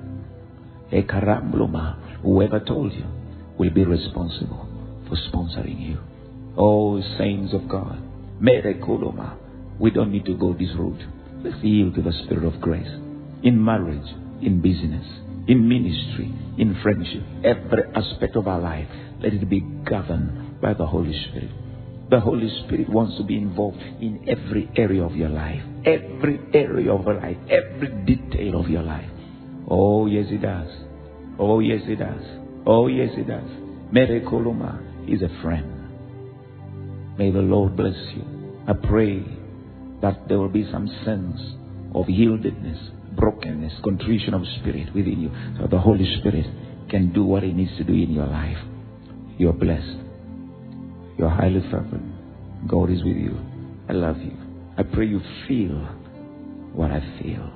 Ekarambloma, 0.91 2.23
whoever 2.23 2.59
told 2.59 2.91
you 2.91 3.05
will 3.59 3.69
be 3.69 3.85
responsible 3.85 4.67
for 5.07 5.15
sponsoring 5.29 5.79
you. 5.79 5.99
Oh, 6.57 6.99
saints 7.19 7.53
of 7.53 7.69
God, 7.69 8.01
Merekoloma, 8.41 9.37
we 9.79 9.91
don't 9.91 10.11
need 10.11 10.25
to 10.25 10.35
go 10.35 10.53
this 10.53 10.71
route. 10.75 11.03
Let's 11.43 11.63
yield 11.63 11.93
to 11.93 12.01
the 12.01 12.13
Spirit 12.23 12.51
of 12.51 12.59
grace 12.61 12.89
in 13.43 13.63
marriage, 13.63 14.09
in 14.41 14.59
business, 14.59 15.05
in 15.47 15.69
ministry, 15.69 16.33
in 16.57 16.75
friendship, 16.81 17.21
every 17.43 17.83
aspect 17.93 18.35
of 18.35 18.47
our 18.47 18.59
life. 18.59 18.87
Let 19.21 19.33
it 19.33 19.47
be 19.47 19.59
governed 19.87 20.59
by 20.61 20.73
the 20.73 20.87
Holy 20.87 21.13
Spirit. 21.29 21.51
The 22.13 22.19
Holy 22.19 22.47
Spirit 22.63 22.89
wants 22.89 23.17
to 23.17 23.23
be 23.23 23.37
involved 23.37 23.79
in 23.79 24.23
every 24.29 24.69
area 24.75 25.03
of 25.03 25.15
your 25.15 25.29
life, 25.29 25.63
every 25.83 26.39
area 26.53 26.93
of 26.93 27.05
your 27.05 27.15
life, 27.15 27.37
every 27.49 27.87
detail 28.05 28.59
of 28.59 28.69
your 28.69 28.83
life. 28.83 29.09
Oh, 29.67 30.05
yes, 30.05 30.27
He 30.29 30.37
does. 30.37 30.69
Oh, 31.39 31.59
yes, 31.59 31.81
He 31.87 31.95
does. 31.95 32.21
Oh, 32.67 32.85
yes, 32.85 33.09
He 33.15 33.23
does. 33.23 33.49
Merekoloma 33.91 35.11
is 35.11 35.23
a 35.23 35.41
friend. 35.41 37.17
May 37.17 37.31
the 37.31 37.39
Lord 37.39 37.75
bless 37.75 37.97
you. 38.15 38.61
I 38.67 38.73
pray 38.73 39.23
that 40.03 40.27
there 40.27 40.37
will 40.37 40.49
be 40.49 40.69
some 40.71 40.87
sense 41.03 41.41
of 41.95 42.05
yieldedness, 42.05 43.15
brokenness, 43.15 43.73
contrition 43.83 44.35
of 44.35 44.43
spirit 44.59 44.93
within 44.93 45.19
you, 45.19 45.31
so 45.57 45.65
the 45.65 45.79
Holy 45.79 46.05
Spirit 46.19 46.45
can 46.91 47.11
do 47.11 47.23
what 47.23 47.41
He 47.41 47.53
needs 47.53 47.75
to 47.77 47.83
do 47.83 47.93
in 47.93 48.11
your 48.11 48.27
life. 48.27 48.59
You're 49.39 49.53
blessed. 49.53 50.02
You're 51.17 51.29
highly 51.29 51.61
favored. 51.61 52.03
God 52.67 52.89
is 52.89 53.03
with 53.03 53.17
you. 53.17 53.37
I 53.89 53.93
love 53.93 54.17
you. 54.17 54.37
I 54.77 54.83
pray 54.83 55.05
you 55.05 55.21
feel 55.47 55.77
what 56.73 56.91
I 56.91 57.01
feel. 57.21 57.51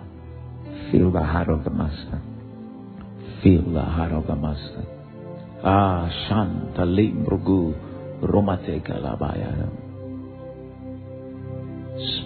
Feel 0.91 1.11
the 1.11 1.23
heart 1.23 1.49
of 1.49 1.63
the 1.63 1.71
Master. 1.71 2.21
Feel 3.43 3.63
the 3.73 3.81
heart 3.81 4.11
of 4.11 4.27
the 4.27 4.35
Master. 4.35 4.85
Ah, 5.63 6.07
Shanta 6.27 6.85
Limbrugu 6.85 7.73
Romateka 8.21 8.99
Labaya. 9.01 9.69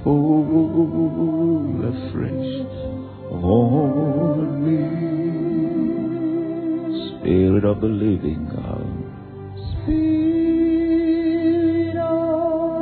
fall 0.04 1.78
afresh 1.86 2.48
on 3.32 4.38
me. 4.66 4.82
Spirit 7.20 7.66
of 7.66 7.82
the 7.82 7.88
living 7.88 8.48
God, 8.50 8.88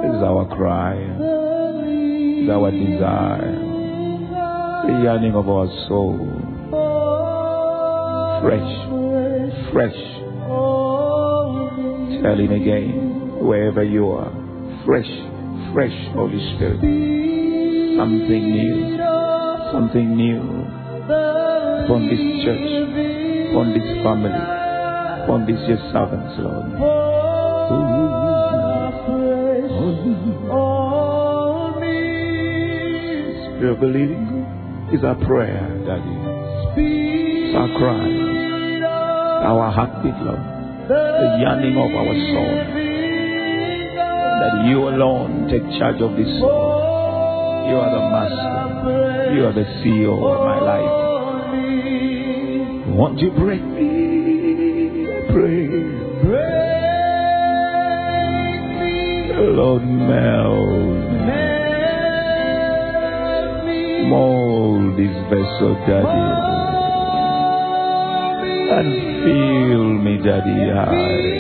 this 0.01 0.11
is 0.15 0.23
our 0.23 0.45
cry, 0.55 0.95
this 1.83 2.43
is 2.43 2.49
our 2.49 2.71
desire, 2.71 3.57
the 4.87 4.93
yearning 5.03 5.35
of 5.35 5.49
our 5.49 5.67
soul. 5.87 6.17
Fresh, 8.41 8.71
fresh. 9.73 9.99
Tell 12.21 12.37
him 12.37 12.51
again, 12.51 13.45
wherever 13.45 13.83
you 13.83 14.11
are. 14.11 14.31
Fresh, 14.85 15.28
fresh, 15.73 15.95
Holy 16.13 16.39
Spirit. 16.55 16.79
Something 17.97 18.43
new, 18.51 18.97
something 19.73 20.15
new 20.15 20.41
upon 21.85 22.07
this 22.09 22.23
church, 22.43 22.69
upon 23.49 23.73
this 23.73 23.87
family, 24.03 24.43
upon 25.23 25.45
these 25.45 25.61
your 25.67 25.77
servants, 25.91 26.33
Lord. 26.39 26.69
Spirit 33.57 33.73
of 33.73 33.79
believing 33.79 34.45
is 34.93 35.03
our 35.03 35.15
prayer, 35.15 35.59
Daddy. 35.85 36.17
It's 36.81 37.55
our 37.55 37.69
cry, 37.77 38.09
our 39.45 39.71
heartbeat, 39.71 40.15
Lord. 40.23 40.39
The 40.87 41.37
yearning 41.41 41.77
of 41.77 41.91
our 41.93 42.15
soul. 42.33 42.88
That 44.39 44.65
you 44.67 44.87
alone 44.87 45.47
take 45.49 45.63
charge 45.77 46.01
of 46.01 46.15
this 46.15 46.29
soul. 46.39 47.67
You 47.69 47.75
are 47.75 47.91
the 47.91 48.01
master. 48.09 49.35
You 49.35 49.45
are 49.45 49.53
the 49.53 49.65
CEO 49.81 50.15
of 50.15 50.39
my 50.45 50.59
life. 50.59 51.09
Won't 52.95 53.19
you 53.19 53.31
break 53.31 53.63
me? 53.63 53.89
Pray. 55.31 55.67
Lord, 59.41 59.83
melt 59.85 61.09
me. 61.27 61.45
Mold 64.09 64.97
this 64.97 65.15
vessel, 65.29 65.73
Daddy. 65.87 66.25
And 68.71 68.89
fill 69.23 69.85
me, 70.03 70.17
Daddy. 70.17 70.71
I 70.71 71.38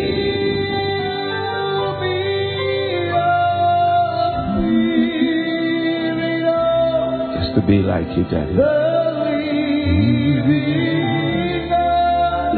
to 7.59 7.67
be 7.67 7.79
like 7.79 8.07
you, 8.15 8.23
Daddy. 8.23 8.53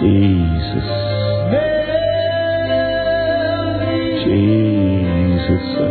Jesus. 0.00 0.88
Jesus. 4.24 5.89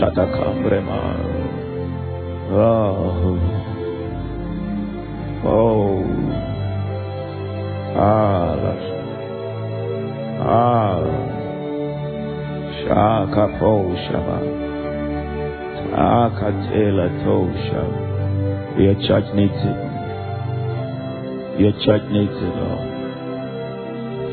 Ah, 0.00 0.06
Shatakambrema. 0.06 0.98
Oh. 2.52 3.38
Oh. 5.44 6.04
Ah. 7.96 8.74
Ah. 10.40 11.02
Shaka 12.84 13.44
Poshaba. 13.58 14.38
Akatela 15.94 17.08
Tosha. 17.24 17.84
Your 18.78 18.94
church 19.06 19.28
needs 19.34 19.62
it. 19.64 19.78
Your 21.58 21.72
church 21.84 22.04
needs 22.10 22.38
it, 22.38 22.54
Lord. 22.54 22.86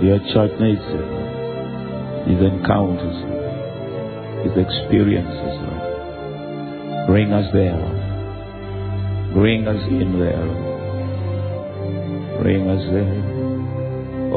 Your 0.04 0.20
church 0.32 0.60
needs 0.60 0.86
it. 0.86 1.10
His 2.30 2.40
encounters, 2.42 3.35
His 4.46 4.54
experiences, 4.62 5.58
Lord. 5.66 7.08
Bring 7.08 7.34
us 7.34 7.50
there, 7.52 7.82
Bring 9.34 9.68
us 9.68 9.82
in 9.90 10.20
there, 10.20 10.46
Bring 12.42 12.70
us 12.70 12.86
there. 12.94 13.24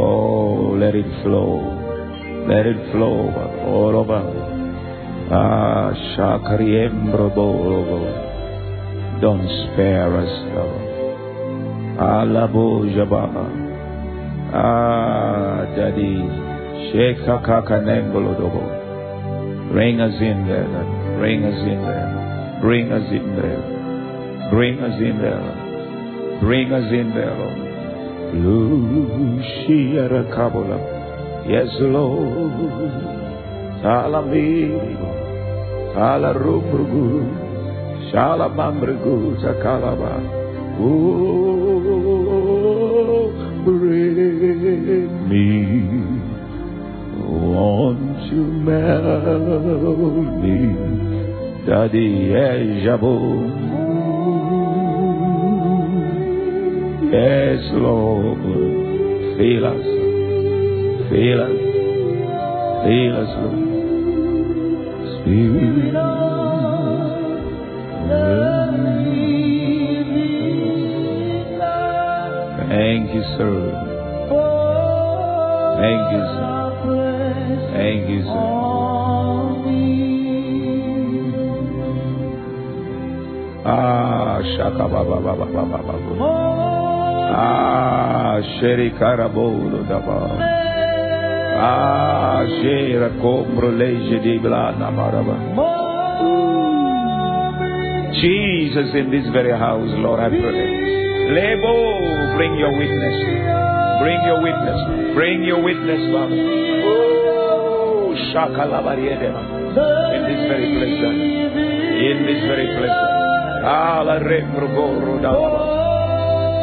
Oh, 0.01 0.73
let 0.81 0.95
it 0.95 1.05
flow. 1.23 1.61
Let 2.49 2.65
it 2.65 2.79
flow 2.93 3.29
all 3.67 3.97
over. 3.97 4.23
Ah, 5.31 5.93
Shakariembrobo. 6.17 7.51
Don't 9.21 9.47
spare 9.75 10.17
us, 10.17 10.33
Lord. 10.55 10.89
Alabo 11.99 12.87
Jababa. 12.97 13.47
Ah, 14.55 15.67
Daddy. 15.77 16.17
Sheka 16.95 17.43
Kaka 17.45 17.81
Nembolodobo. 17.85 18.78
Bring 19.71 20.01
us 20.01 20.15
in 20.21 20.47
there, 20.49 20.67
Lord. 20.67 21.19
Bring 21.19 21.45
us 21.45 21.61
in 21.61 21.83
there. 21.85 22.59
Bring 22.63 22.91
us 22.91 23.11
in 23.13 23.37
there. 23.37 23.63
Bring 24.51 24.81
us 24.81 25.01
in 25.01 25.19
there. 25.21 25.41
Lord. 25.41 26.41
Bring 26.41 26.73
us 26.73 26.91
in 26.91 27.11
there, 27.15 27.35
Lord. 27.37 27.59
Lucia 28.35 30.09
Kabola. 30.35 30.79
Yes, 31.47 31.69
Lord. 31.81 32.53
Salamigo. 33.85 35.11
Sala 35.95 36.33
Rumrugu. 36.35 37.29
Shala 38.11 38.49
Mamrugu. 38.49 39.37
Sakalaba. 39.43 40.15
Oh, 40.81 40.95
bring 43.65 45.29
me. 45.29 45.45
Won't 47.21 48.08
you 48.31 48.45
melt 48.45 50.43
me? 50.43 50.59
Daddy 51.67 52.33
Ejabo. 52.33 53.15
Yes, 57.11 57.63
Lord. 57.73 58.39
Fill 59.39 59.65
us. 59.67 59.87
Fill 61.09 61.41
us. 61.43 61.59
Fill 62.85 63.15
us, 63.23 63.33
Lord. 63.43 63.69
Spirit. 65.21 65.95
Thank 72.69 73.15
you, 73.15 73.23
sir. 73.37 73.57
Thank 75.81 76.13
you, 76.13 76.23
sir. 76.37 76.58
Thank 77.79 78.11
you, 78.11 78.23
sir. 78.27 79.59
Ah, 83.65 84.41
shaka 84.57 84.85
ba 84.91 85.01
ba 85.07 85.19
ba 85.23 85.33
ba 85.39 85.47
ba 85.47 85.63
ba 85.71 85.79
ba. 85.87 85.95
Ah, 87.39 88.37
sheri 88.59 88.91
karabolo 88.99 89.87
da 89.87 89.99
ba. 90.03 90.19
Ah, 91.59 92.43
shera 92.59 93.11
combro 93.23 93.71
legge 93.71 94.19
di 94.27 94.39
blana 94.43 94.91
maraba. 94.91 95.37
Jesus 98.19 98.91
in 98.95 99.11
this 99.15 99.27
very 99.31 99.55
house, 99.55 99.91
Lord, 100.03 100.19
I 100.19 100.31
pray. 100.35 100.67
Lebo, 101.31 101.75
bring 102.35 102.59
your 102.59 102.75
witness. 102.75 103.19
Bring 104.03 104.21
your 104.27 104.41
witness. 104.43 105.15
Bring 105.15 105.39
your 105.47 105.63
witness, 105.63 106.03
Father. 106.11 106.68
In 110.17 110.23
this 110.29 110.41
very 110.49 110.69
place, 110.77 110.99
Lord. 111.03 111.19
In 112.09 112.17
this 112.29 112.41
very 112.51 112.69
place. 112.77 112.99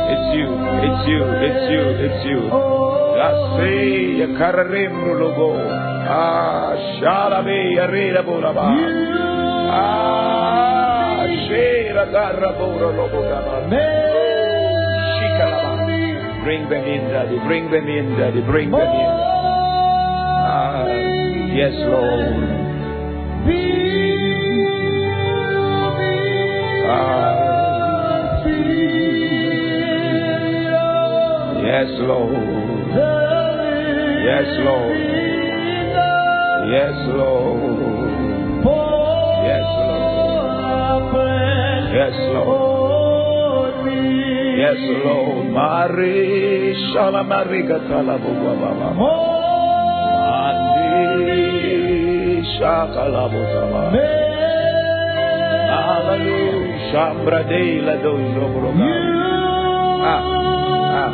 It's 0.06 0.30
you, 0.38 0.50
it's 0.86 1.04
you, 1.10 1.22
it's 1.48 1.64
you, 1.74 1.84
it's 2.06 2.22
you. 2.30 2.42
Ah. 6.08 6.78
Ah, 9.74 11.26
logo 12.94 13.22
gaba. 13.26 13.66
Shikalaba. 15.18 15.74
Bring 16.46 16.70
them 16.70 16.86
in, 16.86 17.02
Daddy. 17.10 17.38
Bring 17.50 17.66
them 17.72 17.88
in, 17.90 18.06
Daddy. 18.20 18.42
Bring 18.46 18.70
them 18.70 18.82
in. 18.94 19.15
Yes, 21.56 21.72
Lord. 21.88 22.36
Ah, 26.88 27.46
yes, 31.64 31.92
Lord. 32.10 32.36
Yes, 34.28 34.50
Lord. 34.68 35.00
Yes, 36.76 36.98
Lord. 37.16 37.56
Yes, 39.48 39.68
Lord. 39.80 40.26
Yes, 41.96 42.18
Lord. 42.36 43.76
Yes, 44.60 44.82
Lord. 45.06 45.46
Mari 45.56 46.76
shala 46.92 47.24
mariga 47.24 47.80
kala 47.88 48.18
bugwa 48.20 48.54
baba. 48.60 49.35
Jesus. 52.66 52.98
Ah, 60.02 60.06
ah. 60.06 61.12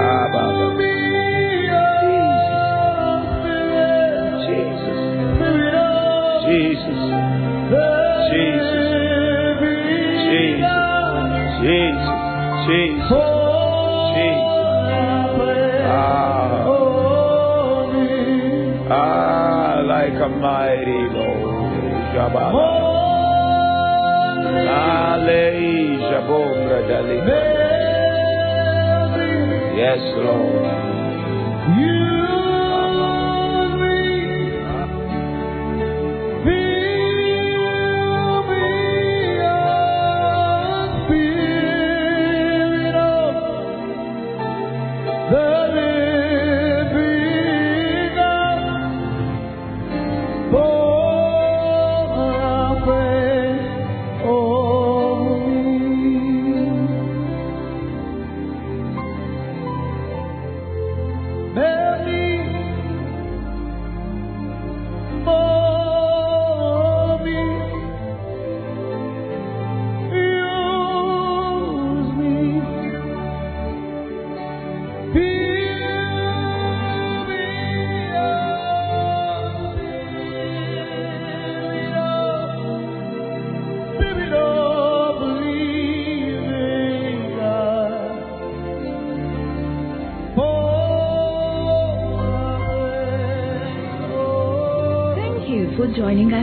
ah, 0.00 0.36
Jesus. 4.46 5.00
Jesus. 6.46 7.02
Jesus. 8.30 8.82
Jesus. 10.30 10.78
Jesus. 12.66 13.20
Jesus. 14.16 14.60
Ah. 15.90 16.29
Like 20.00 20.14
a 20.14 20.28
mighty 20.28 21.02
Lord. 21.12 21.74
Jabba. 22.14 22.44
Ale 24.64 25.44
Jabombra 26.08 26.80
Dalika. 26.88 27.40
Yes, 29.76 30.00
Lord. 30.16 30.79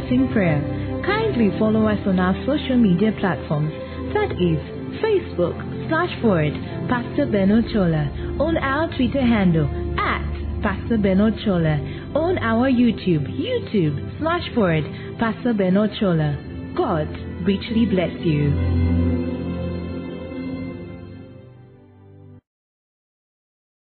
In 0.09 0.31
prayer. 0.31 0.61
Kindly 1.05 1.51
follow 1.59 1.87
us 1.87 1.99
on 2.05 2.19
our 2.19 2.33
social 2.45 2.77
media 2.77 3.11
platforms. 3.19 3.71
That 4.13 4.31
is 4.33 4.59
Facebook 5.03 5.55
slash 5.89 6.09
forward 6.21 6.53
Pastor 6.89 7.25
Beno 7.25 7.61
Chola. 7.71 8.09
On 8.39 8.57
our 8.57 8.87
Twitter 8.95 9.21
handle 9.21 9.67
at 9.99 10.23
Pastor 10.61 10.97
Beno 10.97 11.31
Chola. 11.43 11.77
On 12.15 12.37
our 12.39 12.69
YouTube, 12.69 13.27
YouTube 13.27 14.19
slash 14.19 14.43
forward 14.53 14.83
Pastor 15.19 15.53
Beno 15.53 15.87
Chola. 15.99 16.37
God 16.75 17.07
richly 17.45 17.85
bless 17.85 18.13
you. 18.25 19.16